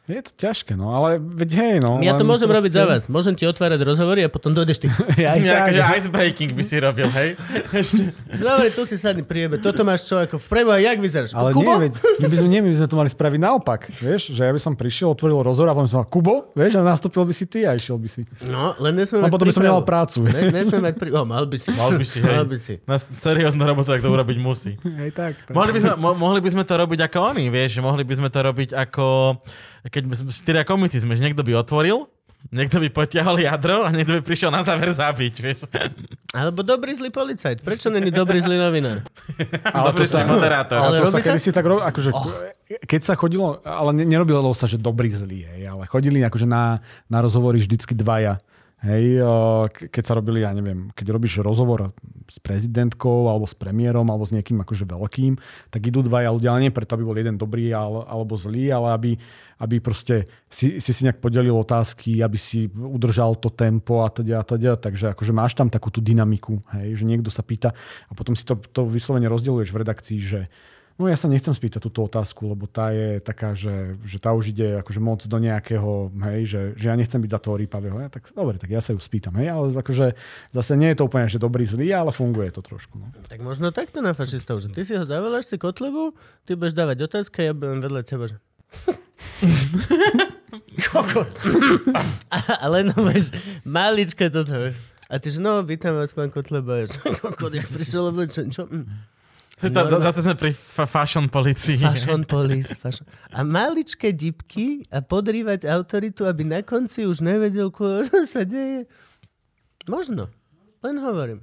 [0.07, 1.99] Je to ťažké, no, ale veď hej, no.
[1.99, 3.01] Ja to môžem proste- robiť za vás.
[3.11, 4.87] Môžem ti otvárať rozhovory a potom dojdeš ty.
[5.19, 5.75] Ja, tak.
[5.75, 7.35] akože icebreaking by si robil, hej?
[7.83, 8.15] Ešte.
[8.31, 9.59] Dobre, tu si sadni priebe.
[9.59, 11.35] Toto máš čo, ako v preboha, jak vyzeráš?
[11.35, 11.67] Ale Kubo?
[11.75, 13.79] nie, veď, my by sme, nie, my by sme to mali spraviť naopak.
[13.99, 16.87] Vieš, že ja by som prišiel, otvoril rozhovor a potom som mal Kubo, vieš, a
[16.87, 18.23] nastúpil by si ty a išiel by si.
[18.47, 20.23] No, len nesme A mať potom by som nemal prácu.
[20.23, 21.11] Ne, nesme mať pri...
[21.11, 21.67] O, mal by si.
[21.75, 22.31] Mal by si, hej.
[22.31, 22.73] Mal by si.
[22.87, 24.79] Na serióznu robotu, tak to urobiť musí.
[24.79, 25.35] Hej, tak.
[25.43, 25.51] tak.
[25.51, 28.29] Mohli by, sme, mo- mohli by sme to robiť ako oni, vieš, mohli by sme
[28.31, 29.35] to robiť ako,
[29.85, 32.09] keď sme, štyria komici sme, že niekto by otvoril,
[32.53, 35.65] niekto by potiahol jadro a niekto by prišiel na záver zabiť, vieš.
[36.31, 37.65] Alebo dobrý zlý policajt.
[37.65, 39.01] Prečo není dobrý zlý novinár?
[39.65, 40.77] Ale Dobrý to sa, si moderátor.
[40.79, 41.25] Ale ale to sa sa?
[41.33, 42.09] kedysi tak ro- akože,
[42.85, 46.79] keď sa chodilo, ale ne, nerobilo sa, že dobrý zlý, hej, ale chodili akože na,
[47.09, 48.37] na rozhovory vždycky dvaja.
[48.87, 49.19] Hej,
[49.91, 51.91] keď sa robili, ja neviem, keď robíš rozhovor
[52.23, 55.35] s prezidentkou, alebo s premiérom, alebo s niekým akože veľkým,
[55.67, 58.87] tak idú dvaja ľudia, ale nie preto, aby bol jeden dobrý al- alebo zlý, ale
[58.95, 59.11] aby,
[59.59, 64.39] aby proste si, si si nejak podelil otázky, aby si udržal to tempo a teda
[64.39, 64.79] a teda.
[64.79, 67.75] Takže akože máš tam takú tú dynamiku, hej, že niekto sa pýta
[68.07, 70.39] a potom si to, to vyslovene rozdeľuješ v redakcii, že
[70.97, 74.49] No ja sa nechcem spýtať túto otázku, lebo tá je taká, že, že tá už
[74.49, 78.01] ide akože moc do nejakého, hej, že, že ja nechcem byť za toho rýpavého.
[78.01, 79.37] Ja, tak dobre, tak ja sa ju spýtam.
[79.37, 80.17] Hej, ale akože
[80.57, 82.97] zase nie je to úplne, že dobrý, zlý, ale funguje to trošku.
[82.97, 83.13] No.
[83.29, 86.17] Tak možno takto na fašistov, že ty si ho zavoláš si kotlebu,
[86.49, 88.41] ty budeš dávať otázky a ja budem vedľa teba, že...
[92.65, 94.73] Ale no, vieš, maličké toto.
[95.07, 96.83] A ty že, no, vítam vás, pán Kotleba.
[97.21, 98.65] Kokot, jak prišiel oblečen, čo?
[98.67, 99.16] Hm.
[99.57, 101.81] To, Norma- zase sme pri fa- fashion policii.
[101.81, 102.75] Fashion police.
[102.75, 103.09] Fashion.
[103.27, 108.85] A maličké dipky a podrývať autoritu, aby na konci už nevedel, ko- čo sa deje.
[109.85, 110.29] Možno.
[110.79, 111.41] Len hovorím.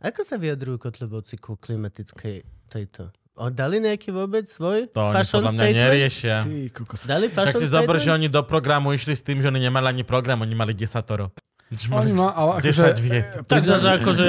[0.00, 3.14] Ako sa vyjadrujú Kotlebovci ku klimatickej tejto?
[3.32, 5.78] O, dali nejaký vôbec svoj To oni fashion podľa mňa statement?
[5.80, 6.36] neriešia.
[6.40, 7.00] Ty, kokos.
[7.04, 8.18] Dali Tak fashion si zober, že statement?
[8.18, 11.30] oni do programu išli s tým, že oni nemali ani program, oni mali desatoro.
[11.68, 13.28] Oni má, ale akože, 10 viet.
[13.44, 14.26] Tak zase akože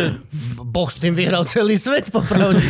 [0.60, 2.68] Boh s tým vyhral celý svet, popravde.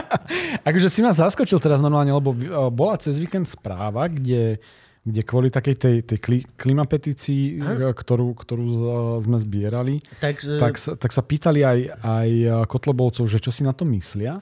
[0.68, 4.56] akože si ma zaskočil teraz normálne, lebo eh, bola cez víkend správa, kde,
[5.04, 8.82] kde kvôli takej tej, tej kli, klimapetícii, eh, ktorú, ktorú eh,
[9.20, 12.28] sme zbierali, Takže tak, sa- tak sa pýtali aj, aj
[12.66, 14.40] Kotlebovcov, že čo si na to myslia.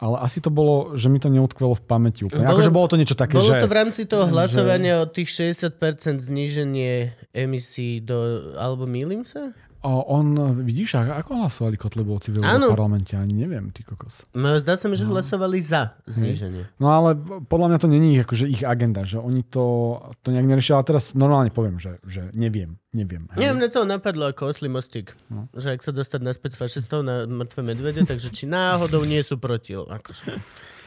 [0.00, 2.48] Ale asi to bolo, že mi to neutkvelo v pamäti úplne.
[2.48, 3.60] Bolo- akože bolo to niečo také, Bolo že...
[3.60, 5.76] to v rámci toho hlasovania o tých 60%
[6.24, 8.48] zníženie emisí do...
[8.56, 9.52] Alebo mýlim sa?
[9.80, 12.68] O, on, vidíš, a- ako hlasovali Kotlebovci v Áno.
[12.68, 13.16] parlamente?
[13.16, 14.28] Ani neviem, ty kokos.
[14.36, 16.68] No, zdá sa mi, že hlasovali za zníženie.
[16.76, 17.16] No ale
[17.48, 20.76] podľa mňa to není ich, akože ich agenda, že oni to, to nejak neriešia.
[20.76, 23.24] Ale teraz normálne poviem, že, že neviem, neviem.
[23.32, 23.40] hej.
[23.40, 25.16] Nie, mne to napadlo ako oslý mostík.
[25.32, 25.48] No.
[25.56, 29.40] Že ak sa dostať naspäť s fašistov na mŕtve medvede, takže či náhodou nie sú
[29.40, 29.72] proti.
[29.80, 30.28] Akože.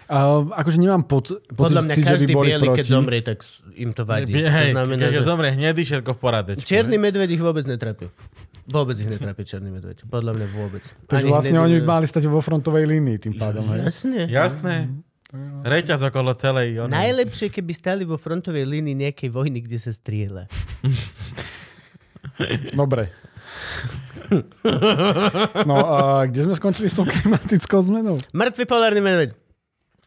[0.06, 2.78] Uh, akože nemám pod, pocit, Podľa mňa by každý biely, proti.
[2.78, 3.40] keď zomrie, tak
[3.74, 4.36] im to vadí.
[4.36, 5.26] Hej, znamená, keď že...
[5.26, 6.68] zomrie hnedý, všetko v poradečku.
[6.68, 8.12] Čierny medveď ich vôbec netrápi.
[8.64, 10.08] Vôbec ich netrápi černý medveď.
[10.08, 10.84] Podľa mňa vôbec.
[11.12, 13.68] Takže Ani vlastne oni by mali stať vo frontovej línii tým pádom.
[13.76, 13.92] Hej.
[13.92, 14.22] Jasne.
[14.32, 14.76] Jasné.
[15.66, 16.78] Reťaz okolo celej.
[16.78, 16.94] onej.
[16.94, 20.46] Najlepšie, keby stali vo frontovej línii nejakej vojny, kde sa strieľa.
[22.80, 23.10] Dobre.
[25.68, 28.22] No a kde sme skončili s tou klimatickou zmenou?
[28.32, 29.36] Mŕtvy polárny medveď.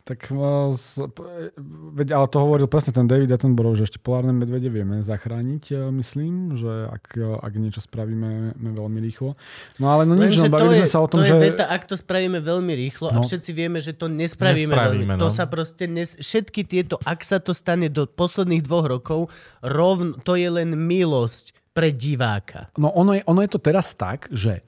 [0.06, 1.50] Tak, p-
[1.98, 5.90] veď, ale to hovoril presne ten David Attenborough, že ešte polárne medvede vieme zachrániť, uh,
[5.98, 9.34] myslím, že ak, uh, ak niečo spravíme veľmi rýchlo.
[9.82, 11.42] No ale no nič, no, to bavili je, sme sa o tom, to je že...
[11.42, 13.26] veta, ak to spravíme veľmi rýchlo a No.
[13.26, 15.22] všetci vieme, že to nespravíme, Nespravíme, veľmi.
[15.26, 15.34] To no.
[15.34, 16.14] sa proste nes...
[16.22, 19.20] Všetky tieto, ak sa to stane do posledných dvoch rokov,
[19.66, 20.22] rovn...
[20.22, 22.70] to je len milosť pre diváka.
[22.78, 24.62] No ono je, ono je to teraz tak, že,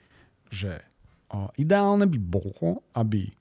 [0.51, 0.82] že
[1.31, 3.38] o, ideálne by bolo, aby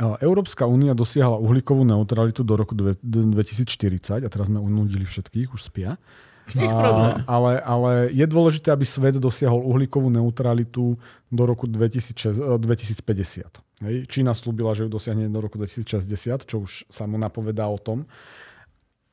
[0.00, 5.52] Európska únia dosiahla uhlíkovú neutralitu do roku dve- d- 2040 a teraz sme unudili všetkých,
[5.52, 6.00] už spia.
[6.50, 7.22] Ich problém.
[7.30, 10.98] Ale, ale je dôležité, aby svet dosiahol uhlíkovú neutralitu
[11.28, 13.86] do roku 2006, e, 2050.
[13.86, 13.94] Hej.
[14.04, 16.10] Čína slúbila, že ju dosiahne do roku 2060,
[16.42, 18.02] čo už sa mu napovedá o tom.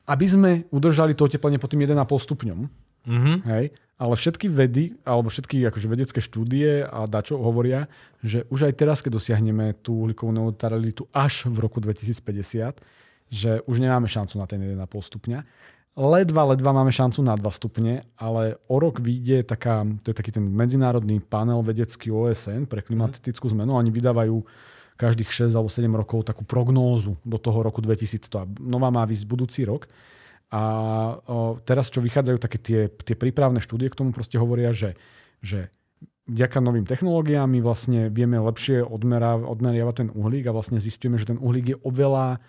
[0.02, 2.58] Aby sme udržali to oteplenie pod tým 1,5 stupňom,
[3.06, 3.32] Mhm.
[3.46, 3.64] Hej.
[3.98, 7.90] Ale všetky vedy, alebo všetky akože vedecké štúdie a dačo hovoria,
[8.22, 12.78] že už aj teraz, keď dosiahneme tú uhlíkovú neutralitu až v roku 2050,
[13.28, 15.42] že už nemáme šancu na ten 1,5 stupňa.
[15.98, 20.30] Ledva, ledva máme šancu na 2 stupne, ale o rok vyjde taká, to je taký
[20.30, 23.74] ten medzinárodný panel vedecký OSN pre klimatickú zmenu.
[23.74, 24.46] Oni vydávajú
[24.94, 28.30] každých 6 alebo 7 rokov takú prognózu do toho roku 2100.
[28.38, 29.90] A nová má vysť budúci rok.
[30.48, 30.62] A
[31.28, 34.96] o, teraz, čo vychádzajú také tie, tie prípravné štúdie k tomu proste hovoria, že,
[35.44, 35.68] že
[36.24, 41.32] vďaka novým technológiám my vlastne vieme lepšie odmera, odmeriavať ten uhlík a vlastne zistíme, že
[41.32, 42.40] ten uhlík je oveľa,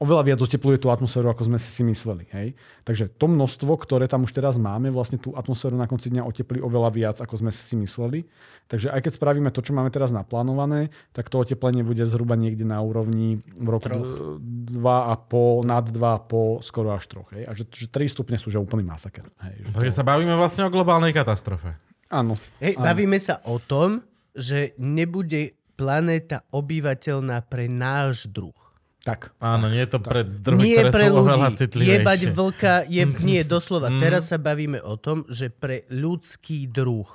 [0.00, 2.24] oveľa viac otepluje tú atmosféru, ako sme si si mysleli.
[2.32, 2.56] Hej?
[2.88, 6.64] Takže to množstvo, ktoré tam už teraz máme, vlastne tú atmosféru na konci dňa oteplí
[6.64, 8.24] oveľa viac, ako sme si mysleli.
[8.72, 12.64] Takže aj keď spravíme to, čo máme teraz naplánované, tak to oteplenie bude zhruba niekde
[12.64, 14.40] na úrovni v roku Troch.
[14.40, 17.28] 2,5, nad 2,5, skoro až troch.
[17.36, 17.44] Hej?
[17.44, 19.28] A že, že 3 stupne sú že úplný masaker.
[19.44, 19.68] Hej?
[19.68, 19.98] Že Takže to...
[20.00, 21.76] sa bavíme vlastne o globálnej katastrofe.
[22.08, 22.40] Áno.
[22.58, 24.00] Hej, bavíme sa o tom,
[24.32, 28.69] že nebude planéta obyvateľná pre náš druh.
[29.10, 29.34] Tak.
[29.42, 31.58] Áno, nie je to pre druhy, nie ktoré pre sú oveľa ľudí.
[31.58, 31.94] citlivejšie.
[31.98, 33.90] Jebať vlka, je, nie, doslova.
[33.90, 33.98] Mm.
[33.98, 37.10] Teraz sa bavíme o tom, že pre ľudský druh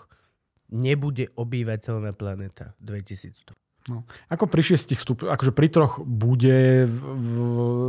[0.75, 3.55] nebude obyvateľná planéta 2100.
[3.85, 4.01] No.
[4.33, 6.97] Ako pri 6 stup, akože pri troch bude v,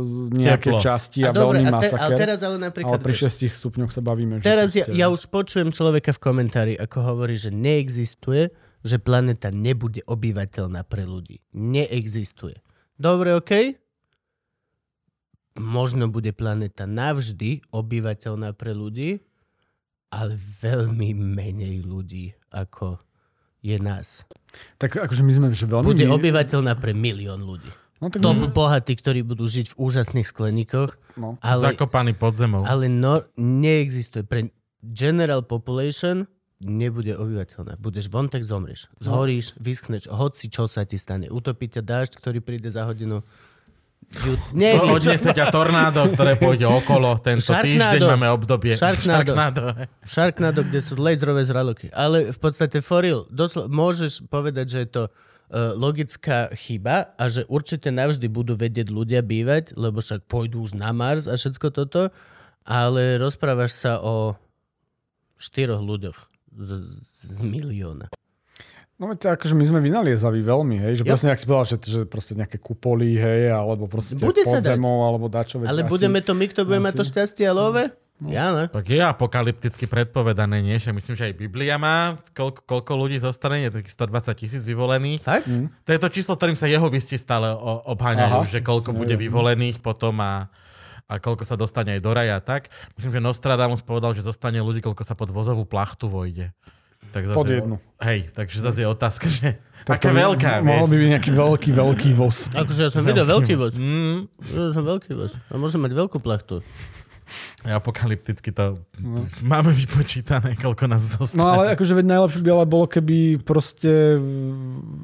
[0.05, 0.77] v nejaké Teplo.
[0.77, 2.03] časti a, A dobre, veľmi a te, masaker.
[2.05, 3.01] ale teraz ale ale napríklad...
[3.01, 4.37] pri vieš, 6 stupňoch sa bavíme.
[4.37, 8.53] Že teraz ja, ja už počujem človeka v komentári, ako hovorí, že neexistuje,
[8.85, 11.41] že planéta nebude obyvateľná pre ľudí.
[11.57, 12.61] Neexistuje.
[12.93, 13.73] Dobre, OK?
[15.57, 19.25] Možno bude planéta navždy obyvateľná pre ľudí,
[20.13, 23.01] ale veľmi menej ľudí, ako
[23.65, 24.23] je nás.
[24.77, 25.91] Tak akože my sme že veľmi...
[25.91, 27.67] Bude obyvateľná pre milión ľudí.
[27.97, 31.41] No, tak Top my- bohatí, ktorí budú žiť v úžasných skleníkoch, no.
[31.41, 32.61] ale, Zakopaný pod zemou.
[32.61, 34.21] ale no, neexistuje.
[34.21, 34.53] Pre
[34.85, 36.29] general population
[36.61, 37.77] nebude obyvateľná.
[37.81, 38.89] Budeš von, tak zomrieš.
[39.01, 41.29] Zhoríš, vyschneš, hoci čo sa ti stane.
[41.29, 43.25] Utopí ťa dážď, ktorý príde za hodinu.
[44.07, 44.39] Ju...
[44.55, 47.19] Nie, To odniesie ťa tornádo, ktoré pôjde okolo.
[47.19, 47.99] Tento Sharknado.
[47.99, 48.71] týždeň máme obdobie.
[48.71, 49.35] Sharknado.
[49.35, 49.63] Sharknado.
[50.07, 51.91] Sharknado, kde sú laserové zraloky.
[51.91, 57.23] Ale v podstate for real, doslo- môžeš povedať, že je to uh, logická chyba a
[57.27, 61.67] že určite navždy budú vedieť ľudia bývať, lebo však pôjdu už na Mars a všetko
[61.75, 62.07] toto,
[62.63, 64.39] ale rozprávaš sa o
[65.35, 66.17] štyroch ľuďoch
[66.57, 66.69] z,
[67.27, 68.07] z milióna.
[68.97, 71.13] No veď akože my sme vynaliezaví veľmi, hej, že Jo.
[71.13, 74.73] presne, ak si povedal, že, že proste nejaké kupoly, hej, alebo proste Bude sa dať.
[74.73, 75.59] podzemov, alebo dačo.
[75.59, 77.93] Ale asi- budeme to my, kto bude mať to šťastie a love?
[78.19, 78.65] Ja ne.
[78.65, 80.73] Tak je apokalypticky predpovedané, nie?
[80.75, 85.21] Že myslím, že aj Biblia má, koľko, koľko ľudí zostane, je takých 120 tisíc vyvolených.
[85.21, 85.45] Fakt?
[85.85, 87.53] To je to číslo, s ktorým sa jeho vysti stále
[87.85, 89.29] obháňajú, Aha, že koľko bude nevedel.
[89.29, 90.49] vyvolených potom a,
[91.05, 92.41] a koľko sa dostane aj do raja.
[92.41, 96.49] Tak, myslím, že Nostradamus povedal, že zostane ľudí, koľko sa pod vozovú plachtu vojde.
[97.07, 97.75] Tak zase, Pod jednu.
[97.99, 99.57] Hej, takže zase je otázka, že
[99.87, 100.99] Tak aká veľká, Mohol by vieš.
[100.99, 102.37] byť nejaký veľký, veľký voz.
[102.51, 103.73] Akože ja som videl veľký voz.
[103.75, 105.31] Mm, Ja som veľký voz.
[105.47, 106.59] A môže mať veľkú plachtu.
[107.67, 108.79] apokalypticky to
[109.43, 111.39] máme vypočítané, koľko nás zostane.
[111.39, 114.15] No ale akože veď najlepšie by ale bolo, keby proste,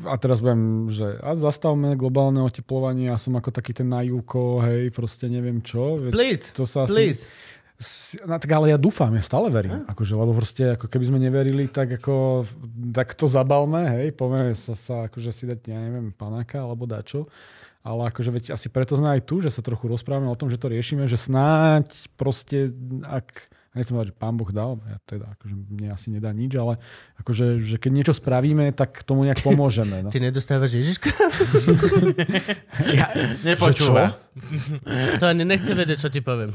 [0.04, 4.92] a teraz budem, že a zastavme globálne oteplovanie a som ako taký ten najúko, hej,
[4.92, 6.00] proste neviem čo.
[6.00, 7.22] Veď Please, to sa asi, please.
[8.24, 9.84] No, tak ale ja dúfam, ja stále verím.
[9.86, 12.48] Akože, lebo proste, ako keby sme neverili, tak ako,
[12.96, 17.28] tak to zabalme, hej, poďme sa, sa akože si dať, ja neviem, panáka alebo dačo.
[17.84, 20.56] Ale akože veď asi preto sme aj tu, že sa trochu rozprávame o tom, že
[20.56, 22.72] to riešime, že snáď proste,
[23.04, 26.78] ak, nechcem povedať, že pán Boh dal, ja teda akože mne asi nedá nič, ale
[27.22, 30.06] akože, že keď niečo spravíme, tak tomu nejak pomôžeme.
[30.06, 30.10] No.
[30.14, 31.10] Ty nedostávaš Ježiška?
[33.48, 34.18] Nepočúva.
[35.22, 36.50] To ani nechce vedieť, čo ti poviem.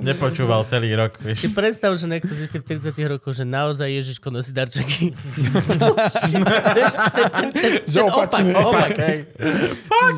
[0.00, 1.20] Nepočúval celý rok.
[1.36, 1.52] Si Vieš.
[1.52, 5.12] predstav, že niekto zistí v 30 rokoch, že naozaj Ježiško nosí darčeky.
[6.76, 8.96] Vieš, ten, ten, ten, Že ten opak,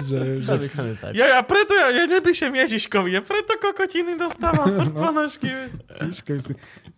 [0.06, 1.18] že, To by sa mi páčilo.
[1.18, 5.50] Ja, ja preto ja, ja nepíšem Ježiškovi, ja preto kokotiny dostávam od ponožky.
[6.16, 6.52] Ježiškovi si,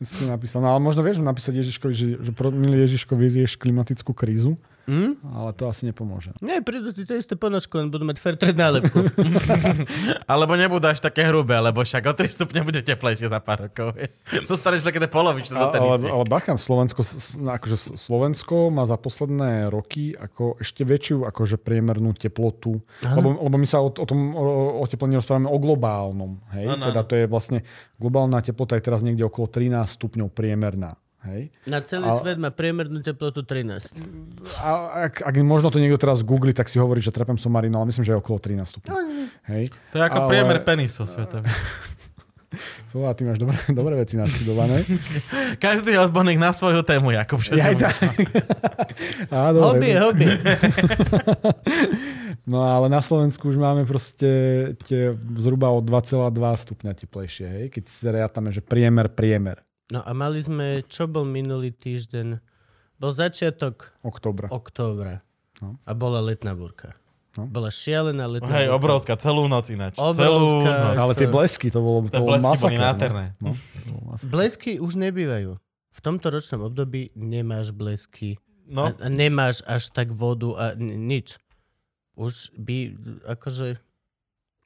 [0.05, 0.63] si napísal.
[0.63, 4.55] No ale možno vieš napísať Ježiškovi, že, že milý Ježiško, vyrieš klimatickú krízu,
[4.89, 5.21] Hm?
[5.29, 6.33] ale to asi nepomôže.
[6.41, 9.05] Nie, prídu ti to isté ponožku, len budú mať fair trade nálepku.
[10.25, 13.93] Alebo nebudú až také hrubé, lebo však o 3 stupne bude teplejšie za pár rokov.
[14.49, 19.69] Dostaneš také polovičné do Ale, ale, ale bacha, Slovensko, s- akože Slovensko má za posledné
[19.69, 22.81] roky ako ešte väčšiu akože priemernú teplotu.
[23.05, 24.33] Lebo, lebo my sa o, o tom
[24.81, 26.41] oteplení rozprávame o globálnom.
[26.51, 26.65] Hej?
[26.71, 27.61] Áno, Teda to je vlastne,
[27.97, 30.97] globálna teplota je teraz niekde okolo 13 stupňov priemerná.
[31.29, 31.43] Hej?
[31.69, 33.93] Na celý Ale- svet má priemernú teplotu 13.
[34.57, 34.69] A
[35.09, 38.05] ak, ak možno to niekto teraz googli, tak si hovorí, že trepem somarín, ale myslím,
[38.05, 38.97] že je okolo 13 stupňov.
[39.53, 39.71] Hej?
[39.93, 41.49] To je ako ale- priemer penisu svetový.
[42.89, 44.81] Fú, a ty máš dobré, dobré veci naštudované.
[45.61, 47.45] Každý odborník na svoju tému, Jakub.
[47.53, 47.97] Ja aj tak.
[49.37, 49.69] Á, dobre.
[49.69, 50.27] Hobby, hobby.
[52.49, 54.29] No ale na Slovensku už máme proste
[54.89, 56.33] tie zhruba o 2,2
[56.65, 57.65] stupňa teplejšie, hej?
[57.69, 59.61] keď si rátame, že priemer, priemer.
[59.89, 62.37] No a mali sme, čo bol minulý týždeň?
[62.97, 64.51] Bol začiatok Oktobra.
[64.51, 65.23] októbra.
[65.59, 65.79] No.
[65.83, 66.93] A bola letná búrka.
[67.35, 67.47] No.
[67.47, 68.77] Bola šialená letná Hej, búrka.
[68.77, 69.95] obrovská, celú noc ináč.
[69.95, 70.27] Obrovská.
[70.27, 70.97] Celú noc.
[70.99, 73.25] Ale tie blesky, to bolo, to bolo blesky boli nádherné.
[73.39, 73.55] No.
[73.87, 74.19] No.
[74.25, 75.57] Blesky už nebývajú.
[75.89, 78.37] V tomto ročnom období nemáš blesky.
[78.69, 81.41] No, A, a nemáš až tak vodu a n- nič.
[82.13, 83.79] Už by, akože...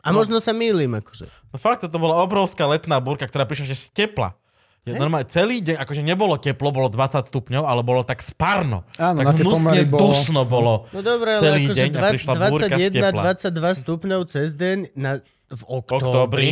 [0.02, 0.18] A No.
[0.18, 1.30] možno sa mýlim, akože.
[1.52, 4.34] no fakt, to bola obrovská letná búrka, ktorá prišla že z tepla.
[4.82, 4.98] Je Hej.
[4.98, 8.82] normálne, celý deň, akože nebolo teplo, bolo 20 stupňov, ale bolo tak spárno.
[8.98, 10.74] Áno, tak hnusne bolo- dusno bolo.
[10.90, 13.22] No dobré, ale Celý akože deň a dva, prišla búrka z 21, tepla.
[13.30, 15.10] 22 stupňov cez deň na,
[15.54, 16.50] v Októbri.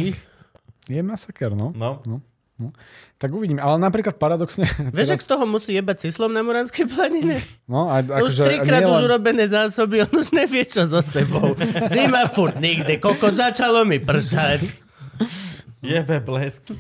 [0.87, 1.75] Je masaker, no.
[1.75, 1.99] No.
[2.07, 2.23] no.
[3.19, 3.59] Tak uvidíme.
[3.59, 4.63] Ale napríklad paradoxne...
[4.95, 7.43] Vieš, ak teraz, z toho musí jebať cislom na Moranskej planine?
[7.67, 11.59] no, a, Už akože, trikrát nielen- už urobené zásoby, on už nevie, čo so sebou.
[11.91, 14.87] Zima furt nikde, kokot začalo mi pršať.
[15.83, 16.77] Jebe blesky.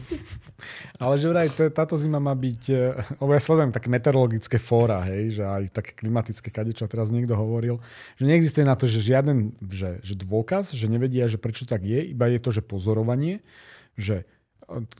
[0.96, 5.40] Ale že vraj táto zima má byť, eh, lebo ja sledujem také meteorologické fóra, hej,
[5.40, 7.82] že aj také klimatické kadečo, teraz niekto hovoril,
[8.16, 12.00] že neexistuje na to, že žiaden že, že dôkaz, že nevedia, že prečo tak je,
[12.10, 13.44] iba je to, že pozorovanie,
[13.96, 14.24] že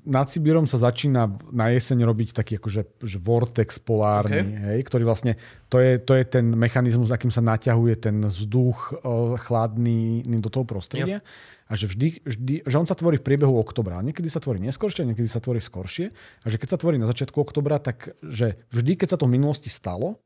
[0.02, 4.66] nad Sibírom sa začína na jeseň robiť taký akože že vortex polárny, okay.
[4.74, 5.38] hej, ktorý vlastne,
[5.70, 10.66] to je, to je ten mechanizmus, akým sa naťahuje ten vzduch uh, chladný do toho
[10.66, 11.22] prostredia.
[11.70, 14.02] A že, vždy, vždy, že on sa tvorí v priebehu oktobra.
[14.02, 16.10] Niekedy sa tvorí neskôršie, niekedy sa tvorí skoršie.
[16.42, 19.38] A že keď sa tvorí na začiatku oktobra, tak že vždy, keď sa to v
[19.38, 20.18] minulosti stalo,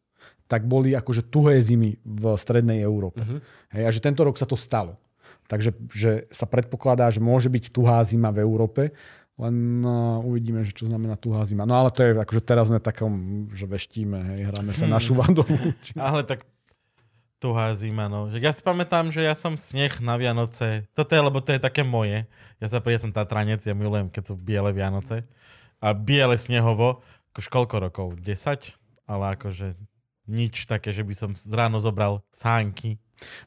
[0.49, 3.21] tak boli akože tuhé zimy v strednej Európe.
[3.21, 3.45] Uh-huh.
[3.77, 4.97] Hej, a že tento rok sa to stalo.
[5.45, 8.97] Takže že sa predpokladá, že môže byť tuhá zima v Európe,
[9.35, 11.67] len uh, uvidíme, že čo znamená tuhá zima.
[11.67, 15.75] No ale to je akože teraz sme takom, že veštíme, hej, hráme sa našu vadovú.
[15.99, 16.47] Ale tak
[17.43, 18.31] tuhá zima, no.
[18.31, 20.87] Že ja si pamätám, že ja som sneh na Vianoce.
[20.95, 22.31] Toto je, lebo to je také moje.
[22.63, 25.27] Ja sa príde som Tatranec, ja milujem, keď sú biele Vianoce.
[25.83, 27.03] A biele snehovo,
[27.35, 28.07] akož koľko rokov?
[28.23, 28.73] 10?
[29.05, 29.77] Ale akože
[30.25, 32.97] nič také, že by som ráno zobral sánky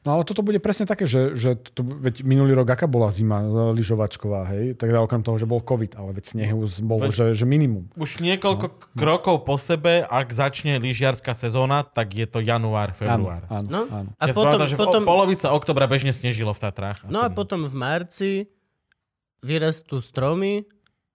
[0.06, 3.42] No ale toto bude presne také, že, že to, veď minulý rok aká bola zima
[3.42, 4.78] e, lyžovačková, hej?
[4.78, 7.90] Tak okrem toho, že bol COVID, ale veď snehu bolo, že, že minimum.
[7.96, 8.76] Už niekoľko no.
[8.94, 13.46] krokov po sebe, ak začne lyžiarská sezóna, tak je to január, február.
[13.48, 13.82] Áno, áno, no?
[13.90, 14.10] áno.
[14.18, 15.02] A ja potom, spomínam, že potom...
[15.06, 17.08] polovica oktobra bežne snežilo v Tatrách.
[17.08, 18.30] No a potom v marci
[19.42, 20.66] vyrastú stromy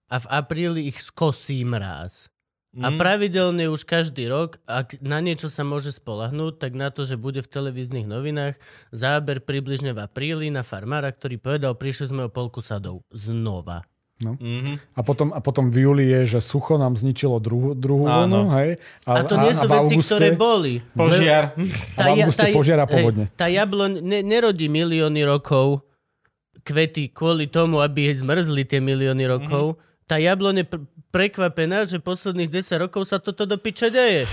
[0.08, 2.28] a v apríli ich skosí mráz.
[2.74, 2.98] A mhm.
[2.98, 7.38] pravidelne už každý rok, ak na niečo sa môže spolahnúť, tak na to, že bude
[7.38, 8.58] v televíznych novinách
[8.90, 13.06] záber približne v apríli na farmára, ktorý povedal, prišli sme o polku sadov.
[13.14, 13.86] Znova.
[14.22, 14.38] No.
[14.38, 14.94] Mm-hmm.
[14.94, 18.42] A, potom, a potom v júli je, že sucho nám zničilo druhú, druhú vlnu.
[18.58, 18.78] Hej?
[19.10, 20.78] A, a to nie sú veci, auguste, ktoré boli.
[20.94, 21.50] Požiar.
[21.98, 23.26] Tá, a v auguste tá, požiar a povodne.
[23.34, 25.82] Tá jabloň ne, nerodí milióny rokov
[26.64, 29.76] kvety kvôli tomu, aby jej zmrzli tie milióny rokov.
[29.76, 30.06] Mm-hmm.
[30.06, 30.16] Tá
[30.68, 30.84] pr-
[31.14, 34.26] prekvapená, že posledných 10 rokov sa toto do piče deje.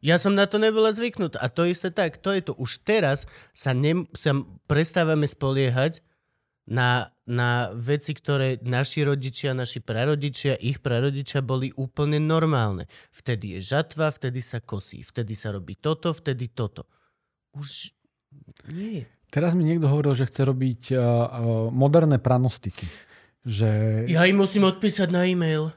[0.00, 1.36] Ja som na to nebola zvyknutá.
[1.44, 2.56] A to isté tak, to je to.
[2.56, 4.32] Už teraz sa, ne, sa
[4.64, 6.00] prestávame spoliehať
[6.64, 12.88] na, na veci, ktoré naši rodičia, naši prarodičia, ich prarodičia boli úplne normálne.
[13.12, 16.88] Vtedy je žatva, vtedy sa kosí, vtedy sa robí toto, vtedy toto.
[17.52, 17.92] Už
[18.72, 19.04] nie.
[19.28, 21.24] Teraz mi niekto hovoril, že chce robiť uh, uh,
[21.68, 22.88] moderné pranostiky.
[23.44, 23.68] Že...
[24.08, 25.72] Ja im musím odpísať na e-mail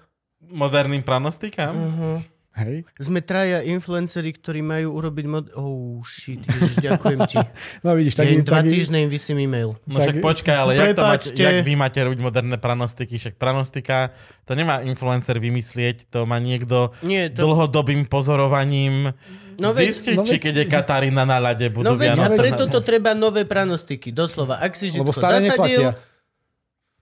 [0.52, 1.74] moderným pranostikám?
[1.74, 2.20] Uh-huh.
[2.58, 2.90] Hej.
[2.98, 5.46] Sme traja influenceri, ktorí majú urobiť mod...
[5.54, 7.38] Oh shit, ježiš, ďakujem ti.
[7.86, 8.26] No vidíš, tak...
[8.26, 8.74] Ja im dva taký...
[8.74, 9.78] týždne im vysím e-mail.
[9.86, 10.10] No tak...
[10.10, 13.22] však počkaj, ale jak, to máte, jak vy máte robiť moderné pranostiky?
[13.22, 14.10] Však pranostika,
[14.50, 17.46] to nemá influencer vymyslieť, to má niekto Nie, to...
[17.46, 19.14] dlhodobým pozorovaním
[19.62, 22.82] No zistiť, no či keď je Katarína na lade budú No veď, a preto to
[22.82, 24.62] treba nové pranostiky, doslova.
[24.62, 26.17] Ak si žitko zasadil, neplatia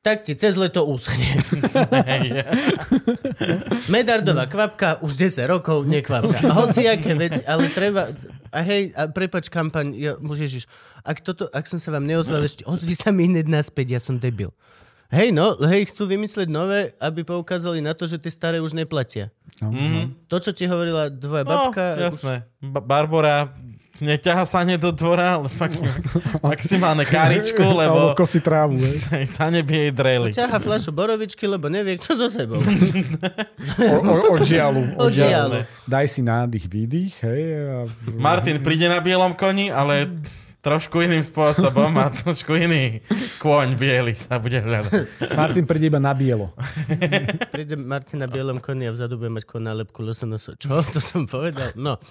[0.06, 1.26] tak ti cez leto uschne.
[3.94, 6.46] Medardová kvapka už 10 rokov nekvapka.
[6.46, 8.14] A hociaké veci, ale treba...
[8.54, 10.70] A hej, a prepač kampaň, ja, Ježiš,
[11.02, 14.22] ak, toto, ak som sa vám neozval ešte, ozvi sa mi hneď naspäť, ja som
[14.22, 14.54] debil.
[15.10, 19.34] Hej, no, hej, chcú vymyslieť nové, aby poukázali na to, že tie staré už neplatia.
[19.58, 20.30] No, mm.
[20.30, 21.98] To, čo ti hovorila tvoja no, babka...
[21.98, 22.46] jasné.
[22.62, 22.70] Už...
[22.78, 23.50] Ba- Barbora
[24.00, 25.80] neťaha sa ne do dvora, ale fakt
[26.44, 28.12] maximálne karičku, lebo...
[28.12, 28.76] Alebo kosi trávu,
[29.36, 30.30] sa nebie jej dreli.
[30.36, 32.60] Ťaha fľašu borovičky, lebo nevie, kto so sebou.
[33.94, 35.08] o, o.
[35.88, 37.42] Daj si nádych, výdych, hej.
[37.56, 37.76] A...
[38.16, 40.12] Martin príde na bielom koni, ale
[40.66, 43.06] trošku iným spôsobom a trošku iný
[43.38, 45.30] kôň biely sa bude hľadať.
[45.38, 46.50] Martin príde iba na bielo.
[47.54, 50.58] príde Martin na bielom koni a vzadu bude mať kon nálepku LSNS.
[50.58, 50.82] Čo?
[50.90, 51.78] To som povedal?
[51.78, 52.02] No.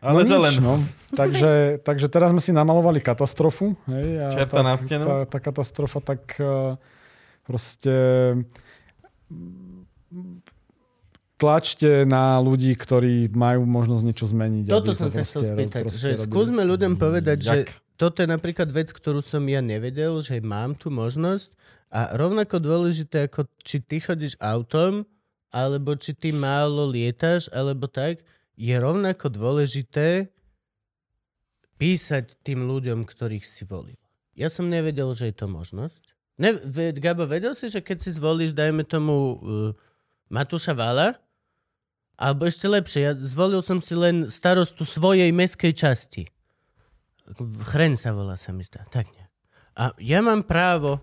[0.00, 0.54] Ale no zelen.
[0.64, 0.74] no.
[1.20, 3.76] takže, takže teraz sme si namalovali katastrofu.
[3.84, 5.04] Hej, a Čerta tá, na stenu.
[5.04, 6.80] Tá, tá katastrofa tak uh,
[7.44, 7.94] proste
[11.40, 14.68] tlačte na ľudí, ktorí majú možnosť niečo zmeniť.
[14.68, 16.26] Toto som sa chcel spýtať, že robili.
[16.28, 17.48] skúsme ľuďom povedať, Jak?
[17.48, 17.56] že
[17.96, 21.52] toto je napríklad vec, ktorú som ja nevedel, že mám tu možnosť
[21.88, 25.08] a rovnako dôležité, ako či ty chodíš autom,
[25.50, 28.20] alebo či ty málo lietaš, alebo tak,
[28.60, 30.28] je rovnako dôležité
[31.80, 33.96] písať tým ľuďom, ktorých si volil.
[34.36, 36.12] Ja som nevedel, že je to možnosť.
[36.36, 36.60] Ne,
[36.92, 39.36] Gabo, vedel si, že keď si zvolíš, dajme tomu uh,
[40.28, 41.16] Matúša Vala,
[42.20, 46.28] alebo ešte lepšie, ja zvolil som si len starostu svojej meskej časti.
[47.64, 48.84] Chren sa volá, sa mi zdá.
[48.92, 49.32] Tak nejak.
[49.80, 51.00] A ja mám právo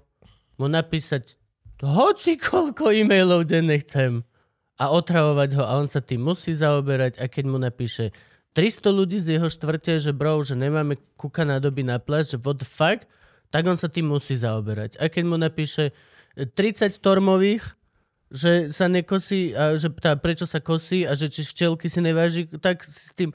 [0.61, 1.41] mu napísať
[1.81, 4.21] hoci koľko e-mailov denne chcem
[4.77, 8.13] a otravovať ho a on sa tým musí zaoberať a keď mu napíše
[8.53, 12.41] 300 ľudí z jeho štvrte, že bro, že nemáme kuka na doby na ples, že
[12.41, 13.05] what the fuck,
[13.53, 14.97] tak on sa tým musí zaoberať.
[14.97, 15.93] A keď mu napíše
[16.33, 17.61] 30 tormových,
[18.27, 22.49] že sa nekosí, a že tá, prečo sa kosí a že či včelky si neváži,
[22.59, 23.31] tak s tým...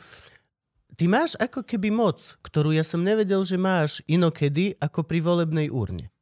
[0.93, 5.73] Ty máš ako keby moc, ktorú ja som nevedel, že máš inokedy ako pri volebnej
[5.73, 6.13] úrne.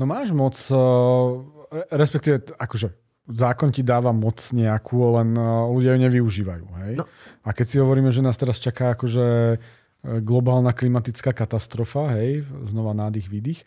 [0.00, 1.44] No máš moc, uh,
[1.92, 6.66] respektíve akože zákon ti dáva moc nejakú, len eh, ľudia ju nevyužívajú.
[6.86, 6.94] Hej?
[7.00, 7.04] No.
[7.46, 9.26] A keď si hovoríme, že nás teraz čaká akože
[9.56, 9.58] eh,
[10.20, 13.62] globálna klimatická katastrofa, hej, znova nádych, výdych,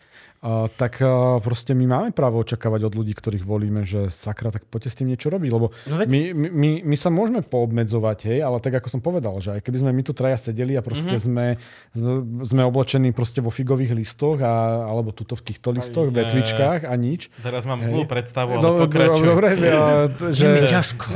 [0.75, 0.99] tak
[1.39, 5.07] proste my máme právo očakávať od ľudí, ktorých volíme, že sakra, tak poďte s tým
[5.15, 6.07] niečo robiť, lebo no veď...
[6.11, 6.21] my,
[6.51, 9.91] my, my sa môžeme poobmedzovať, hej, ale tak ako som povedal, že aj keby sme
[9.95, 11.57] my tu traja sedeli a proste mm-hmm.
[11.95, 16.83] sme, sme oblečení proste vo figových listoch a, alebo tuto v týchto listoch, v vetvičkách
[16.83, 17.31] a nič.
[17.39, 19.25] Teraz mám zlú predstavu, ale do, pokračuj.
[19.25, 19.47] Dobre,
[20.35, 20.43] že...
[20.43, 21.07] Je mi ťažko.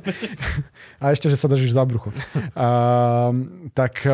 [1.02, 2.10] a ešte, že sa držíš za brucho.
[2.54, 3.32] A,
[3.72, 4.04] tak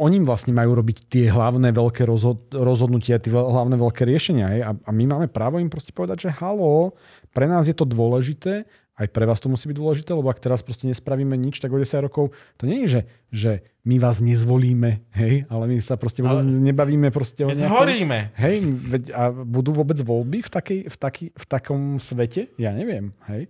[0.00, 4.46] oni vlastne majú robiť tie hlavné veľké rozhod- rozhodnutia, tie hlavné veľké riešenia.
[4.56, 4.60] Hej?
[4.64, 6.96] A, a my máme právo im proste povedať, že halo,
[7.36, 8.64] pre nás je to dôležité,
[9.00, 11.80] aj pre vás to musí byť dôležité, lebo ak teraz proste nespravíme nič, tak o
[11.80, 13.02] 10 rokov to nie je, že,
[13.32, 13.52] že
[13.88, 17.80] my vás nezvolíme, hej, ale my sa proste ale nebavíme proste o nejakom...
[17.80, 18.36] horíme.
[18.36, 18.68] Hej,
[19.16, 22.52] a budú vôbec voľby v, takej, v, taký, v takom svete?
[22.60, 23.48] Ja neviem, hej.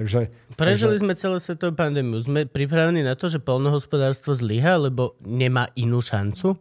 [0.00, 1.04] Takže, Prežili takže...
[1.04, 2.16] sme celú svetovú pandémiu.
[2.24, 6.56] Sme pripravení na to, že polnohospodárstvo zlyha, lebo nemá inú šancu?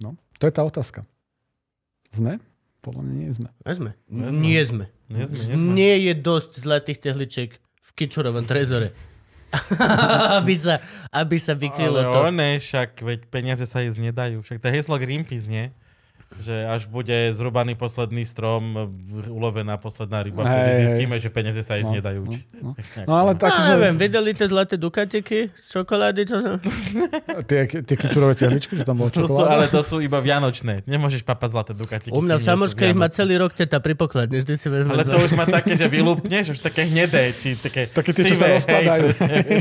[0.00, 1.04] No, to je tá otázka.
[2.08, 2.40] Sme?
[2.80, 3.48] Podľa mňa nie sme.
[3.68, 3.90] Nie sme.
[4.08, 4.84] Nie sme.
[5.12, 5.72] Nie, sme, nie, sme.
[5.76, 8.96] nie je dosť zlatých tehličiek v Kičurovom trezore.
[10.40, 10.80] aby, sa,
[11.12, 12.20] aby sa vykrylo Ale to.
[12.24, 12.32] Ale
[12.64, 14.40] však, veď peniaze sa jesť nedajú.
[14.40, 15.68] Však to je heslo Greenpeace, nie?
[16.42, 18.76] Že až bude zrubaný posledný strom,
[19.30, 22.22] ulovená posledná ryba, hey, vtedy zistíme, že peniaze sa ísť no, nedajú.
[22.26, 22.70] No, no.
[23.08, 23.70] no ale tak, no, že...
[23.78, 26.20] neviem, videli tie zlaté dukatiky z čokolády?
[26.28, 26.36] Čo...
[27.50, 29.32] tie, tie kičurové tehličky, že tam bolo čokoláda?
[29.32, 30.84] To sú, ale to sú iba vianočné.
[30.84, 32.12] Nemôžeš papať zlaté dukatiky.
[32.12, 34.42] U mňa samoška ich má celý rok teta pri pokladni.
[34.42, 37.86] Vždy si vezme ale to už má také, že vylúpneš, už také hnedé, či také
[37.94, 39.06] Také tie, čo sa rozpadajú.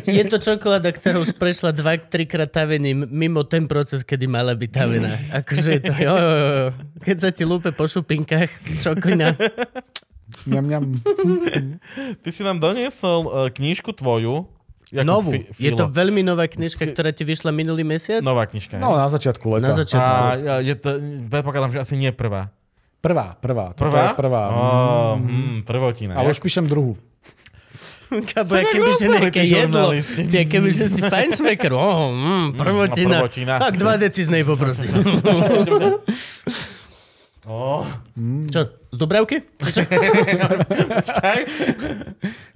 [0.10, 4.72] Je to čokoláda, ktorá už prešla 2-3 krát tavením mimo ten proces, kedy mala byť
[4.74, 5.12] tavená.
[5.44, 6.63] Akože je to, jo, jo, jo.
[7.02, 9.28] Keď sa ti lúpe po šupinkách, čokoňa.
[10.48, 10.84] Mňam, mňam.
[12.24, 14.48] Ty si nám doniesol uh, knížku tvoju.
[15.02, 15.34] Novú.
[15.34, 18.22] Fi- je to veľmi nová knižka, ktorá ti vyšla minulý mesiac?
[18.22, 18.78] Nová knižka.
[18.78, 19.66] No, na začiatku leta.
[19.66, 20.14] Na začiatku.
[20.46, 21.02] A je to,
[21.34, 22.54] predpokladám, že asi nie prvá.
[23.02, 23.74] Prvá, prvá.
[23.76, 24.14] Prvá?
[24.14, 24.44] je prvá.
[24.48, 26.14] Oh, mm, mm, prvotina.
[26.16, 26.96] Ale už píšem druhú.
[28.22, 29.90] Kabo, keby že nejaké jedlo.
[30.30, 31.74] Ty, keby že si fajnšmeker.
[31.74, 33.18] Oh, mm, prvotina.
[33.18, 33.58] No, prvotina.
[33.58, 34.94] Tak dva deci z nej poprosím.
[37.44, 37.84] Oh.
[38.16, 38.48] Mm.
[38.48, 39.44] Čo, z Dubravky?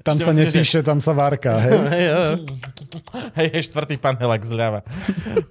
[0.08, 1.76] tam sa nepíše, tam sa várka, hej?
[3.38, 4.88] hej, hej, štvrtý panelak zľava.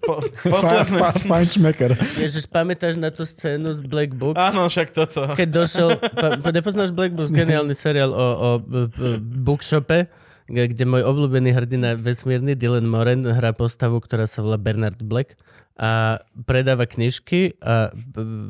[0.01, 1.29] Po, posledné...
[1.29, 1.93] Fajnšmeker.
[2.17, 4.41] Ježiš, pamätáš na tú scénu z Black Books?
[4.41, 5.37] Áno, však toto.
[5.37, 8.81] Keď došiel, pa, nepoznáš Black Books, geniálny seriál o, o, o
[9.21, 10.09] bookshope,
[10.49, 15.37] kde môj obľúbený hrdina vesmírny Dylan Moran hrá postavu, ktorá sa volá Bernard Black
[15.77, 17.93] a predáva knižky a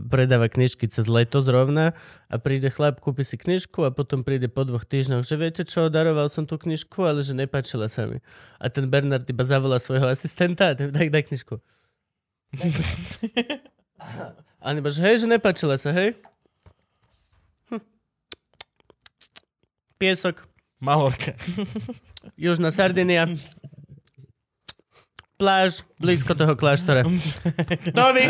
[0.07, 1.91] predáva knižky cez leto zrovna
[2.31, 5.91] a príde chlap, kúpi si knižku a potom príde po dvoch týždňoch, že viete čo,
[5.91, 8.23] daroval som tú knižku, ale že nepáčila sa mi.
[8.63, 11.59] A ten Bernard iba zavolá svojho asistenta a daj, daj knižku.
[14.63, 16.15] a iba, že hej, že nepáčila sa, hej?
[17.75, 17.83] Hm.
[19.99, 20.47] Piesok.
[20.79, 21.33] Malorka.
[22.37, 23.27] Južná Sardinia
[25.37, 27.05] pláž blízko toho kláštora.
[27.93, 28.25] Novi!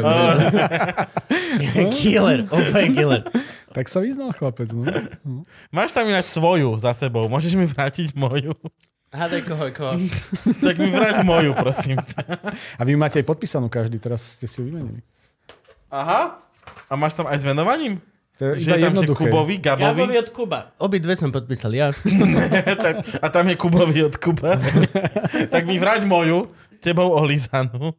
[0.00, 3.22] oh, killer, úplne killer.
[3.74, 4.86] Tak sa vyznal chlapec, no.
[5.74, 8.54] Máš tam ináč svoju za sebou, môžeš mi vrátiť moju?
[9.12, 9.94] Hádaj koho, koho.
[10.64, 11.98] tak mi vráť moju, prosím.
[12.78, 15.02] A vy máte aj podpísanú každý, teraz ste si ju vymenili.
[15.90, 16.42] Aha.
[16.90, 18.02] A máš tam aj s venovaním?
[18.36, 19.96] To je že iba tam, že Kubovi, Gabovi?
[19.96, 20.60] Gabovi od Kuba.
[20.76, 21.88] Obi dve som podpísal ja.
[23.24, 24.60] a tam je Kubovi od Kuba.
[25.52, 26.52] tak mi vrať moju,
[26.84, 27.96] tebou olízanú.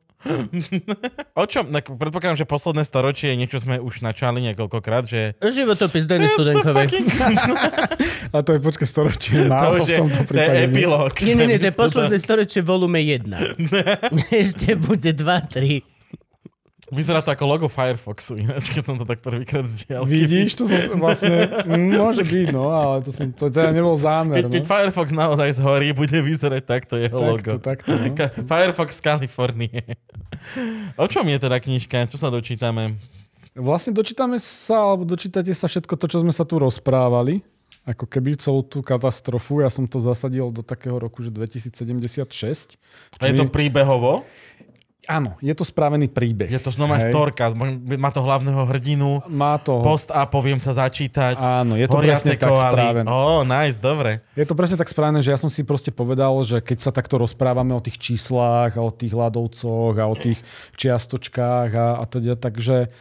[1.34, 1.74] o čom?
[1.74, 5.34] Predpokladám, že posledné storočie niečo sme už načali niekoľkokrát, že...
[5.42, 6.86] Životopis Denny Studenkovej.
[8.36, 10.54] a to je počkaj storočie málo to, v tomto prípade.
[10.54, 11.12] To je epilóg.
[11.26, 13.26] Nie, nie, nie, to je posledné storočie volume 1.
[14.30, 15.26] Ešte bude 2,
[15.82, 15.97] 3.
[16.88, 20.08] Vyzerá to ako logo Firefoxu, ináč, keď som to tak prvýkrát zdieľal.
[20.08, 24.40] Vidíš, to som vlastne, môže byť, no, ale to, som, to teda nebol zámer.
[24.40, 24.54] Keď, no.
[24.56, 27.52] keď Firefox naozaj zhorí, bude vyzerať takto jeho takto, logo.
[27.60, 28.16] Takto, no.
[28.48, 29.84] Firefox z Kalifornie.
[30.96, 32.08] o čom je teda knižka?
[32.08, 32.96] Čo sa dočítame?
[33.52, 37.44] Vlastne dočítame sa, alebo dočítate sa všetko to, čo sme sa tu rozprávali.
[37.88, 39.64] Ako keby celú tú katastrofu.
[39.64, 42.76] Ja som to zasadil do takého roku, že 2076.
[43.20, 44.28] A je to príbehovo?
[45.08, 46.52] Áno, je to spravený príbeh.
[46.52, 47.56] Je to znova storka,
[47.96, 49.80] má to hlavného hrdinu, má to...
[49.80, 51.40] post a poviem sa začítať.
[51.40, 53.08] Áno, je to presne tak spravené.
[53.08, 54.20] Ó, oh, nice, dobre.
[54.36, 57.16] Je to presne tak spravené, že ja som si proste povedal, že keď sa takto
[57.16, 60.44] rozprávame o tých číslach a o tých hľadovcoch a o tých
[60.76, 62.92] čiastočkách a, a teda, takže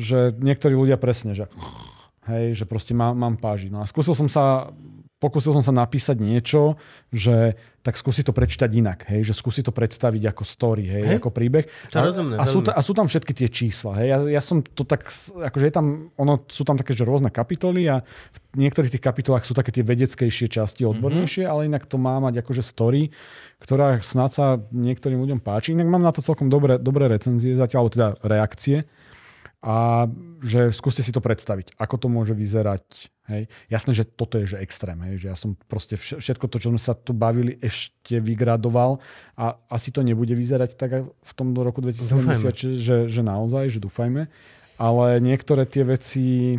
[0.00, 1.44] že niektorí ľudia presne, že
[2.30, 3.68] hej, že proste má, mám páži.
[3.68, 4.72] No a skúsil som sa
[5.20, 6.80] pokúsil som sa napísať niečo,
[7.12, 11.16] že tak skúsi to prečítať inak, hej, že skúsi to predstaviť ako story, hej, hej?
[11.16, 11.64] ako príbeh.
[11.92, 14.08] To a, rozumné, a, sú ta, a sú tam všetky tie čísla, hej.
[14.12, 17.88] Ja, ja som to tak, akože je tam, ono, sú tam také, že rôzne kapitoly
[17.88, 18.04] a
[18.52, 20.88] v niektorých tých kapitolách sú také tie vedeckejšie časti, mhm.
[20.96, 21.52] odbornejšie, mm-hmm.
[21.56, 23.12] ale inak to má mať akože story,
[23.60, 25.72] ktorá snad sa niektorým ľuďom páči.
[25.76, 28.84] Inak mám na to celkom dobré, dobré recenzie zatiaľ, alebo teda reakcie.
[29.60, 30.08] A
[30.40, 33.12] že skúste si to predstaviť, ako to môže vyzerať.
[33.28, 33.46] Hej.
[33.68, 36.80] Jasné, že toto je že extrém, hej, že ja som proste všetko to, čo sme
[36.80, 38.98] sa tu bavili, ešte vygradoval
[39.36, 43.78] a asi to nebude vyzerať tak v tom do roku 2070, že, že naozaj, že
[43.84, 44.26] dúfajme.
[44.80, 46.56] Ale niektoré tie veci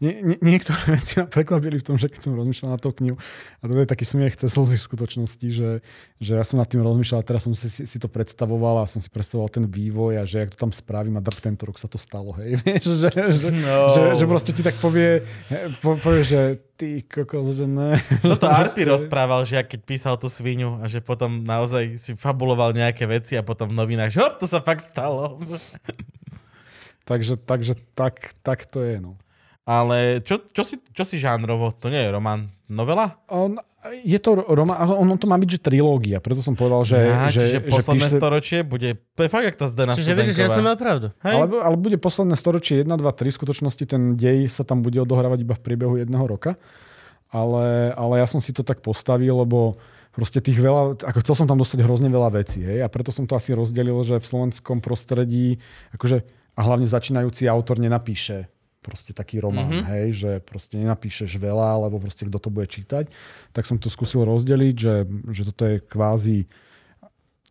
[0.00, 3.20] nie, nie, niektoré veci ma prekvapili v tom, že keď som rozmýšľal na tú knihu,
[3.60, 5.70] a to je taký smiech cez slzy v skutočnosti, že,
[6.16, 9.12] že ja som nad tým rozmýšľal, teraz som si, si to predstavoval a som si
[9.12, 12.00] predstavoval ten vývoj a že jak to tam spravím a drb tento rok sa to
[12.00, 13.92] stalo, hej, vieš, že, že, no.
[13.92, 15.20] že, že proste ti tak povie,
[15.84, 16.40] povie, že
[16.80, 18.00] ty kokos, že ne.
[18.24, 22.72] No to Arpi rozprával, že keď písal tú svinu a že potom naozaj si fabuloval
[22.72, 25.36] nejaké veci a potom v novinách, že hop, to sa fakt stalo.
[27.04, 29.20] takže, takže tak, tak to je, no.
[29.68, 31.70] Ale čo, čo, si, čo si žánrovo?
[31.78, 32.50] To nie je román.
[32.70, 33.20] Novela?
[33.28, 33.58] On,
[34.04, 36.98] je to román, ono to má byť, že trilógia, preto som povedal, že...
[37.00, 38.20] Ja, že, že posledné že píše...
[38.20, 38.88] storočie bude...
[39.16, 41.08] To je fakt, jak tá Zdena Čiže vidíš, ja som mal pravdu.
[41.24, 41.32] Hej?
[41.32, 45.00] Ale, ale bude posledné storočie 1, 2, 3, v skutočnosti ten dej sa tam bude
[45.00, 46.60] odohrávať iba v priebehu jedného roka.
[47.32, 49.78] Ale, ale ja som si to tak postavil, lebo
[50.12, 53.24] proste tých veľa, ako chcel som tam dostať hrozne veľa vecí, hej, a preto som
[53.30, 55.62] to asi rozdelil, že v slovenskom prostredí,
[55.94, 56.26] akože,
[56.58, 58.50] a hlavne začínajúci autor nenapíše
[58.80, 59.90] proste taký román, mm-hmm.
[59.92, 63.12] hej, že proste nenapíšeš veľa, alebo proste kto to bude čítať.
[63.52, 64.94] Tak som to skúsil rozdeliť, že,
[65.28, 66.48] že toto je kvázi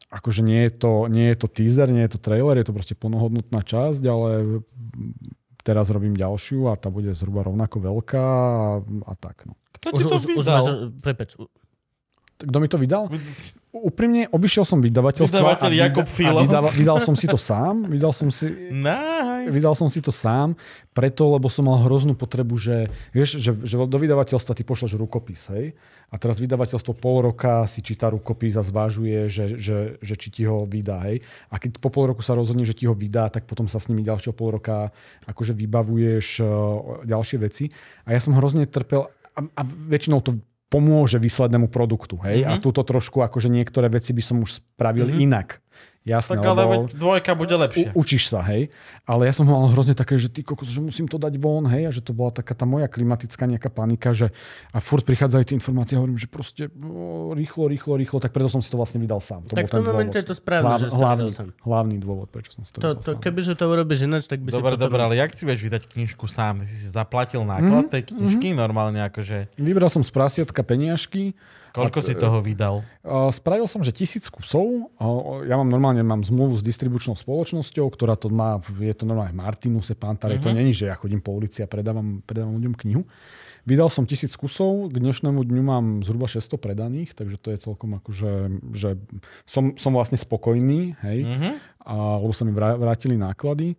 [0.09, 2.97] akože nie je, to, nie je to teaser, nie je to trailer, je to proste
[2.97, 4.29] plnohodnotná časť, ale
[5.61, 9.45] teraz robím ďalšiu a tá bude zhruba rovnako veľká a, a tak.
[9.45, 9.53] No.
[9.77, 10.41] Kto ti to už, vydal?
[10.41, 10.67] Už máš,
[11.05, 11.29] prepeč.
[12.39, 13.11] Kto mi to vydal?
[13.69, 16.39] Úprimne, obišiel som vydavateľstvo Vydavateľ a, Jakob Filo.
[16.39, 17.85] a vydal, vydal som si to sám.
[17.85, 19.51] Vydal som si, nice.
[19.51, 20.57] vydal som si to sám,
[20.95, 25.51] preto, lebo som mal hroznú potrebu, že, vieš, že, že do vydavateľstva ty pošleš rukopis,
[25.53, 25.77] hej?
[26.09, 30.41] A teraz vydavateľstvo pol roka si číta rukopis a zvážuje, že, že, že či ti
[30.49, 31.21] ho vydá, hej?
[31.53, 33.91] A keď po pol roku sa rozhodne, že ti ho vydá, tak potom sa s
[33.91, 34.89] nimi ďalšieho pol roka
[35.29, 36.49] akože vybavuješ uh,
[37.05, 37.69] ďalšie veci.
[38.09, 39.05] A ja som hrozne trpel
[39.37, 42.21] a, a väčšinou to pomôže výslednému produktu.
[42.21, 42.45] Hej?
[42.45, 42.61] Mm-hmm.
[42.61, 45.25] A túto trošku, akože niektoré veci by som už spravil mm-hmm.
[45.25, 45.49] inak.
[46.07, 47.91] Jasné, tak ale lebo dvojka bude lepšie.
[47.91, 48.71] U, učíš sa, hej.
[49.03, 51.85] Ale ja som mal hrozne také, že ty kokos, že musím to dať von, hej.
[51.85, 54.31] A že to bola taká tá moja klimatická nejaká panika, že
[54.71, 58.47] a furt prichádzajú tie informácie a hovorím, že proste o, rýchlo, rýchlo, rýchlo, tak preto
[58.47, 59.43] som si to vlastne vydal sám.
[59.51, 61.47] To tak v tom momente je to správne, Hlav, že hlavný, sám.
[61.67, 63.19] hlavný dôvod, prečo som si to, to, to sám.
[63.19, 64.85] Kebyže to urobíš ináč, tak by dobre, si potom...
[64.87, 66.63] Dobre, ale jak si vieš vydať knižku sám?
[66.63, 67.93] Ty si si zaplatil náklad mm-hmm.
[67.93, 68.61] tej knižky mm-hmm.
[68.63, 69.59] normálne akože...
[69.59, 71.35] Vybral som z prasiatka peniažky
[71.71, 72.81] Koľko a, si toho vydal?
[73.33, 74.93] Spravil som, že tisíc kusov.
[75.45, 79.93] Ja mám normálne mám zmluvu s distribučnou spoločnosťou, ktorá to má, je to normálne Martinuse,
[79.93, 80.37] Pantare.
[80.37, 80.49] Uh-huh.
[80.49, 80.57] To mhm.
[80.57, 83.03] není, že ja chodím po ulici a predávam, predávam ľuďom knihu.
[83.67, 88.01] Vydal som tisíc kusov, k dnešnému dňu mám zhruba 600 predaných, takže to je celkom
[88.01, 88.31] akože,
[88.73, 88.97] že
[89.45, 91.53] som, som vlastne spokojný, hej, uh-huh.
[91.85, 93.77] a, lebo sa mi vrátili náklady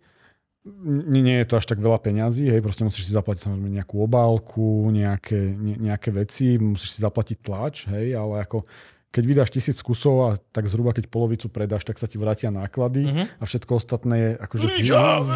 [0.63, 4.93] nie, je to až tak veľa peňazí, hej, proste musíš si zaplatiť samozrejme nejakú obálku,
[4.93, 8.69] nejaké, ne, nejaké veci, musíš si zaplatiť tlač, hej, ale ako
[9.11, 13.03] keď vydáš tisíc kusov a tak zhruba keď polovicu predáš, tak sa ti vrátia náklady
[13.03, 13.25] mm-hmm.
[13.41, 14.65] a všetko ostatné je akože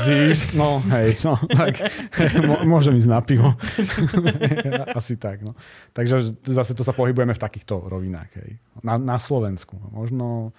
[0.07, 1.83] zisk, no hej, no, tak
[2.71, 3.51] môžem ísť na pivo.
[4.99, 5.59] Asi tak, no.
[5.91, 8.61] Takže zase to sa pohybujeme v takýchto rovinách, hej.
[8.79, 9.75] Na, na Slovensku.
[9.91, 10.55] Možno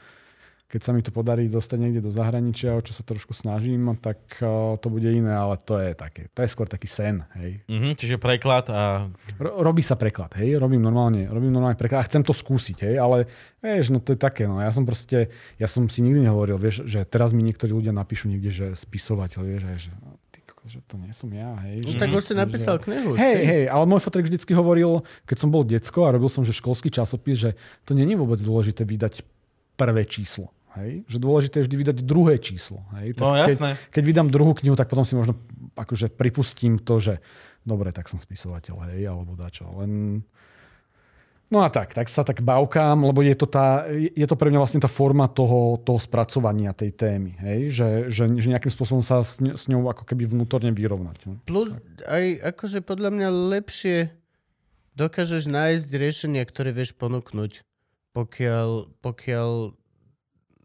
[0.66, 4.18] keď sa mi to podarí dostať niekde do zahraničia, o čo sa trošku snažím, tak
[4.43, 7.62] uh, to bude iné, ale to je také, to je skôr taký sen, hej.
[7.70, 9.06] Mm-hmm, čiže preklad a...
[9.38, 12.94] Ro- robí sa preklad, hej, robím normálne, robím normálne preklad a chcem to skúsiť, hej,
[12.98, 13.30] ale
[13.62, 16.82] vieš, no to je také, no ja som proste, ja som si nikdy nehovoril, vieš,
[16.82, 20.18] že teraz mi niektorí ľudia napíšu niekde, že spisovateľ, vieš, že no,
[20.66, 21.78] že to nie som ja, hej.
[21.86, 22.90] No, že, tak už si napísal že...
[22.90, 23.14] knihu.
[23.14, 26.51] Hej, hej, ale môj fotrek vždycky hovoril, keď som bol decko a robil som že
[26.51, 27.51] školský časopis, že
[27.86, 29.22] to není vôbec dôležité vydať
[29.78, 30.51] prvé číslo.
[30.77, 31.09] Hej?
[31.09, 32.85] Že dôležité je vždy vydať druhé číslo.
[33.01, 33.16] Hej?
[33.16, 33.70] Tak no jasné.
[33.77, 35.36] Keď, keď vydám druhú knihu, tak potom si možno
[35.77, 37.15] akože pripustím to, že
[37.66, 39.66] dobre, tak som spisovateľ, hej, alebo dačo.
[39.82, 40.23] Len...
[41.47, 44.59] No a tak, tak sa tak bavkám, lebo je to, tá, je to pre mňa
[44.62, 47.39] vlastne tá forma toho, toho spracovania tej témy.
[47.39, 47.59] Hej?
[47.70, 51.19] Že, že, že nejakým spôsobom sa s, s ňou ako keby vnútorne vyrovnať.
[51.27, 51.39] No.
[51.47, 51.70] Plus
[52.07, 54.11] aj akože podľa mňa lepšie
[54.98, 57.62] dokážeš nájsť riešenia, ktoré vieš ponúknuť,
[58.11, 59.77] pokiaľ, pokiaľ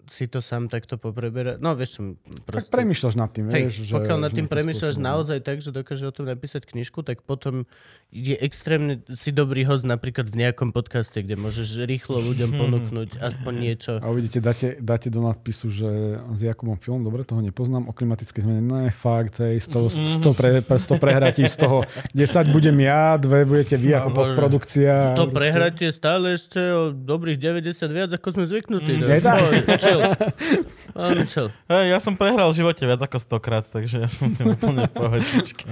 [0.10, 1.62] si to sám takto popreberať.
[1.62, 2.02] No vieš čo,
[2.48, 2.72] proste...
[2.72, 3.76] Tak premýšľaš nad tým, Hej, vieš.
[3.86, 5.10] Že, pokiaľ nad tým premýšľaš spôsobom.
[5.12, 7.70] naozaj tak, že dokáže o tom napísať knižku, tak potom
[8.12, 13.54] je extrémne si dobrý host napríklad v nejakom podcaste, kde môžeš rýchlo ľuďom ponúknuť aspoň
[13.56, 13.92] niečo.
[14.00, 18.42] A uvidíte, dáte, dáte do nadpisu, že s Jakubom film, dobre, toho nepoznám, o klimatickej
[18.44, 21.84] zmene, no je fakt, hej, 100, 100, pre, 100 prehratí, z toho
[22.16, 25.16] 10 budem ja, dve budete vy ako no, postprodukcia.
[25.16, 28.94] 100 prehratie stále ešte o dobrých 90 viac, ako sme zvyknutí.
[29.02, 29.12] Mm?
[29.80, 30.02] Čo chill.
[31.26, 31.50] Chill.
[31.68, 34.86] Hej, ja som prehral v živote viac ako stokrát, takže ja som s tým úplne
[34.86, 35.68] v pohodičke.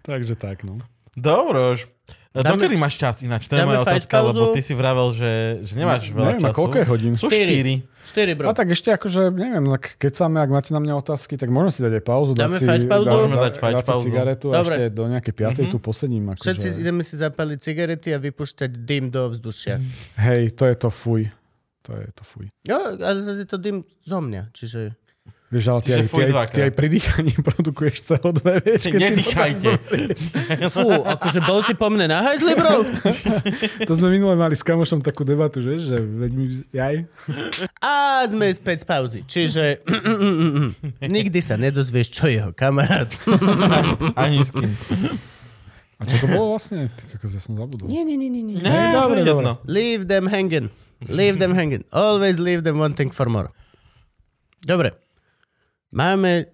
[0.00, 0.78] Takže tak, no.
[1.12, 1.86] Dobro už.
[2.30, 3.48] Dáme- Dokedy máš čas ináč?
[3.48, 4.30] To je dáme moja fight otázka, pauzu?
[4.30, 6.56] lebo ty si vravel, že, že nemáš veľa Neviem, a času.
[6.56, 7.12] koľko je hodín?
[7.12, 7.50] Sú Štyri.
[7.50, 7.74] štyri.
[8.06, 8.46] Štyri, bro.
[8.46, 11.68] A tak ešte akože, neviem, tak keď sa ak máte na mňa otázky, tak môžeme
[11.68, 12.30] si dať aj pauzu.
[12.30, 13.04] dať Dáme si, fajč pauzu?
[13.04, 14.04] dá- Môžeme dať fajč dať si pauzu.
[14.06, 14.74] cigaretu a Dobre.
[14.76, 15.72] ešte do nejakej piatej Mhm.
[15.72, 16.24] tu posedím.
[16.28, 19.74] Akože, Všetci ideme si zapaliť cigarety a vypušťať dym do vzdušia.
[20.16, 21.22] Hej, to je to fuj.
[21.88, 22.46] To je to fuj.
[22.68, 24.92] Jo, ale zase je to dym zo mňa, čiže...
[25.48, 29.00] Vieš, ale ty Čiže aj, ty, aj, ty aj pri dýchaní produkuješ CO2, vieš, keď
[29.00, 29.70] Nedýchajte.
[30.68, 32.84] Fú, akože bol si po mne na hajzli, bro?
[33.88, 37.08] To sme minule mali s kamošom takú debatu, že, že veď mi, jaj.
[37.80, 39.20] A sme späť z pauzy.
[39.24, 39.80] Čiže
[41.16, 43.08] nikdy sa nedozvieš, čo jeho kamarát.
[44.20, 44.76] Ani s kým.
[45.96, 46.92] A čo to bolo vlastne?
[46.92, 47.88] Ty, ako ja som zabudol.
[47.88, 48.44] Nie, nie, nie, nie.
[48.44, 48.60] nie.
[48.60, 49.52] Ne, to dobre, je jedno.
[49.64, 50.68] Leave them hanging.
[51.06, 51.86] Leave them hanging.
[51.94, 53.54] Always leave them wanting for more.
[54.66, 54.98] Dobre.
[55.94, 56.50] Máme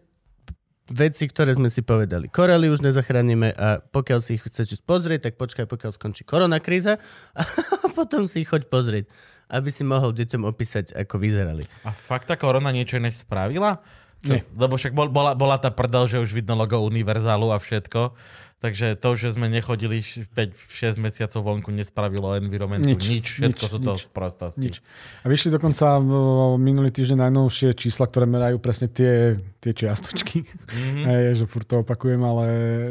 [0.92, 2.28] veci, ktoré sme si povedali.
[2.28, 6.60] Korely už nezachránime a pokiaľ si ich chceš ísť pozrieť, tak počkaj, pokiaľ skončí korona
[6.60, 7.00] kríza
[7.40, 9.04] a potom si ich choď pozrieť,
[9.48, 11.64] aby si mohol deťom opísať, ako vyzerali.
[11.88, 13.80] A fakt tá korona niečo iné spravila?
[14.24, 14.40] Nie.
[14.56, 18.16] Lebo však bol, bola, bola tá prdel, že už vidno logo univerzálu a všetko.
[18.64, 23.04] Takže to, že sme nechodili 5-6 mesiacov vonku, nespravilo environmentu nič.
[23.12, 23.26] Nič.
[23.36, 24.72] Všetko nič, sú to sprostosti.
[24.72, 24.80] Nič.
[25.20, 30.48] A vyšli dokonca v- minulý týždeň najnovšie čísla, ktoré merajú presne tie, tie čiastočky.
[30.48, 31.04] Mm-hmm.
[31.12, 32.46] Hej, že furt to opakujem, ale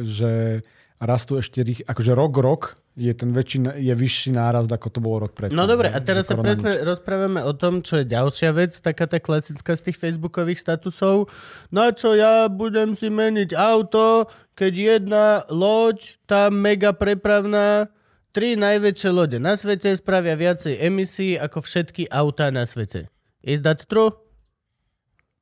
[0.05, 0.61] že
[1.03, 2.63] rastú ešte rých, akože rok, rok
[2.95, 5.57] je ten väčší, je vyšší nárast, ako to bolo rok predtým.
[5.57, 9.17] No dobre, a teraz sa presne rozprávame o tom, čo je ďalšia vec, taká tá
[9.17, 11.27] klasická z tých facebookových statusov.
[11.73, 17.89] Na čo ja budem si meniť auto, keď jedna loď, tá mega prepravná,
[18.33, 23.09] tri najväčšie lode na svete spravia viacej emisí ako všetky autá na svete.
[23.43, 24.22] Is that true?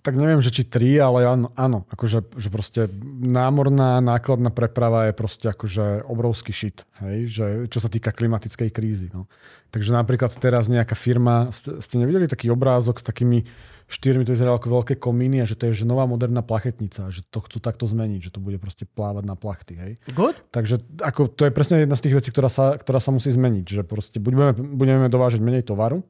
[0.01, 2.89] Tak neviem, že či tri, ale áno, áno akože že proste
[3.21, 9.13] námorná nákladná preprava je proste akože obrovský shit, hej, že, čo sa týka klimatickej krízy.
[9.13, 9.29] No.
[9.69, 13.45] Takže napríklad teraz nejaká firma, ste, ste nevideli taký obrázok s takými
[13.91, 17.21] štyrmi, to vyzeralo ako veľké komíny a že to je že nová moderná plachetnica, že
[17.27, 19.91] to chcú takto zmeniť, že to bude proste plávať na plachty, hej.
[20.15, 20.39] Good?
[20.49, 23.65] Takže ako, to je presne jedna z tých vecí, ktorá sa, ktorá sa musí zmeniť,
[23.67, 26.01] že proste budeme, budeme dovážať menej tovaru,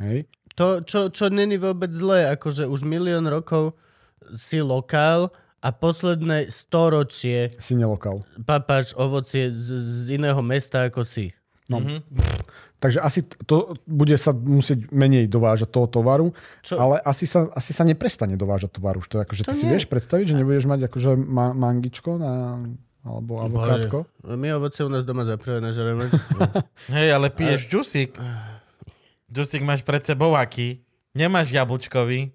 [0.00, 0.24] hej,
[0.58, 3.78] To, čo, čo není vôbec zlé, akože už milión rokov
[4.34, 8.26] si lokál a posledné storočie si nelokal.
[8.42, 11.30] papáš ovocie z, z iného mesta ako si.
[11.68, 11.78] No.
[12.78, 16.30] Takže asi to bude sa musieť menej dovážať toho tovaru,
[16.62, 16.78] Čo?
[16.78, 18.98] ale asi sa, asi sa neprestane dovážať tovaru.
[18.98, 19.72] Že To akože, To ty si nie.
[19.74, 22.62] vieš predstaviť, že nebudeš mať akože ma- mangičko na,
[23.02, 24.06] alebo avokádko?
[24.32, 26.06] My ovoce u nás doma zaprvé nažereme.
[26.96, 28.14] Hej, ale piješ džusík.
[29.28, 30.80] Džusík máš pred sebou aký?
[31.12, 32.32] Nemáš jablčkový?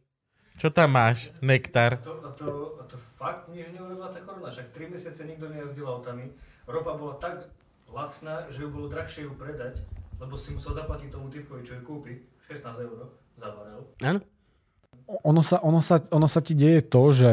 [0.61, 1.33] Čo tam máš?
[1.41, 1.97] Nektar.
[2.05, 4.53] To, a, to, a to fakt nič neurobila tá korona.
[4.53, 6.29] Však 3 mesiace nikto nejazdil autami.
[6.69, 7.49] Ropa bola tak
[7.89, 9.81] lacná, že ju bolo drahšie ju predať,
[10.21, 12.21] lebo si musel zaplatiť tomu typkovi, čo ju kúpi.
[12.45, 13.09] 16 eur
[13.41, 13.89] za barel.
[14.05, 14.21] Áno?
[15.07, 17.31] ono sa, ono, sa, ono sa ti deje to, že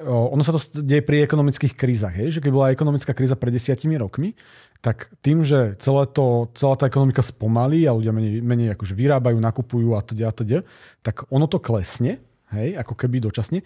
[0.00, 2.16] ono sa to deje pri ekonomických krízach.
[2.16, 2.40] Hej?
[2.40, 4.32] Že keď bola ekonomická kríza pred desiatimi rokmi,
[4.80, 9.36] tak tým, že celé to, celá tá ekonomika spomalí a ľudia menej, menej akože vyrábajú,
[9.36, 10.58] nakupujú a teda a teda,
[11.04, 12.16] tak ono to klesne,
[12.56, 13.60] hej, ako keby dočasne.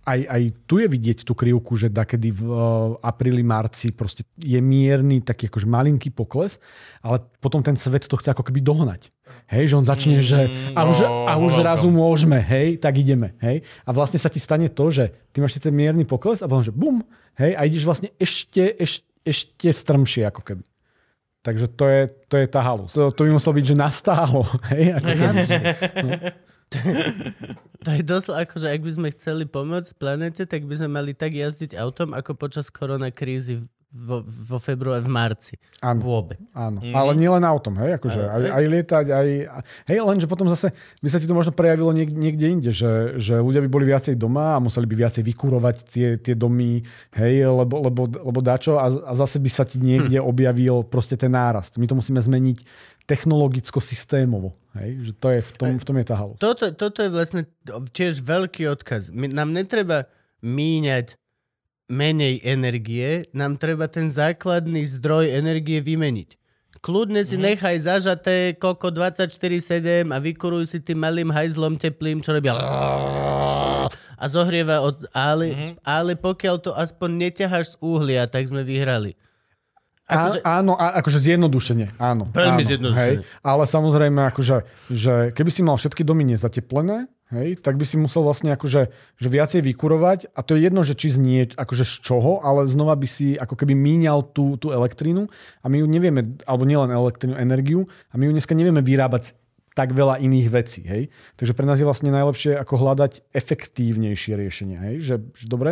[0.00, 4.58] Aj, aj tu je vidieť tú krivku, že dakedy v uh, apríli, marci proste je
[4.58, 6.58] mierny, taký akože malinký pokles,
[7.04, 9.12] ale potom ten svet to chce ako keby dohnať.
[9.46, 10.40] Hej, že on začne, Mm, že
[10.74, 13.62] a už, no, a už zrazu môžeme, hej, tak ideme, hej.
[13.86, 16.74] A vlastne sa ti stane to, že ty máš síce mierny pokles a potom, že
[16.74, 17.02] bum,
[17.38, 20.64] hej, a ideš vlastne ešte, ešte, ešte strmšie ako keby.
[21.40, 22.92] Takže to je, to je tá halus.
[22.92, 24.44] To, to by muselo byť, že nastálo.
[24.72, 25.42] Hej, ako keby.
[27.80, 31.18] To je dosť ako, že ak by sme chceli pomôcť planete, tak by sme mali
[31.18, 35.54] tak jazdiť autom, ako počas korona krízy vo, vo februári, v marci.
[35.82, 35.98] Áno.
[35.98, 36.38] Vôbec.
[36.54, 36.94] Áno, mm.
[36.94, 39.28] ale nielen autom, hej, akože aj, aj lietať, aj,
[39.90, 40.70] hej, lenže potom zase
[41.02, 44.14] by sa ti to možno prejavilo niek- niekde inde, že, že ľudia by boli viacej
[44.14, 46.86] doma a museli by viacej vykurovať tie, tie domy,
[47.18, 51.34] hej, lebo, lebo, lebo dačo a, a zase by sa ti niekde objavil proste ten
[51.34, 51.74] nárast.
[51.76, 52.62] My to musíme zmeniť
[53.10, 56.38] technologicko-systémovo, hej, že to je, v tom, v tom je tá halus.
[56.38, 57.42] Toto, toto je vlastne
[57.90, 59.10] tiež veľký odkaz.
[59.10, 60.06] My, nám netreba
[60.40, 61.19] míňať
[61.90, 66.38] menej energie, nám treba ten základný zdroj energie vymeniť.
[66.80, 72.56] Kľudne si nechaj zažaté koľko 24-7 a vykuruj si tým malým hajzlom teplým, čo robia
[74.20, 75.08] a zohrieva od...
[75.16, 79.16] Ale, ale pokiaľ to aspoň neťaháš z uhlia, tak sme vyhrali.
[80.10, 80.38] Akože...
[80.42, 82.26] Áno, a, akože zjednodušene, áno.
[82.34, 83.22] Veľmi áno, zjednodušene.
[83.22, 84.56] Hej, ale samozrejme, akože,
[84.90, 89.28] že keby si mal všetky domy nezateplené, hej, tak by si musel vlastne akože, že
[89.30, 93.06] viacej vykurovať a to je jedno, že či znie, akože z čoho, ale znova by
[93.06, 95.30] si ako keby míňal tú, tú elektrínu
[95.62, 99.30] a my ju nevieme, alebo nielen elektrínu, energiu a my ju dneska nevieme vyrábať z
[99.78, 100.82] tak veľa iných vecí.
[100.82, 101.14] Hej?
[101.38, 104.78] Takže pre nás je vlastne najlepšie ako hľadať efektívnejšie riešenia.
[104.90, 104.96] Hej?
[105.06, 105.70] Že, že dobre,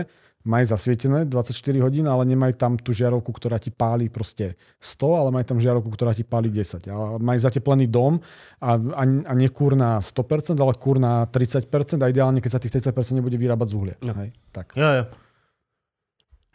[0.48, 1.52] maj zasvietené 24
[1.84, 5.92] hodín, ale nemaj tam tú žiarovku, ktorá ti páli proste 100, ale maj tam žiarovku,
[5.92, 6.88] ktorá ti páli 10.
[6.88, 8.16] A maj zateplený dom
[8.56, 11.68] a, a, a nie kúr na 100%, ale kúr na 30%
[12.00, 13.96] a ideálne, keď sa tých 30% nebude vyrábať z uhlia.
[14.00, 14.16] No.
[14.16, 14.72] Hej, tak.
[14.72, 15.04] Jo, jo.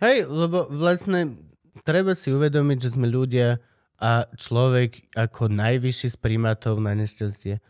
[0.02, 1.38] Hej, lebo vlastne
[1.86, 3.62] treba si uvedomiť, že sme ľudia
[4.02, 7.62] a človek ako najvyšší z primátov na nešťastie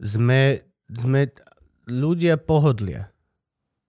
[0.00, 1.34] sme, sme
[1.90, 3.10] ľudia pohodlia.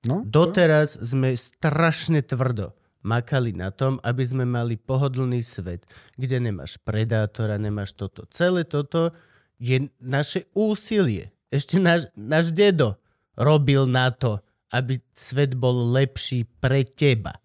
[0.05, 5.87] No, to- Doteraz sme strašne tvrdo makali na tom, aby sme mali pohodlný svet,
[6.19, 8.27] kde nemáš predátora, nemáš toto.
[8.29, 9.15] Celé toto
[9.57, 11.31] je naše úsilie.
[11.49, 12.99] Ešte náš, náš dedo
[13.39, 14.43] robil na to,
[14.75, 17.39] aby svet bol lepší pre teba.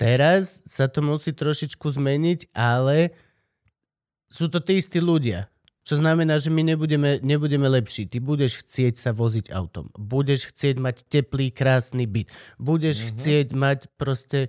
[0.00, 3.12] Teraz sa to musí trošičku zmeniť, ale
[4.32, 5.52] sú to tí istí ľudia.
[5.80, 8.06] Čo znamená, že my nebudeme, nebudeme lepší.
[8.06, 9.88] Ty budeš chcieť sa voziť autom.
[9.96, 12.28] Budeš chcieť mať teplý, krásny byt.
[12.60, 13.10] Budeš mm-hmm.
[13.16, 14.48] chcieť mať proste e,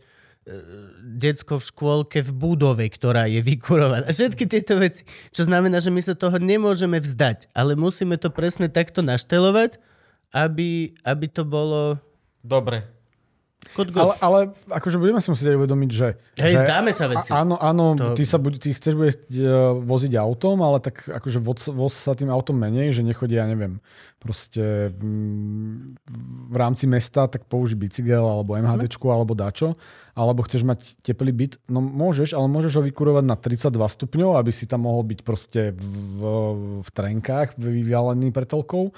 [1.02, 4.12] decko v škôlke v budove, ktorá je vykurovaná.
[4.12, 5.08] Všetky tieto veci.
[5.32, 7.50] Čo znamená, že my sa toho nemôžeme vzdať.
[7.56, 9.80] Ale musíme to presne takto naštelovať,
[10.36, 11.98] aby, aby to bolo
[12.42, 13.01] Dobre.
[14.04, 16.08] Ale, ale akože budeme si musieť aj uvedomiť, že...
[16.36, 17.30] Hej, že zdáme sa veci.
[17.32, 19.12] A, áno, áno, To- ty, sa buď, ty chceš bude
[19.86, 23.80] voziť autom, ale tak akože voz, voz sa tým autom menej, že nechodia, ja neviem,
[24.20, 25.02] proste v,
[26.52, 29.74] v rámci mesta, tak použij bicykel alebo MHDčku alebo dačo,
[30.14, 34.52] alebo chceš mať teplý byt, no môžeš, ale môžeš ho vykurovať na 32 stupňov, aby
[34.52, 36.20] si tam mohol byť proste v,
[36.84, 38.92] v trenkách vyvialený pretelkou,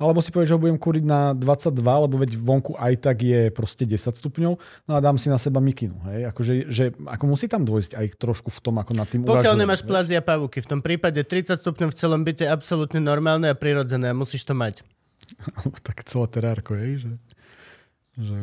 [0.00, 3.52] alebo si povieš, že ho budem kúriť na 22, lebo veď vonku aj tak je
[3.52, 4.52] proste 10 stupňov,
[4.88, 6.00] no a dám si na seba mikinu.
[6.08, 6.32] Hej?
[6.32, 9.60] Akože, že, ako musí tam dôjsť aj trošku v tom, ako nad tým Pokiaľ uvažujem,
[9.60, 9.90] nemáš vieš?
[9.92, 13.54] plazy a pavúky, v tom prípade 30 stupňov v celom byte je absolútne normálne a
[13.54, 14.80] prirodzené a musíš to mať.
[15.60, 17.04] Alebo tak celé terárko, hej?
[17.04, 17.12] Že,
[18.16, 18.36] že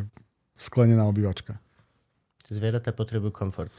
[0.62, 1.58] sklenená obývačka.
[2.48, 3.74] Zvieratá potrebujú komfort.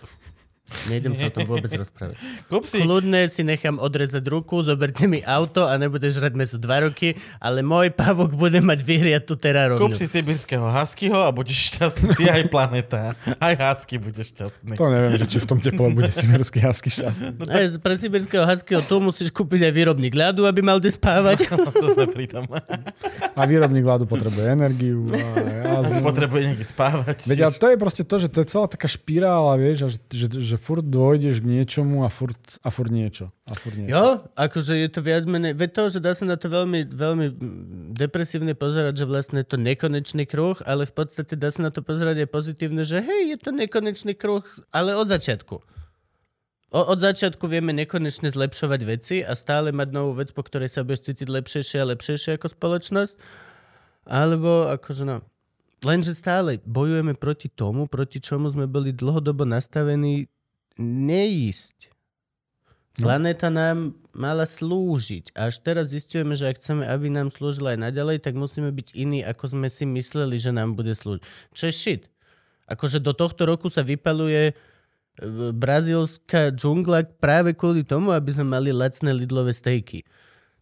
[0.89, 2.17] Nejdem sa o tom vôbec rozprávať.
[2.53, 6.85] Kúp si, Kľudne si nechám odrezať ruku, zoberte mi auto a nebudeš žrať meso dva
[6.85, 9.97] roky, ale môj pavok bude mať vyhriatú kúp terárovňu.
[9.97, 12.13] si sibirského huskyho a budeš šťastný.
[12.13, 13.01] Ty aj planeta.
[13.41, 14.77] Aj husky budeš šťastný.
[14.77, 17.49] To neviem, že či v tom teple bude simerský hasky šťastný.
[17.49, 21.41] Aj pre sibirského huskyho tu musíš kúpiť aj výrobník ľadu, aby mal kde spávať.
[21.59, 22.47] No, to sme pri tom.
[23.35, 25.11] A výrobník vládu potrebuje energiu.
[25.11, 26.01] A jazdu.
[26.09, 27.17] Potrebuje niekde spávať.
[27.29, 29.99] Veď ale to je proste to, že to je celá taká špirála, vieš, a že,
[30.11, 33.31] že, že furt dojdeš k niečomu a furt, a furt niečo.
[33.47, 33.95] A furt niečo.
[33.95, 37.27] Jo, akože je to viac menej, veď to, že dá sa na to veľmi, veľmi
[37.95, 41.81] depresívne pozerať, že vlastne je to nekonečný kruh, ale v podstate dá sa na to
[41.81, 44.43] pozerať aj pozitívne, že hej, je to nekonečný kruh,
[44.75, 45.63] ale od začiatku.
[46.69, 50.85] O, od začiatku vieme nekonečne zlepšovať veci a stále mať novú vec, po ktorej sa
[50.85, 53.15] budeš cítiť lepšejšie a lepšejšie ako spoločnosť.
[54.05, 55.25] Alebo akože no,
[55.81, 60.29] lenže stále bojujeme proti tomu, proti čomu sme boli dlhodobo nastavení
[60.79, 61.91] neísť.
[62.99, 65.31] Planéta nám mala slúžiť.
[65.39, 68.99] A až teraz zistujeme, že ak chceme, aby nám slúžila aj naďalej, tak musíme byť
[68.99, 71.23] iní, ako sme si mysleli, že nám bude slúžiť.
[71.55, 72.03] Čo je shit.
[72.67, 74.55] Akože do tohto roku sa vypaluje e,
[75.55, 80.03] brazílska džungla práve kvôli tomu, aby sme mali lacné lidlové stejky.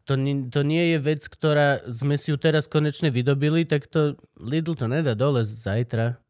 [0.06, 4.14] To, ni- to nie je vec, ktorá sme si ju teraz konečne vydobili, tak to
[4.38, 6.20] Lidl to nedá dole zajtra.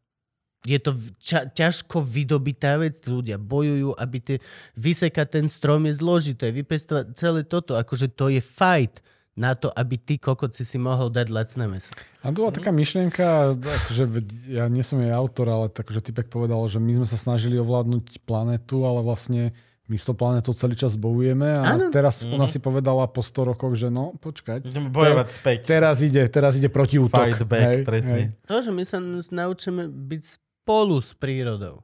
[0.65, 4.37] Je to ča- ťažko vydobitá vec, ľudia bojujú, aby tie,
[4.73, 8.99] vysekať ten strom je zložité, vypestovať celé toto, akože to je fight
[9.37, 11.93] na to, aby ty kokot si si mohol dať lacné meso.
[12.25, 13.53] A to bola taká myšlienka,
[13.93, 14.09] že
[14.49, 18.25] ja nie som jej autor, ale takže typek povedal, že my sme sa snažili ovládnuť
[18.25, 19.53] planetu, ale vlastne
[19.87, 21.87] my s tou planetou celý čas bojujeme a Áno.
[21.93, 24.67] teraz ona si povedala po 100 rokoch, že no, počkať.
[24.67, 25.57] Ideme bojovať späť.
[25.63, 27.15] Teraz ide, teraz ide protiútok.
[27.15, 28.35] Fight back, presne.
[28.51, 28.99] To, že my sa
[29.31, 30.23] naučíme byť
[30.67, 31.79] spolu s prírodou.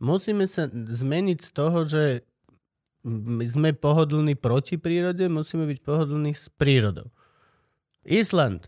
[0.00, 2.24] Musíme sa zmeniť z toho, že
[3.44, 7.12] sme pohodlní proti prírode, musíme byť pohodlní s prírodou.
[8.08, 8.64] Island.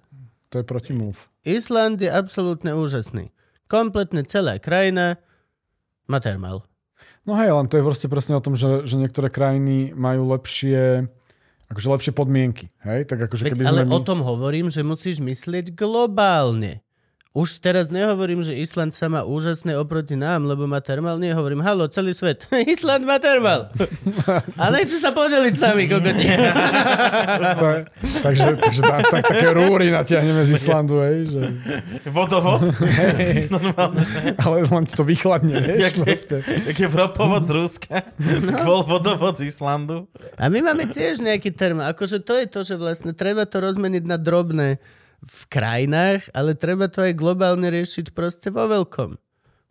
[0.52, 1.24] To je proti move.
[1.40, 3.32] Island je absolútne úžasný.
[3.64, 5.16] Kompletne celá krajina
[6.04, 6.68] má termál.
[7.24, 11.08] No hej, len to je vlastne presne o tom, že, že niektoré krajiny majú lepšie,
[11.72, 12.68] akože lepšie podmienky.
[12.84, 13.08] Hej?
[13.08, 13.96] Tak akože Veď, keby ale sme my...
[13.96, 16.85] o tom hovorím, že musíš myslieť globálne.
[17.36, 21.20] Už teraz nehovorím, že Island sa má úžasné oproti nám, lebo má termál.
[21.20, 22.48] Nie, hovorím, halo, celý svet.
[22.64, 23.68] Island má termál.
[24.62, 26.24] A nechce sa podeliť s nami, kokoti.
[28.24, 31.42] Takže takže tá, tak, také rúry natiahneme z Islandu, hej, že,
[32.08, 32.72] Vodovod.
[33.52, 34.00] Normálne.
[34.40, 36.36] ale len to vychladne, vieš, Jak proste.
[36.72, 37.96] jak je vropovod z Ruska,
[38.64, 40.08] bol vodovod z Islandu.
[40.40, 41.92] A my máme tiež nejaký termál.
[41.92, 44.80] Akože to je to, že vlastne treba to rozmeniť na drobné
[45.22, 49.16] v krajinách, ale treba to aj globálne riešiť proste vo veľkom.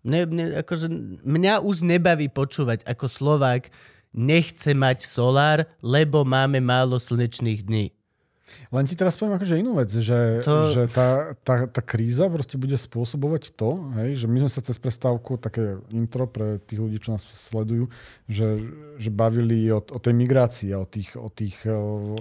[0.05, 0.85] Ne, ne, akože
[1.26, 3.73] mňa už nebaví počúvať ako Slovák
[4.15, 7.91] nechce mať solár, lebo máme málo slnečných dní.
[8.72, 12.55] Len ti teraz poviem akože inú vec, že, To- že tá, tá, tá kríza proste
[12.55, 16.97] bude spôsobovať to, hej, že my sme sa cez prestávku, také intro pre tých ľudí,
[17.03, 17.91] čo nás sledujú,
[18.30, 18.61] že,
[18.95, 21.17] že bavili o, o tej migrácii, a o tých...
[21.19, 22.15] O tých o,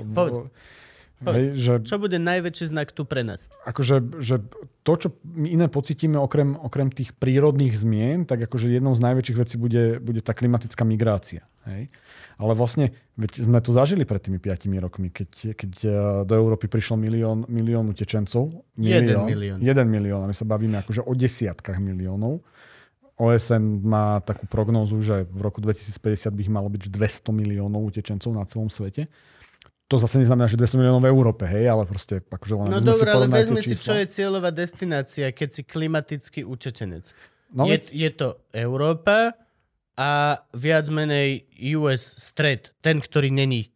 [1.22, 1.36] Povedz.
[1.36, 3.46] hej, že Čo bude najväčší znak tu pre nás?
[3.64, 4.42] akože, že
[4.82, 9.38] to, čo my iné pocitíme okrem, okrem tých prírodných zmien, tak akože jednou z najväčších
[9.38, 11.46] vecí bude, bude tá klimatická migrácia.
[11.64, 11.88] Hej?
[12.36, 15.92] Ale vlastne veď sme to zažili pred tými 5 rokmi, keď, keď eh,
[16.26, 18.66] do Európy prišlo milión, milión utečencov.
[18.76, 19.58] Jeden milión.
[19.62, 20.20] Jeden milión.
[20.24, 22.42] A my sa bavíme akože o desiatkách miliónov.
[23.14, 28.34] OSN má takú prognózu, že v roku 2050 by ich malo byť 200 miliónov utečencov
[28.34, 29.06] na celom svete.
[29.92, 33.08] To zase neznamená, že 200 miliónov v Európe, hej, ale proste akože len No dobre,
[33.12, 37.12] ale vezmi si, čo je cieľová destinácia, keď si klimatický utečenec.
[37.52, 39.36] No, je, je to Európa
[39.94, 41.46] a viac menej
[41.76, 43.70] US stred, ten, ktorý není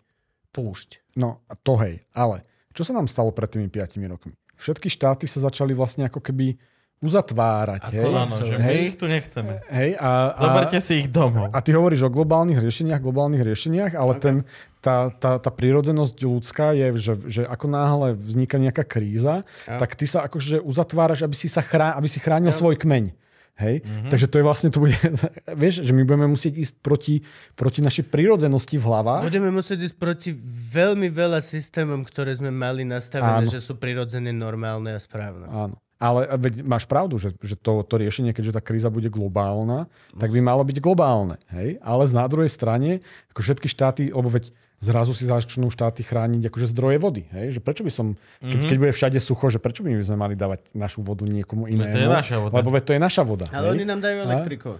[0.50, 1.14] púšť.
[1.20, 2.02] No, a to hej.
[2.16, 2.42] Ale
[2.74, 4.34] čo sa nám stalo pred tými 5 rokmi?
[4.58, 6.58] Všetky štáty sa začali vlastne ako keby
[6.98, 7.94] uzatvárať.
[7.94, 8.10] Hej?
[8.10, 9.62] Áno, že my hej, ich tu nechceme.
[9.70, 11.54] hej, a, a, Zoberte si ich domov.
[11.54, 14.36] a ty hovoríš o globálnych riešeniach, globálnych riešeniach, ale ten,
[14.78, 19.78] tá, tá, tá prírodzenosť ľudská je, že, že ako náhle vzniká nejaká kríza, Ja.
[19.78, 22.58] tak ty sa akože uzatváraš, aby si, sa chrá, aby si chránil Ja.
[22.58, 23.10] svoj kmeň.
[23.58, 23.82] Hej?
[23.82, 24.10] Mm-hmm.
[24.14, 24.94] Takže to je vlastne, to bude,
[25.62, 27.26] vieš, že my budeme musieť ísť proti,
[27.58, 29.26] proti našej prírodzenosti v hlavách.
[29.26, 30.30] Budeme musieť ísť proti
[30.70, 33.50] veľmi veľa systémom, ktoré sme mali nastavené, Áno.
[33.50, 35.50] že sú prirodzené, normálne a správne.
[35.50, 35.74] Áno.
[35.98, 40.30] Ale veď máš pravdu, že, že to, to riešenie, keďže tá kríza bude globálna, tak
[40.30, 41.42] by malo byť globálne.
[41.50, 41.82] Hej?
[41.82, 43.02] Ale z na druhej strane,
[43.34, 47.26] ako všetky štáty, lebo veď zrazu si začnú štáty chrániť akože zdroje vody.
[47.30, 47.58] Hej?
[47.58, 48.06] Že prečo by som,
[48.38, 48.68] keď, Mhm.
[48.70, 51.90] keď bude všade sucho, že prečo by my sme mali dávať našu vodu niekomu inému?
[51.90, 52.54] to je naša voda.
[52.54, 53.46] Lebo to je naša voda.
[53.50, 53.74] Ale hej?
[53.74, 54.70] oni nám dajú elektriku.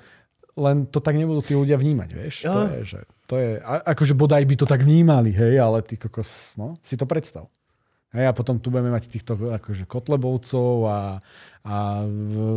[0.58, 2.34] Len to tak nebudú tí ľudia vnímať, vieš?
[2.42, 2.50] Jo.
[2.50, 5.94] To je, že, to je, a, akože bodaj by to tak vnímali, hej, ale ty
[5.94, 7.46] kokos, no, si to predstav.
[8.08, 11.00] Hej, a potom tu budeme mať týchto akože kotlebovcov a,
[11.60, 11.76] a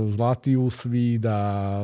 [0.07, 1.83] zlatý úsvit a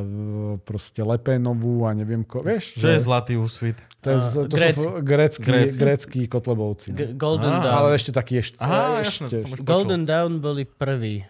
[0.58, 2.74] proste Lepenovú a neviem ko, vieš?
[2.74, 3.76] Čo je zlatý úsvit?
[4.00, 4.78] To, je, to, Gréci.
[4.78, 5.76] sú grécky, Gréci.
[5.76, 6.88] grécky kotlebovci.
[6.92, 7.20] G- No.
[7.20, 7.76] Golden Á, Dawn.
[7.78, 9.68] Ale ešte taký ešte, Aha, ešte už počul.
[9.68, 11.28] Golden Dawn boli prví.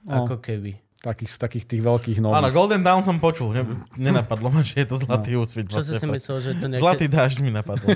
[0.00, 0.22] No.
[0.22, 0.78] Ako keby.
[1.00, 2.36] Takých, z takých tých veľkých nových.
[2.44, 3.56] Áno, Golden Dawn som počul.
[3.56, 3.64] Ne,
[3.96, 5.72] nenapadlo ma, že je to zlatý úsvit.
[5.72, 6.12] Čo si si Vlastne.
[6.12, 6.82] myslel, že to nejaké...
[6.84, 7.86] Zlatý dážď mi napadlo.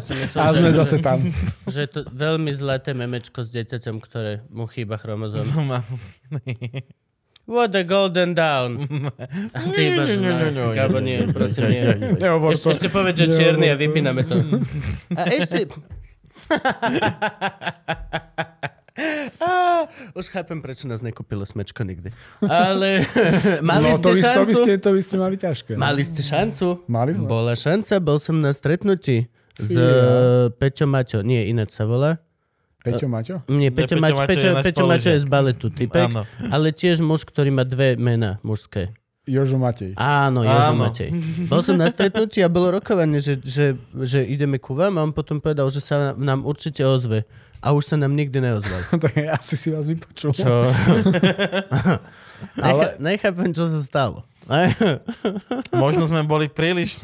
[0.00, 1.18] Som myslel, a sme že, zase tam.
[1.74, 4.96] že je to veľmi zlaté memečko s dieťaťom, ktoré mu chýba
[5.60, 5.84] ma-
[7.46, 8.90] What a golden down.
[9.54, 10.18] A ty iba, že
[10.50, 11.82] no, Gabo, nie, prosím, nie.
[12.18, 12.70] Ešte, to.
[12.74, 14.34] ešte povedz, že čierny a vypíname to.
[15.14, 15.70] A ešte...
[19.42, 22.08] Á, Už chápem, prečo nás nekúpilo smečko nikdy.
[22.42, 23.04] Ale
[23.70, 24.56] mali No, ste to, by, to, by šancu?
[24.56, 25.70] ste, to by ste mali ťažké.
[25.76, 25.80] no.
[25.80, 26.66] Mali ste šancu?
[26.88, 27.26] Mali sme.
[27.28, 30.48] Bola šanca, bol som na stretnutí s yeah.
[30.52, 31.20] Peťo Maťo.
[31.20, 32.20] Nie, ináč sa volá.
[32.80, 33.42] Peťo, Maťo?
[33.50, 36.06] Nie, Peťo, Peťo Maťo, Peťo, je Peťo Maťo je z baletu, typek.
[36.06, 36.22] Áno.
[36.48, 38.94] Ale tiež muž, ktorý má dve mená mužské.
[39.26, 39.98] Jožo Matej.
[39.98, 40.86] Áno, Jožo Áno.
[40.86, 41.10] Matej.
[41.50, 43.74] Bol som na stretnutí a bolo rokovanie, že, že,
[44.06, 47.26] že ideme ku vám a on potom povedal, že sa nám určite ozve.
[47.66, 48.78] A už sa nám nikdy neozval.
[49.02, 50.30] tak asi si vás vypočul.
[50.30, 50.46] Čo?
[52.54, 54.22] Necha, nechápem, čo sa stalo.
[55.74, 56.94] Možno sme boli príliš...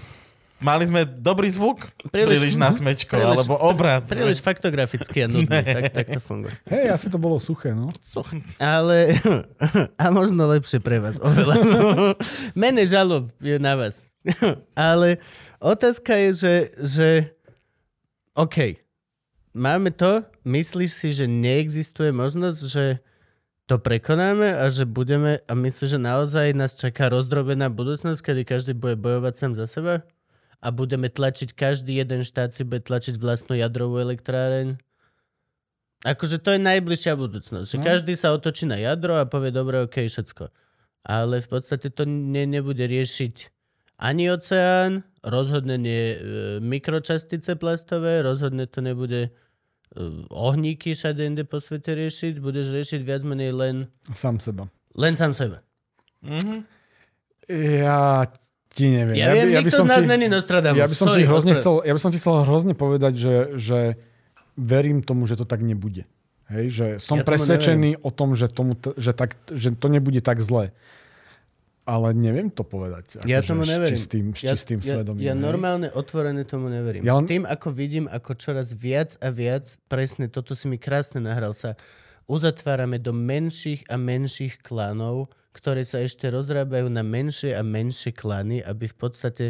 [0.62, 4.06] Mali sme dobrý zvuk, Príliš- príliš, na smečko, príliš- alebo obraz.
[4.06, 5.50] Príliš faktograficky a nudný.
[5.50, 6.54] Tak, tak to funguje.
[6.70, 7.90] Hej, asi to bolo suché, no.
[8.62, 9.18] Ale...
[9.98, 11.18] A možno lepšie pre vás.
[11.18, 11.58] Oveľa.
[12.54, 14.06] Mene žalob je na vás.
[14.78, 15.18] Ale
[15.58, 17.08] otázka je, že, že
[18.38, 18.78] OK,
[19.52, 22.84] máme to, myslíš si, že neexistuje možnosť, že
[23.70, 28.72] to prekonáme a že budeme, a myslíš, že naozaj nás čaká rozdrobená budúcnosť, kedy každý
[28.74, 30.02] bude bojovať sám za seba?
[30.62, 34.78] A budeme tlačiť, každý jeden štát si bude tlačiť vlastnú jadrovú elektráreň?
[36.02, 37.66] Akože to je najbližšia budúcnosť.
[37.70, 37.84] Že No.
[37.86, 40.50] každý sa otočí na jadro a povie, dobre, ok, všetko.
[41.02, 43.50] Ale v podstate to ne, nebude riešiť
[44.02, 46.16] ani oceán, rozhodne nie e,
[46.58, 49.30] mikročastice plastové, rozhodne to nebude e,
[50.28, 53.76] ohníky všade inde po svete riešiť, budeš riešiť viac menej len
[54.10, 54.66] Sám seba.
[54.92, 55.62] Len sám seba.
[56.20, 56.66] Mhm.
[57.82, 58.28] Ja
[58.68, 59.14] ti neviem.
[59.14, 60.78] Ja, viem, by- nikto som z nás ti- není Nostradamus.
[60.78, 63.34] Ja by som Sorry, ti hrozne chcel, ja by som ti chcel hrozne povedať, že,
[63.54, 63.78] že
[64.54, 66.06] verím tomu, že to tak nebude.
[66.46, 70.20] Hej, že som Ja presvedčený o tom, že, tomu, t- že, tak, že to nebude
[70.20, 70.72] tak zle.
[71.82, 73.26] Ale neviem to povedať.
[73.26, 73.98] Ja akože tomu s neverím.
[73.98, 75.22] Čistým, s ja, čistým ja, svedomím.
[75.26, 75.42] ja hej.
[75.42, 77.02] normálne otvorené tomu neverím.
[77.02, 80.70] Ja Ja len- S tým, ako vidím, ako čoraz viac a viac, presne toto si
[80.70, 81.74] mi krásne nahral sa,
[82.30, 88.62] uzatvárame do menších a menších klanov, ktoré sa ešte rozrábajú na menšie a menšie klany,
[88.62, 89.44] aby v podstate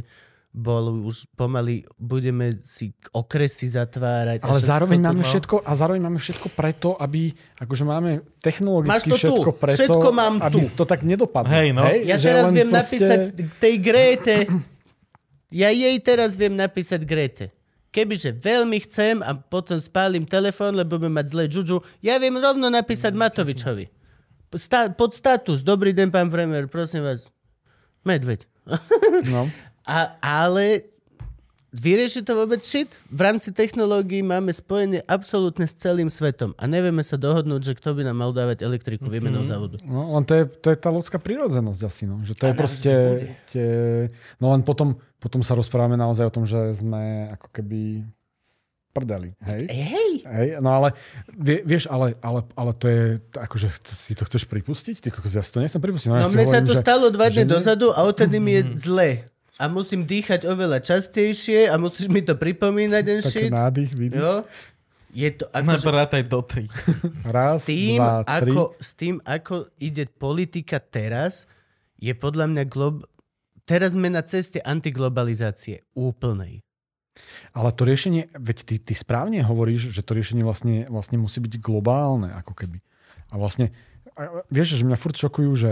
[0.52, 4.44] bol už pomaly, budeme si okresy zatvárať.
[4.44, 5.30] Ale zároveň to máme mal.
[5.32, 9.20] všetko, a zároveň máme všetko preto, aby, akože máme Máš technologicky to tu.
[9.32, 10.76] všetko preto, Všetko mám aby tu.
[10.76, 11.48] to tak nedopadlo.
[11.48, 11.88] Hej, no.
[11.88, 13.20] Ja Že teraz viem proste- napísať
[13.56, 14.36] tej Grete.
[15.48, 17.48] Ja jej teraz viem napísať Grete.
[17.88, 22.68] Kebyže veľmi chcem a potom spálim telefón, lebo budem mať zlé džudžu, ja viem rovno
[22.68, 23.88] napísať Matovičovi.
[24.52, 25.60] Sta- pod status.
[25.60, 27.32] Dobrý deň, pán premiér, prosím vás.
[28.02, 28.44] Medveď.
[29.26, 29.48] No.
[29.82, 30.86] A, ale
[31.72, 32.92] vyrieši to vôbec shit?
[33.08, 37.96] V rámci technológií máme spojenie absolútne s celým svetom a nevieme sa dohodnúť, že kto
[37.96, 39.80] by nám mal dávať elektriku výmenou za vodu.
[39.82, 42.20] No, len to je, to je tá ľudská prírodzenosť asi, no.
[42.22, 42.90] Že to je A proste...
[42.92, 43.28] navždy bude.
[43.50, 43.68] Tie,
[44.36, 48.04] no len potom, potom sa rozprávame naozaj o tom, že sme ako keby
[48.92, 49.62] prdeli, hej?
[49.72, 50.12] Hej!
[50.28, 50.92] Hej, no ale
[51.32, 53.02] vie, vieš, ale, ale, ale to je,
[53.32, 55.00] akože si to chceš pripustiť?
[55.00, 56.12] Ty ja si to nechcem pripustiť.
[56.12, 58.60] No ja si mne sa hovorím, to že- stalo dva dny dozadu a odtedy mi
[58.60, 59.10] je zle.
[59.60, 63.50] A musím dýchať oveľa častejšie a musíš mi to pripomínať ten Tak shit.
[63.52, 64.16] nádych, vidíš?
[64.20, 64.34] Jo?
[65.12, 66.64] Je to akože Nabrátaj do tri.
[67.36, 68.48] Raz, s tým, dva, tri.
[68.48, 71.44] ako, s tým, ako ide politika teraz,
[72.00, 73.04] je podľa mňa glob...
[73.68, 76.64] Teraz sme na ceste antiglobalizácie úplnej.
[77.52, 81.60] Ale to riešenie, veď ty, ty správne hovoríš, že to riešenie vlastne, vlastne musí byť
[81.60, 82.80] globálne, ako keby.
[83.28, 83.70] A vlastne,
[84.52, 85.70] vieš, že mňa furt šokujú, že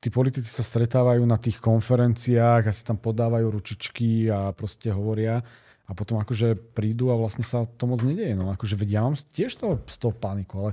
[0.00, 5.40] tí, politici sa stretávajú na tých konferenciách a si tam podávajú ručičky a proste hovoria
[5.88, 8.38] a potom akože prídu a vlastne sa to moc nedieje.
[8.38, 10.70] No akože veď ja mám tiež toho, z toho paniku, ale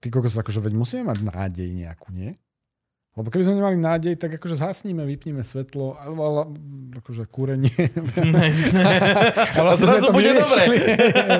[0.00, 2.40] ty kokos, akože veď musíme mať nádej nejakú, nie?
[3.14, 6.40] Lebo keby sme nemali nádej, tak akože zhasníme, vypneme svetlo, ale, ale
[6.98, 7.70] akože kúrenie.
[9.54, 10.62] A vlastne zrazu bude dobre.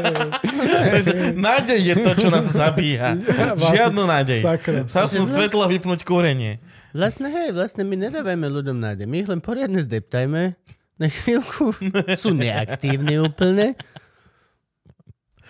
[0.95, 3.19] Takže nádej je to, čo nás zabíja.
[3.59, 4.41] vlastne, Žiadnu nádej.
[4.87, 6.63] Zasnúť svetlo vypnúť kúrenie.
[6.95, 9.11] Vlastne, hej, vlastne my nedávajme ľuďom nádej.
[9.11, 10.55] My ich len poriadne zdeptajme.
[10.95, 11.75] Na chvíľku
[12.15, 13.75] sú neaktívni úplne.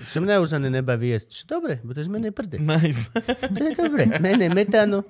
[0.02, 1.46] Čo mňa už ani nebaví jesť.
[1.46, 2.58] Dobre, budeš menej prde.
[2.58, 3.14] Nice.
[3.14, 4.10] To je dobre.
[4.18, 5.06] Menej metánu.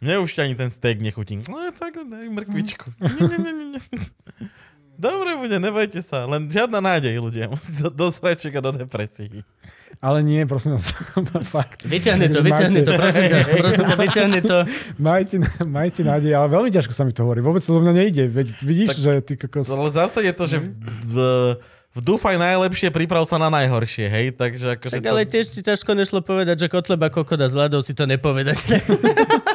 [0.00, 1.44] Mne už ani ten steak nechutí.
[1.44, 2.88] No tak daj mrkvičku.
[2.98, 3.80] Nie, nie, nie, nie.
[4.96, 6.24] Dobre bude, nebojte sa.
[6.24, 7.50] Len žiadna nádej, ľudia.
[7.50, 9.44] Musíte do, do sraček a do depresí.
[10.00, 10.90] Ale nie, prosím vás,
[11.54, 11.84] fakt.
[11.86, 13.38] Vyťahni to, máte- to, prosím ťa.
[13.54, 14.56] Prosím ťa, vyťahni to.
[14.98, 17.38] Majte, majte nádej, ale veľmi ťažko sa mi to hovorí.
[17.38, 18.24] Vôbec to do mňa nejde.
[18.26, 19.70] Veď vidíš, Tak- že ty kokos...
[19.70, 20.66] Ale zase je to, že v,
[21.06, 21.14] v
[22.00, 24.26] dúfaj najlepšie, priprav sa na najhoršie, hej?
[24.32, 25.36] Takže Tak ale to...
[25.36, 28.80] tiež ti ťažko nešlo povedať, že kotleba kokoda s ľadou si to nepovedať.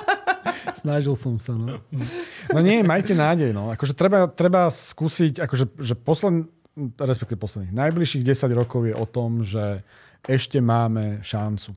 [0.86, 1.82] Snažil som sa, no.
[2.54, 3.74] No nie, majte nádej, no.
[3.74, 6.46] Akože treba, treba skúsiť, akože, že posled,
[7.02, 9.82] respektíve posledných, najbližších 10 rokov je o tom, že
[10.30, 11.74] ešte máme šancu.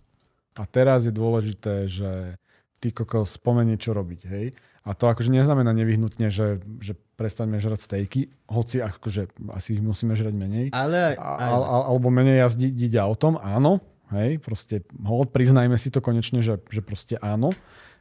[0.61, 2.37] A teraz je dôležité, že
[2.82, 4.53] ty koko spomenie, čo robiť, hej.
[4.85, 10.16] A to akože neznamená nevyhnutne, že, že prestaňme žrať stejky, hoci akože asi ich musíme
[10.16, 10.66] žrať menej.
[10.72, 13.84] Ale, ale, a, alebo menej jazdiť a o tom, áno,
[14.16, 17.52] hej, proste hold, priznajme si to konečne, že, že proste áno,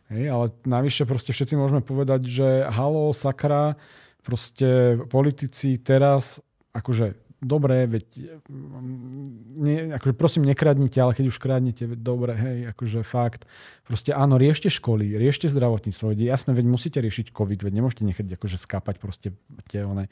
[0.07, 3.75] hej, ale navyše proste všetci môžeme povedať, že halo, sakra,
[4.23, 6.39] proste politici teraz,
[6.71, 8.05] akože dobre, veď
[8.47, 9.27] mm,
[9.59, 13.47] nie, akože prosím, nekradnite, ale keď už kradnete, veď dobre, hej, akože fakt.
[13.87, 18.25] Proste áno, riešte školy, riešte zdravotníctvo, veď jasné, veď musíte riešiť COVID, veď nemôžete nechať
[18.35, 19.27] akože skápať proste
[19.71, 20.11] tie one,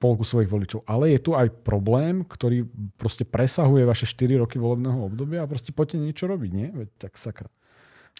[0.00, 0.80] polku svojich voličov.
[0.88, 2.64] Ale je tu aj problém, ktorý
[2.96, 6.68] proste presahuje vaše 4 roky volebného obdobia a proste poďte niečo robiť, nie?
[6.72, 7.52] Veď tak sakra.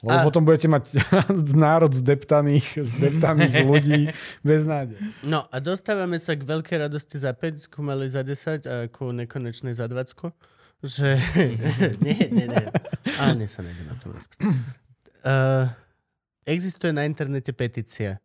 [0.01, 0.97] Lebo A- potom budete mať
[1.53, 4.01] národ zdeptaných, zdeptaných ľudí
[4.41, 5.01] bez nádeje.
[5.29, 9.77] No a dostávame sa k veľkej radosti za 5, skúmali za 10 a ku nekonečnej
[9.77, 10.33] za 20.
[10.81, 11.09] Že...
[12.05, 12.67] nie, nie, nie.
[13.21, 14.57] A nie sa nejdem na tom rozprávať.
[15.21, 15.69] Uh,
[16.57, 18.17] existuje na internete petícia,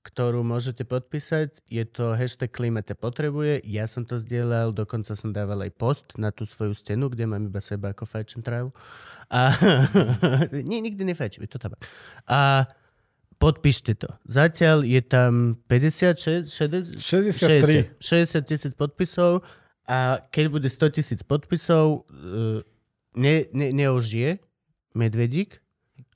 [0.00, 1.60] ktorú môžete podpísať.
[1.68, 3.60] Je to hashtag klimate potrebuje.
[3.68, 7.44] Ja som to zdieľal, dokonca som dával aj post na tú svoju stenu, kde mám
[7.44, 8.72] iba seba ako fajčen trávu.
[9.28, 9.52] A...
[10.70, 11.84] nie, nikdy nefajčím, je to tabak.
[12.24, 12.64] A
[13.36, 14.08] podpíšte to.
[14.24, 18.00] Zatiaľ je tam 56, 60, 63.
[18.00, 19.44] 60 tisíc podpisov
[19.84, 22.64] a keď bude 100 tisíc podpisov, uh,
[23.16, 24.40] ne, ne, neožije
[24.96, 25.60] medvedík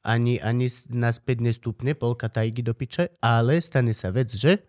[0.04, 4.60] ani, ani naspäť nestúpne polka tajky do piče, ale stane sa vec, že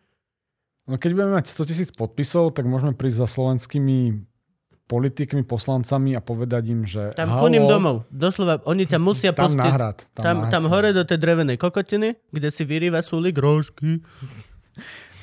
[0.85, 4.21] No keď budeme mať 100 tisíc podpisov, tak môžeme prísť za slovenskými
[4.85, 8.05] politikmi, poslancami a povedať im, že tam halo, ku ním domov.
[8.13, 9.65] Doslova, oni tam musia tam pustiť.
[9.65, 9.97] nahrad.
[10.13, 10.51] Tam, Tam, nahrad.
[10.53, 14.05] tam hore do tej drevenej kokotiny, kde si vyrýva súlik rožky.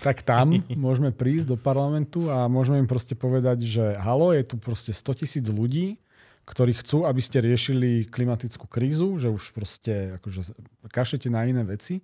[0.03, 4.59] Tak tam môžeme prísť do parlamentu a môžeme im proste povedať, že halo, je tu
[4.59, 5.95] proste 100 tisíc ľudí,
[6.43, 10.55] ktorí chcú, aby ste riešili klimatickú krízu, že už proste akože
[10.91, 12.03] kašete na iné veci.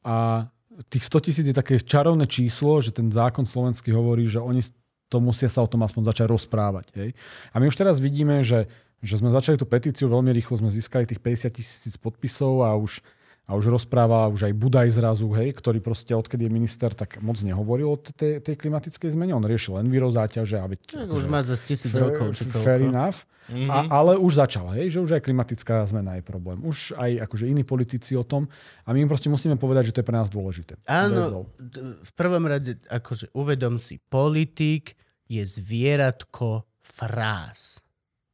[0.00, 0.48] A
[0.88, 4.64] tých 100 tisíc je také čarovné číslo, že ten zákon slovenský hovorí, že oni
[5.10, 6.86] to musia sa o tom aspoň začať rozprávať.
[6.94, 7.10] Hej?
[7.50, 8.70] A my už teraz vidíme, že,
[9.02, 13.02] že sme začali tú petíciu, veľmi rýchlo sme získali tých 50 tisíc podpisov a už
[13.50, 17.34] a už rozpráva už aj Budaj zrazu, hej, ktorý proste odkedy je minister, tak moc
[17.42, 19.34] nehovoril o tej, tej klimatickej zmene.
[19.34, 22.86] On riešil enviro záťaže a veď, Tak už má za tisíc fair, rokov, či fair
[22.86, 23.26] enough.
[23.50, 26.62] A, ale už začal, hej, že už aj klimatická zmena je problém.
[26.62, 28.46] Už aj akože iní politici o tom.
[28.86, 30.78] A my im proste musíme povedať, že to je pre nás dôležité.
[30.86, 31.50] Áno,
[31.98, 34.94] v prvom rade, akože uvedom si, politik
[35.26, 37.82] je zvieratko fráz.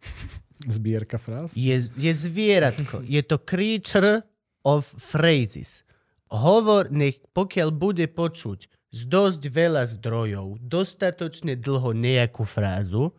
[0.77, 1.57] Zbierka fráz.
[1.57, 3.01] Je, je zvieratko.
[3.05, 4.21] Je to creature
[4.67, 5.87] of phrases.
[6.27, 13.15] Hovor, nech pokiaľ bude počuť z dosť veľa zdrojov, dostatočne dlho nejakú frázu,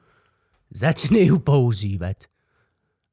[0.68, 2.28] začne ju používať.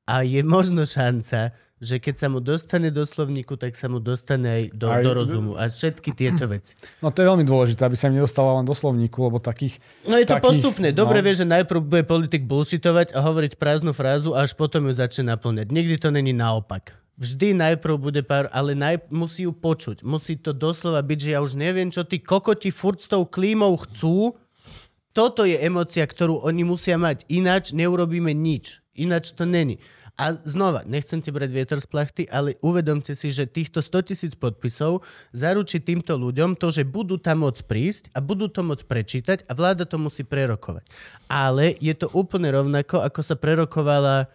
[0.05, 4.48] A je možno šanca, že keď sa mu dostane do slovníku, tak sa mu dostane
[4.48, 5.52] aj do, Aj- do rozumu.
[5.55, 6.74] A všetky tieto veci.
[7.05, 9.78] No to je veľmi dôležité, aby sa im nedostala len do slovníku, lebo takých...
[10.09, 10.89] No je to takých, postupné.
[10.90, 11.24] Dobre no.
[11.28, 15.32] vie, že najprv bude politik bullshitovať a hovoriť prázdnu frázu a až potom ju začne
[15.36, 15.69] naplňať.
[15.69, 17.03] Nikdy to není naopak.
[17.15, 20.03] Vždy najprv bude pár, ale naj, musí ju počuť.
[20.03, 23.78] Musí to doslova byť, že ja už neviem, čo tí kokoti furt s tou klímou
[23.78, 24.35] chcú.
[25.15, 27.23] Toto je emocia, ktorú oni musia mať.
[27.31, 28.82] Ináč neurobíme nič.
[28.99, 29.78] Ináč to není.
[30.15, 34.32] A znova, nechcem ti brať vietor z plachty, ale uvedomte si, že týchto 100 tisíc
[34.39, 35.03] podpisov
[35.35, 39.59] zaručí týmto ľuďom to, že budú tam môcť prísť a budú to môcť prečítať a
[39.59, 40.86] vláda to musí prerokovať.
[41.27, 44.31] Ale je to úplne rovnako, ako sa prerokovala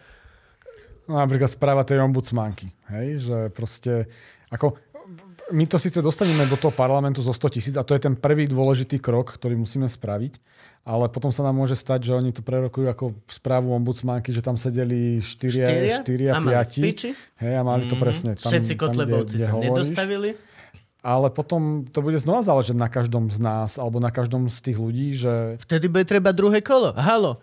[1.10, 2.69] No, napríklad správa tej ombudsmanky.
[2.94, 4.06] Hej, že proste...
[4.53, 4.77] Ako,
[5.49, 8.45] my to síce dostaneme do toho parlamentu zo 100 tisíc a to je ten prvý
[8.45, 10.38] dôležitý krok, ktorý musíme spraviť,
[10.86, 14.57] ale potom sa nám môže stať, že oni to prerokujú ako správu ombudsmanky, že tam
[14.57, 16.77] sedeli 4, 4 štyria a a mali 5.
[16.77, 17.10] v piči.
[17.41, 19.69] Hej, a mali to presne tam, Všetci tam, kotlebovci kde, kde sa hovoríš.
[19.73, 20.30] nedostavili.
[20.99, 24.77] Ale potom to bude znova záležať na každom z nás alebo na každom z tých
[24.77, 26.91] ľudí, že Vtedy bude treba druhé kolo.
[26.91, 27.40] Halo,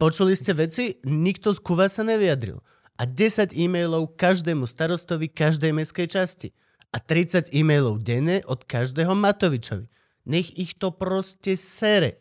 [0.00, 0.96] počuli ste veci?
[1.04, 2.58] Nikto z Kuva sa nevyjadril.
[3.00, 6.48] A 10 e-mailov každému starostovi každej mestskej časti.
[6.92, 9.88] A 30 e-mailov denne od každého Matovičovi.
[10.28, 12.20] Nech ich to proste sere.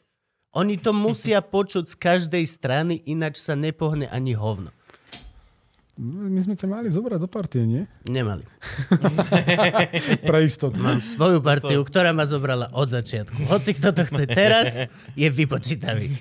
[0.56, 4.72] Oni to musia počuť z každej strany, ináč sa nepohne ani hovno.
[6.00, 7.84] My sme ťa mali zobrať do partie, nie?
[8.04, 8.48] Nemali.
[10.24, 10.80] Pre istotu.
[10.80, 13.36] Mám svoju partiu, ktorá ma zobrala od začiatku.
[13.46, 14.80] Hoci kto to chce teraz,
[15.14, 16.16] je vypočítavý.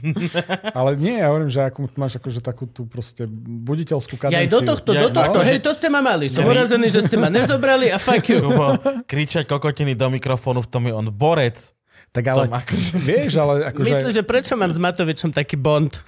[0.75, 4.43] Ale nie, ja hovorím, že ako máš akože takú tú proste buditeľskú Ja kadenciu.
[4.43, 6.27] aj do tohto, do Ja- tohto, no, hej, to ste ma mali.
[6.27, 8.43] Som urazený, že ste ma nezobrali a fuck you.
[8.43, 8.75] Kubo,
[9.05, 11.78] kričať kokotiny do mikrofónu, v tom je on borec.
[12.19, 13.87] Tak ale, Tom akože- vieš, ale akože...
[13.87, 16.03] Myslíš, že prečo mám s Matovičom taký bond?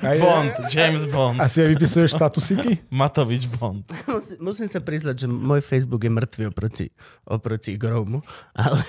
[0.00, 1.36] aj, Bond, James Bond.
[1.36, 2.88] Asi aj vypisuješ statusiky?
[2.88, 3.84] Matovič Bond.
[4.08, 6.86] Musím, musím sa priznať, že môj Facebook je mŕtvy oproti,
[7.28, 8.24] oproti Igorovmu,
[8.56, 8.80] ale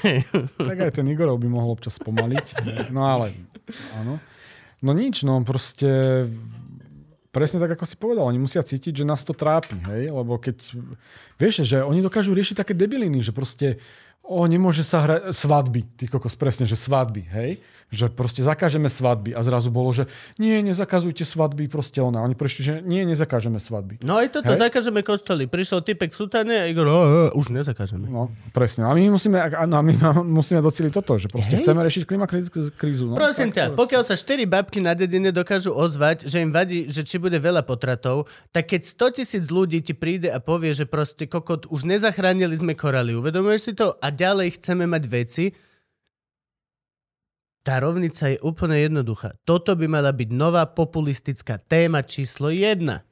[0.55, 2.45] Tak aj ten Igorov by mohol občas spomaliť.
[2.95, 3.35] No ale,
[3.99, 4.23] áno.
[4.79, 6.23] No nič, no proste
[7.29, 10.57] presne tak, ako si povedal, oni musia cítiť, že nás to trápi, hej, lebo keď,
[11.37, 13.77] vieš, že oni dokážu riešiť také debiliny, že proste
[14.29, 17.57] o, nemôže sa hrať svadby, ty kokos, presne, že svadby, hej,
[17.89, 20.05] že proste zakážeme svadby a zrazu bolo, že
[20.37, 22.21] nie, nezakazujte svadby, proste ona.
[22.21, 23.97] Oni prišli, že nie, nezakážeme svadby.
[24.05, 24.69] no aj toto, Hej.
[24.69, 25.49] zakážeme kostoly.
[25.49, 28.05] Prišiel typek v sutane a Igor, "Á, á, už nezakážeme.
[28.05, 28.85] No, presne.
[28.85, 29.97] A my musíme, áno, a my
[30.37, 31.65] musíme doceliť toto, že proste Hej.
[31.65, 33.09] chceme riešiť klimakrízu.
[33.09, 37.01] No, Prosím ťa, pokiaľ sa štyri babky na dedine dokážu ozvať, že im vadí, že
[37.01, 41.25] či bude veľa potratov, tak keď 100 tisíc ľudí ti príde a povie, že proste
[41.25, 43.97] kokot, už nezachránili sme koraly, uvedomuješ si to?
[43.97, 45.45] A ďalej chceme mať veci,
[47.63, 49.35] tá rovnica je úplne jednoduchá.
[49.47, 53.07] Toto by mala byť nová populistická téma číslo jedna.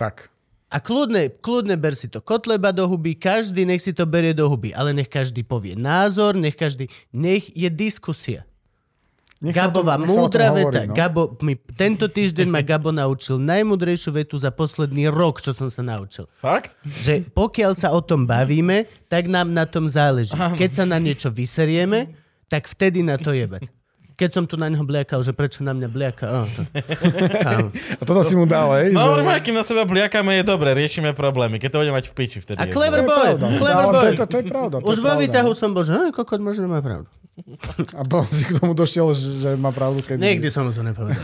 [0.00, 0.32] Tak.
[0.66, 4.50] A kľudne, kľudne ber si to Kotleba do huby, každý nech si to berie do
[4.50, 8.42] huby, ale nech každý povie názor, nech každý, nech je diskusia.
[9.36, 10.80] Nech Gabová nech sa o tom múdra hovorí, veta.
[10.88, 10.94] no.
[10.96, 15.84] Gabo, mi, tento týždeň ma Gabo naučil najmudrejšiu vetu za posledný rok, čo som sa
[15.84, 16.24] naučil.
[16.40, 16.72] Fakt?
[16.88, 20.32] Že pokiaľ sa o tom bavíme, tak nám na tom záleží.
[20.32, 22.16] Keď sa na niečo vyserieme,
[22.48, 23.68] tak vtedy na to jebať.
[24.16, 26.24] Keď som tu na neho bliakal, že prečo na mňa bliaka.
[26.24, 26.64] Oh, to...
[28.00, 28.88] A toto si mu dal, hej?
[28.88, 29.44] No, že...
[29.44, 31.60] kým na seba bliakame, je dobre, riešime problémy.
[31.60, 34.00] Keď to budeme mať v piči, vtedy A clever boy, clever boy.
[34.00, 34.76] To, je- to, to je pravda.
[34.80, 37.12] To Už vo výťahu som bol, že kokot možno má pravdu.
[37.92, 40.16] A potom si k tomu došiel, že, má pravdu, keď...
[40.16, 41.20] Nikdy som mu to nepovedal.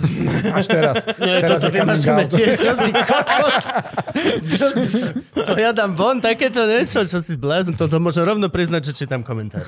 [0.53, 0.95] Až teraz.
[1.17, 1.73] Nie, teraz toto
[2.21, 2.29] out.
[2.29, 3.65] tiež, čo si kokot.
[4.45, 4.87] Čo si,
[5.33, 7.73] to ja dám von, takéto niečo, čo si zblázen.
[7.75, 9.65] Toto môžem rovno priznať, že čítam komentár.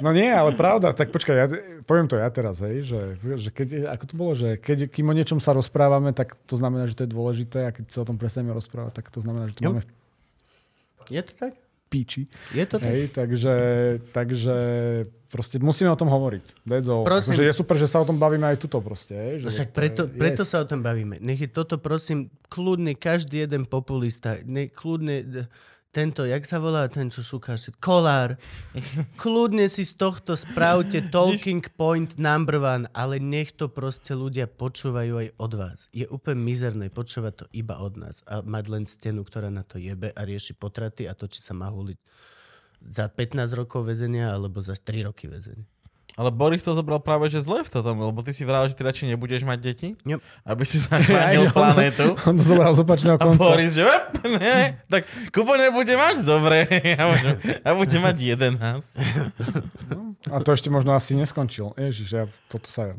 [0.00, 1.46] No nie, ale pravda, tak počkaj, ja
[1.84, 5.14] poviem to ja teraz, hej, že, že keď, ako to bolo, že keď, kým o
[5.14, 8.16] niečom sa rozprávame, tak to znamená, že to je dôležité a keď sa o tom
[8.16, 9.70] prestaneme rozprávať, tak to znamená, že to Jo.
[9.76, 9.84] máme
[11.12, 11.52] Je to tak?
[11.90, 12.30] Píči.
[12.54, 12.86] Je to tak?
[12.86, 13.52] Hej, takže,
[14.14, 14.54] takže
[15.26, 16.62] proste musíme o tom hovoriť.
[17.02, 17.34] Prosím.
[17.34, 19.12] Akože je super, že sa o tom bavíme aj tuto proste.
[19.12, 20.50] Hej, že No však to preto, je- preto yes.
[20.54, 21.18] sa o tom bavíme.
[21.18, 25.50] Nech je toto, prosím, kľudne každý jeden populista, ne, kľudne
[25.90, 27.74] tento, jak sa volá ten, čo šukáš?
[27.82, 28.38] Kolár.
[29.18, 35.14] Kľudne si z tohto spravte talking point number one, ale nech to proste ľudia počúvajú
[35.18, 35.78] aj od vás.
[35.90, 39.82] Je úplne mizerné počúvať to iba od nás a mať len stenu, ktorá na to
[39.82, 41.98] jebe a rieši potraty a to, či sa má huliť
[42.86, 45.66] za 15 rokov väzenia alebo za 3 roky väzenia.
[46.20, 48.84] Ale Boris to zobral práve že zle v tom, lebo ty si vravel, že ty
[48.84, 50.20] radšej nebudeš mať deti, Yep.
[50.44, 52.12] aby si zachránil on- planetu.
[52.28, 53.40] On to zobral z opačného A konca.
[53.40, 59.00] Boris, že "Ep, ne, tak Kubo nebude mať, dobre, ja budem, ja budem mať 11.
[60.28, 61.72] A to ešte možno asi neskončil.
[61.74, 62.92] Ježiš, ja toto sa...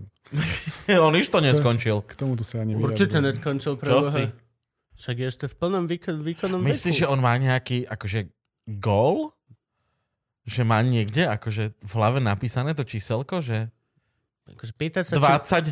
[0.90, 2.02] On isto neskončil.
[2.02, 2.90] K tomuto sa ja nevyjadrujem.
[2.90, 4.24] Určite neskončil pre Čo si?
[4.94, 7.14] Však je ešte v plnom výkon, výkonnom Myslíš, že veku.
[7.14, 8.34] on má nejaký akože
[8.76, 9.34] gól?
[10.42, 13.70] Že má niekde akože v hlave napísané to číselko, že
[14.52, 15.22] Akože pýta sa, či...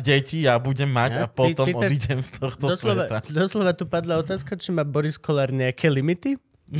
[0.00, 3.16] detí ja budem mať Ja, a potom pý- pýtaš- odídem z tohto Doslova, sveta.
[3.28, 6.38] doslova tu padla otázka, či má Boris Kolár nejaké limity?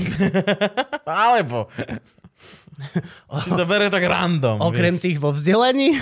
[1.04, 1.66] Alebo
[3.44, 4.64] si to bere tak random.
[4.64, 5.02] Okrem vieš.
[5.04, 5.98] tých vo vzdelaní?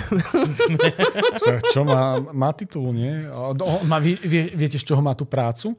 [1.43, 3.27] Čo, čo má, má titul, nie?
[3.83, 5.75] Má, vie, vie, viete, z čoho má tú prácu?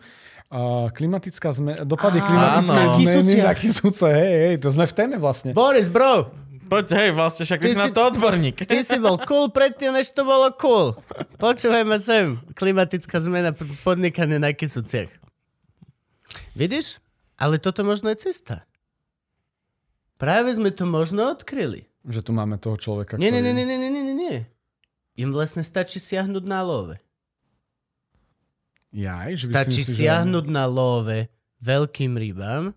[0.51, 0.61] A
[0.91, 2.99] klimatická zmena, dopady Á, klimatické áno.
[2.99, 3.47] zmeny Kysúciach.
[3.47, 4.07] na kysúce.
[4.11, 5.51] Hej, hej, to sme v téme vlastne.
[5.55, 6.35] Boris, bro,
[6.67, 8.57] Poď, hej, vlastne, však ty, Ty si na to odborník.
[8.63, 10.95] ty si bol cool predtým, než to bolo cool.
[11.37, 12.39] Počúvaj ma sem.
[12.55, 13.51] Klimatická zmena
[13.83, 15.11] podnikanie na Kisuciach.
[16.55, 17.03] Vidíš?
[17.35, 18.63] Ale toto možno je cesta.
[20.15, 21.91] Práve sme to možno odkryli.
[22.03, 23.51] Že tu máme toho človeka, Nie, nie, ktorý...
[23.51, 24.37] nie, nie, nie, nie, nie, nie.
[25.19, 26.95] Im vlastne stačí siahnuť na love.
[28.91, 31.31] Jaj, že Stačí si siahnuť na love
[31.63, 32.75] veľkým rybám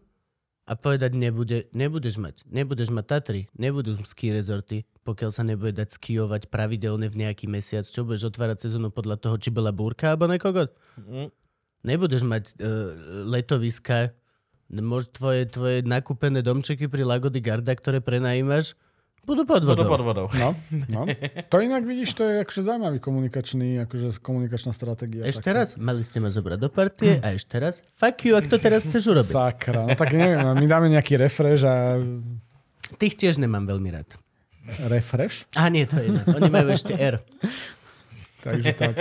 [0.64, 2.45] a povedať, nebude, nebudeš mať.
[2.48, 7.84] Nebudeš mať Tatry, nebudú ski rezorty, pokiaľ sa nebude dať skiovať pravidelne v nejaký mesiac.
[7.84, 10.72] Čo budeš otvárať sezónu podľa toho, či bola búrka alebo nekogot?
[11.02, 11.34] Mm.
[11.84, 12.95] Nebudeš mať uh,
[13.27, 14.15] letoviska,
[15.11, 18.80] tvoje, tvoje nakúpené domčeky pri Lagody Garda, ktoré prenajímaš,
[19.24, 19.90] budú pod Budú vodou.
[19.90, 20.26] pod vodou.
[20.34, 20.50] No,
[20.88, 21.02] no.
[21.52, 25.24] To inak vidíš, to je akože zaujímavý komunikačný, akože komunikačná stratégia.
[25.24, 25.58] Ešte taká.
[25.60, 28.84] raz, mali ste ma zobrať do partie a ešte raz, fuck you, ak to teraz
[28.84, 29.34] chceš urobiť.
[29.34, 31.98] Sakra, no tak neviem, my dáme nejaký refresh a
[32.94, 34.10] Tých tiež nemám veľmi rád.
[34.86, 36.22] refresh, A nie, to je iné.
[36.30, 37.20] Oni majú ešte R.
[38.45, 38.95] takže tak.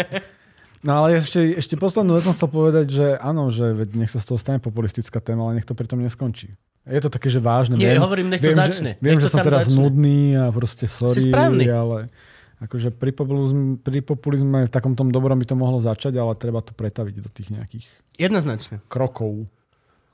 [0.83, 4.35] No ale ešte, ešte poslednú vec som chcel povedať, že áno, že nech sa z
[4.35, 6.59] toho stane populistická téma, ale nech to pritom neskončí.
[6.83, 7.79] Je to také, že vážne.
[7.79, 8.99] Nie, viem, hovorím, nech to viem, začne.
[8.99, 9.79] Že, viem, Nech že som teraz začne.
[9.79, 11.31] nudný a proste sorry,
[11.71, 12.11] ale
[12.59, 16.59] akože pri populizme, pri populizme v takom tom dobrom by to mohlo začať, ale treba
[16.59, 17.87] to pretaviť do tých nejakých
[18.19, 18.83] Jednoznačne.
[18.91, 19.47] krokov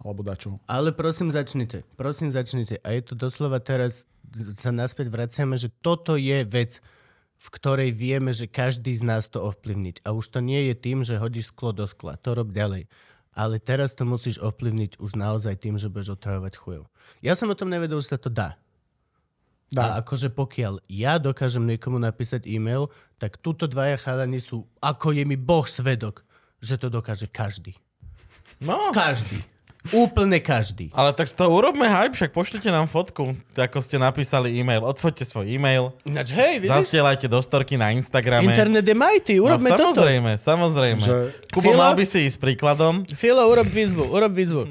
[0.05, 0.61] alebo dačo.
[0.69, 1.89] Ale prosím, začnite.
[1.97, 2.78] Prosím, začnite.
[2.85, 4.05] A je to doslova teraz,
[4.61, 6.85] sa naspäť vraciame, že toto je vec,
[7.39, 10.02] v ktorej vieme, že každý z nás to ovplyvniť.
[10.02, 12.19] A už to nie je tým, že hodíš sklo do skla.
[12.27, 12.90] To rob ďalej.
[13.31, 16.90] Ale teraz to musíš ovplyvniť už naozaj tým, že budeš otravovať chujov.
[17.23, 18.59] Ja som o tom nevedel, že sa to dá.
[19.69, 20.01] A Dá.
[20.01, 22.89] akože pokiaľ ja dokážem niekomu napísať e-mail,
[23.20, 26.24] tak túto dvaja chalani sú, ako je mi Boh svedok,
[26.59, 27.77] že to dokáže každý.
[28.59, 29.39] No, Každý.
[29.89, 30.91] Úplne každý.
[30.93, 34.85] ale tak z toho urobme hype, však pošlite nám fotku, ako ste napísali e-mail.
[34.85, 36.75] Odfoďte svoj e-mail, Ináč, hej, vidíš?
[36.85, 38.45] zastielajte do storky na Instagrame.
[38.45, 40.03] Internet je mighty, urobme no, toto.
[40.03, 41.05] samozrejme, samozrejme.
[41.07, 41.17] Že-
[41.55, 41.81] Kubo, Filo?
[41.81, 43.07] mal by si ísť príkladom.
[43.17, 44.63] Filo, urob výzvu, urob výzvu.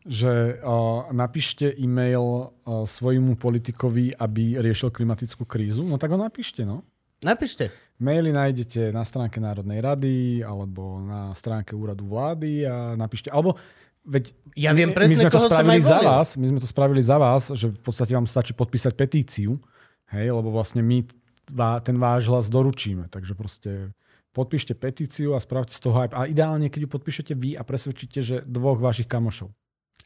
[0.00, 6.64] že uh, napíšte e-mail uh, svojmu politikovi, aby riešil klimatickú krízu, no tak ho napíšte,
[6.64, 6.84] no.
[7.20, 7.68] Napíšte.
[8.00, 13.60] Maily nájdete na stránke Národnej rady alebo na stránke úradu vlády a napíšte, alebo
[14.06, 16.60] veď Ja viem presne, my sme to koho som spravili aj za vás, my sme
[16.60, 19.60] to spravili za vás, že v podstate vám stačí podpísať petíciu,
[20.10, 21.06] hej, lebo vlastne my
[21.82, 23.90] ten váš hlas doručíme, takže proste
[24.30, 26.14] podpíšte petíciu a spravte z toho hype.
[26.14, 29.50] A ideálne, keď ju podpíšete vy a presvedčíte, že dvoch vašich kamošov.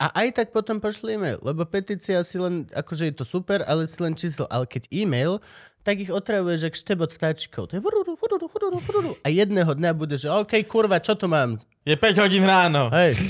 [0.00, 3.86] A aj tak potom pošli e-mail, lebo petícia si len, akože je to super, ale
[3.86, 4.48] si len číslo.
[4.50, 5.38] Ale keď e-mail,
[5.84, 7.68] tak ich otravuješ jak štebot vtáčikov.
[7.68, 9.12] To je vururu, vururu, vururu, vururu.
[9.20, 11.60] A jedného dňa bude, že OK, kurva, čo tu mám?
[11.84, 12.88] Je 5 hodín ráno.
[12.88, 13.20] Hej,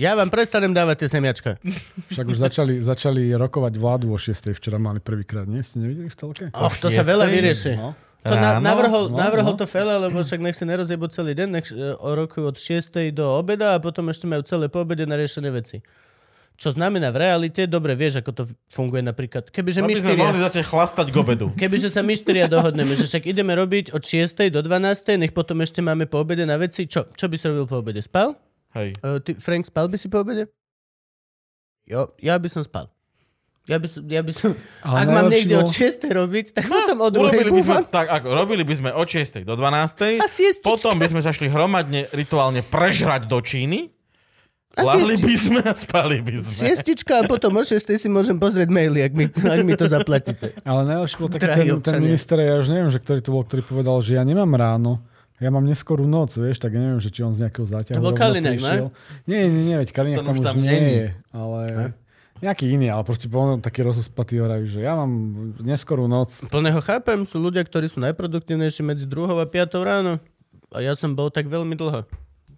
[0.00, 1.60] ja vám prestanem dávať tie semiačka.
[2.08, 4.56] Však už začali, začali rokovať vládu o 6.
[4.56, 5.60] Včera mali prvýkrát, nie?
[5.60, 6.44] Ste nevideli v telke?
[6.56, 7.76] Och, to sa veľa vyrieši.
[7.76, 7.92] No.
[8.24, 9.60] To na, navrhol, No, navrhol no.
[9.60, 12.88] to Fela, lebo však nech si nerozjebu celý deň, nech e, o roku od 6.
[13.12, 15.84] do obeda a potom ešte majú celé po obede na riešené veci.
[16.54, 19.50] Čo znamená v realite, dobre vieš, ako to funguje napríklad.
[19.50, 21.46] Kebyže To my štyria, zatiaľ chlastať k obedu.
[21.60, 24.54] kebyže sa my štyria dohodneme, že však ideme robiť od 6.
[24.54, 25.18] do 12.
[25.18, 26.86] nech potom ešte máme po obede na veci.
[26.86, 27.10] Čo?
[27.10, 27.98] Čo by si robil po obede?
[28.06, 28.38] Spal?
[28.78, 28.94] Hej.
[29.02, 30.46] Uh, ty, Frank, spal by si po obede?
[31.90, 32.86] Jo, ja by som spal.
[33.64, 34.52] Ja by som, ja by som,
[34.86, 36.06] Ale ak mám niekde od bolo- 6.
[36.06, 37.18] robiť, tak potom od 2.
[37.18, 39.42] Urobili by sme, tak, ako, robili by sme od 6.
[39.42, 40.20] do 12.
[40.20, 40.68] A siestička.
[40.68, 43.88] Potom by sme sa šli hromadne rituálne prežrať do Číny.
[44.74, 46.66] Lahli by sme a spali by sme.
[46.66, 47.78] Siestička a potom o 6.
[47.78, 50.50] si môžem pozrieť maily, ak mi, ak mi to zaplatíte.
[50.66, 53.42] Ale najlepšie bol taký Drahí ten, ten minister, ja už neviem, že ktorý to bol,
[53.46, 54.98] ktorý povedal, že ja nemám ráno,
[55.38, 58.06] ja mám neskorú noc, vieš, tak ja neviem, že či on z nejakého záťahu To
[58.10, 58.90] bol Kaliňák, ne?
[59.30, 61.60] Nie, nie, nie, veď Kaliňák Ten tam už tam nie je, ale
[62.42, 65.10] nejaký iný, ale proste bol taký rozospatý horaví, že ja mám
[65.62, 66.44] neskorú noc.
[66.50, 69.32] Plného chápem, sú ľudia, ktorí sú najproduktívnejší medzi 2.
[69.32, 69.80] a 5.
[69.80, 70.18] ráno.
[70.74, 72.02] A ja som bol tak veľmi dlho.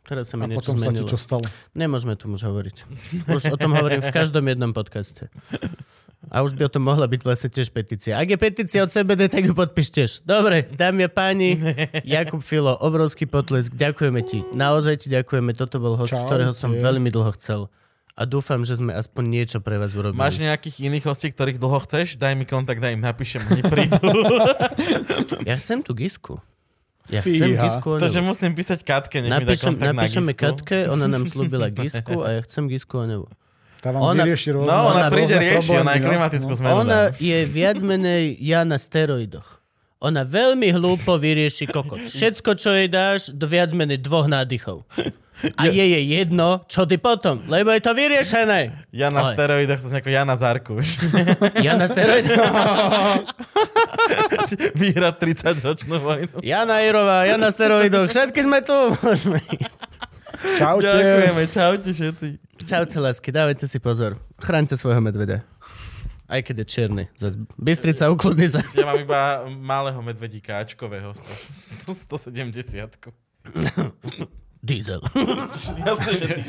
[0.06, 1.08] Teraz sa mi A niečo potom sa ti zmenilo.
[1.10, 1.42] čo stalo?
[1.74, 2.76] Nemôžeme tomu už hovoriť.
[3.26, 5.26] Už o tom hovorím v každom jednom podcaste.
[6.26, 8.14] A už by o tom mohla byť vlastne tiež petícia.
[8.14, 10.10] Ak je petícia od CBD, tak ju podpíš tiež.
[10.22, 11.58] Dobre, dámy a páni,
[12.02, 14.42] Jakub Filo, obrovský potlesk, ďakujeme ti.
[14.50, 16.26] Naozaj ti ďakujeme, toto bol host, Čaute.
[16.26, 17.70] ktorého som veľmi dlho chcel.
[18.16, 20.16] A dúfam, že sme aspoň niečo pre vás urobili.
[20.16, 22.16] Máš nejakých iných hostí, ktorých dlho chceš?
[22.16, 24.00] Daj mi kontakt, daj im napíšem, oni prídu.
[25.44, 26.40] Ja chcem tú Gisku.
[27.06, 27.54] Ja chcem.
[27.98, 30.42] Takže musím písať Katke, nech mi dá Napíšem, kontakt na napíšeme Gisku.
[30.42, 33.26] Katke, ona nám slúbila Gisku a ja chcem Gisku Onevu.
[33.78, 36.08] Tá vám Ona- vyrieši rôzne, No, ona Ona- príde rieši, ona aj problémy, no.
[36.08, 37.14] klimatickú zmenu Ona dá.
[37.14, 39.62] je viac menej ja na steroidoch.
[39.96, 42.04] Ona veľmi hlúpo vyrieši kokot.
[42.04, 44.82] Všetko, čo jej dáš, do viac menej dvoch nádychov.
[45.36, 48.88] A je jej jedno, čo ty potom, lebo je to vyriešené.
[48.88, 50.88] Ja na Ale- steroidoch, to je ako Jana Zarkuš.
[51.60, 52.40] Ja na steroidoch.
[54.80, 56.36] Vyhrať 30-ročnú vojnu.
[56.40, 58.08] Jana Irová, ja na steroidoch.
[58.08, 58.76] Všetky sme tu.
[58.98, 59.80] Môžeme ísť.
[60.56, 60.88] Čaute.
[60.88, 62.26] Ďakujeme, čaute všetci.
[62.64, 64.16] Čaute, lásky, dávajte si pozor.
[64.36, 65.44] Chráňte svojho medveda.
[66.26, 67.04] Aj keď je čierny.
[67.54, 68.64] Bystrica, ukludni sa.
[68.72, 72.56] Ja mám iba malého medvedíka Ačkového, 170.
[74.66, 75.00] Diesel.
[75.86, 76.42] Jasné, že ty.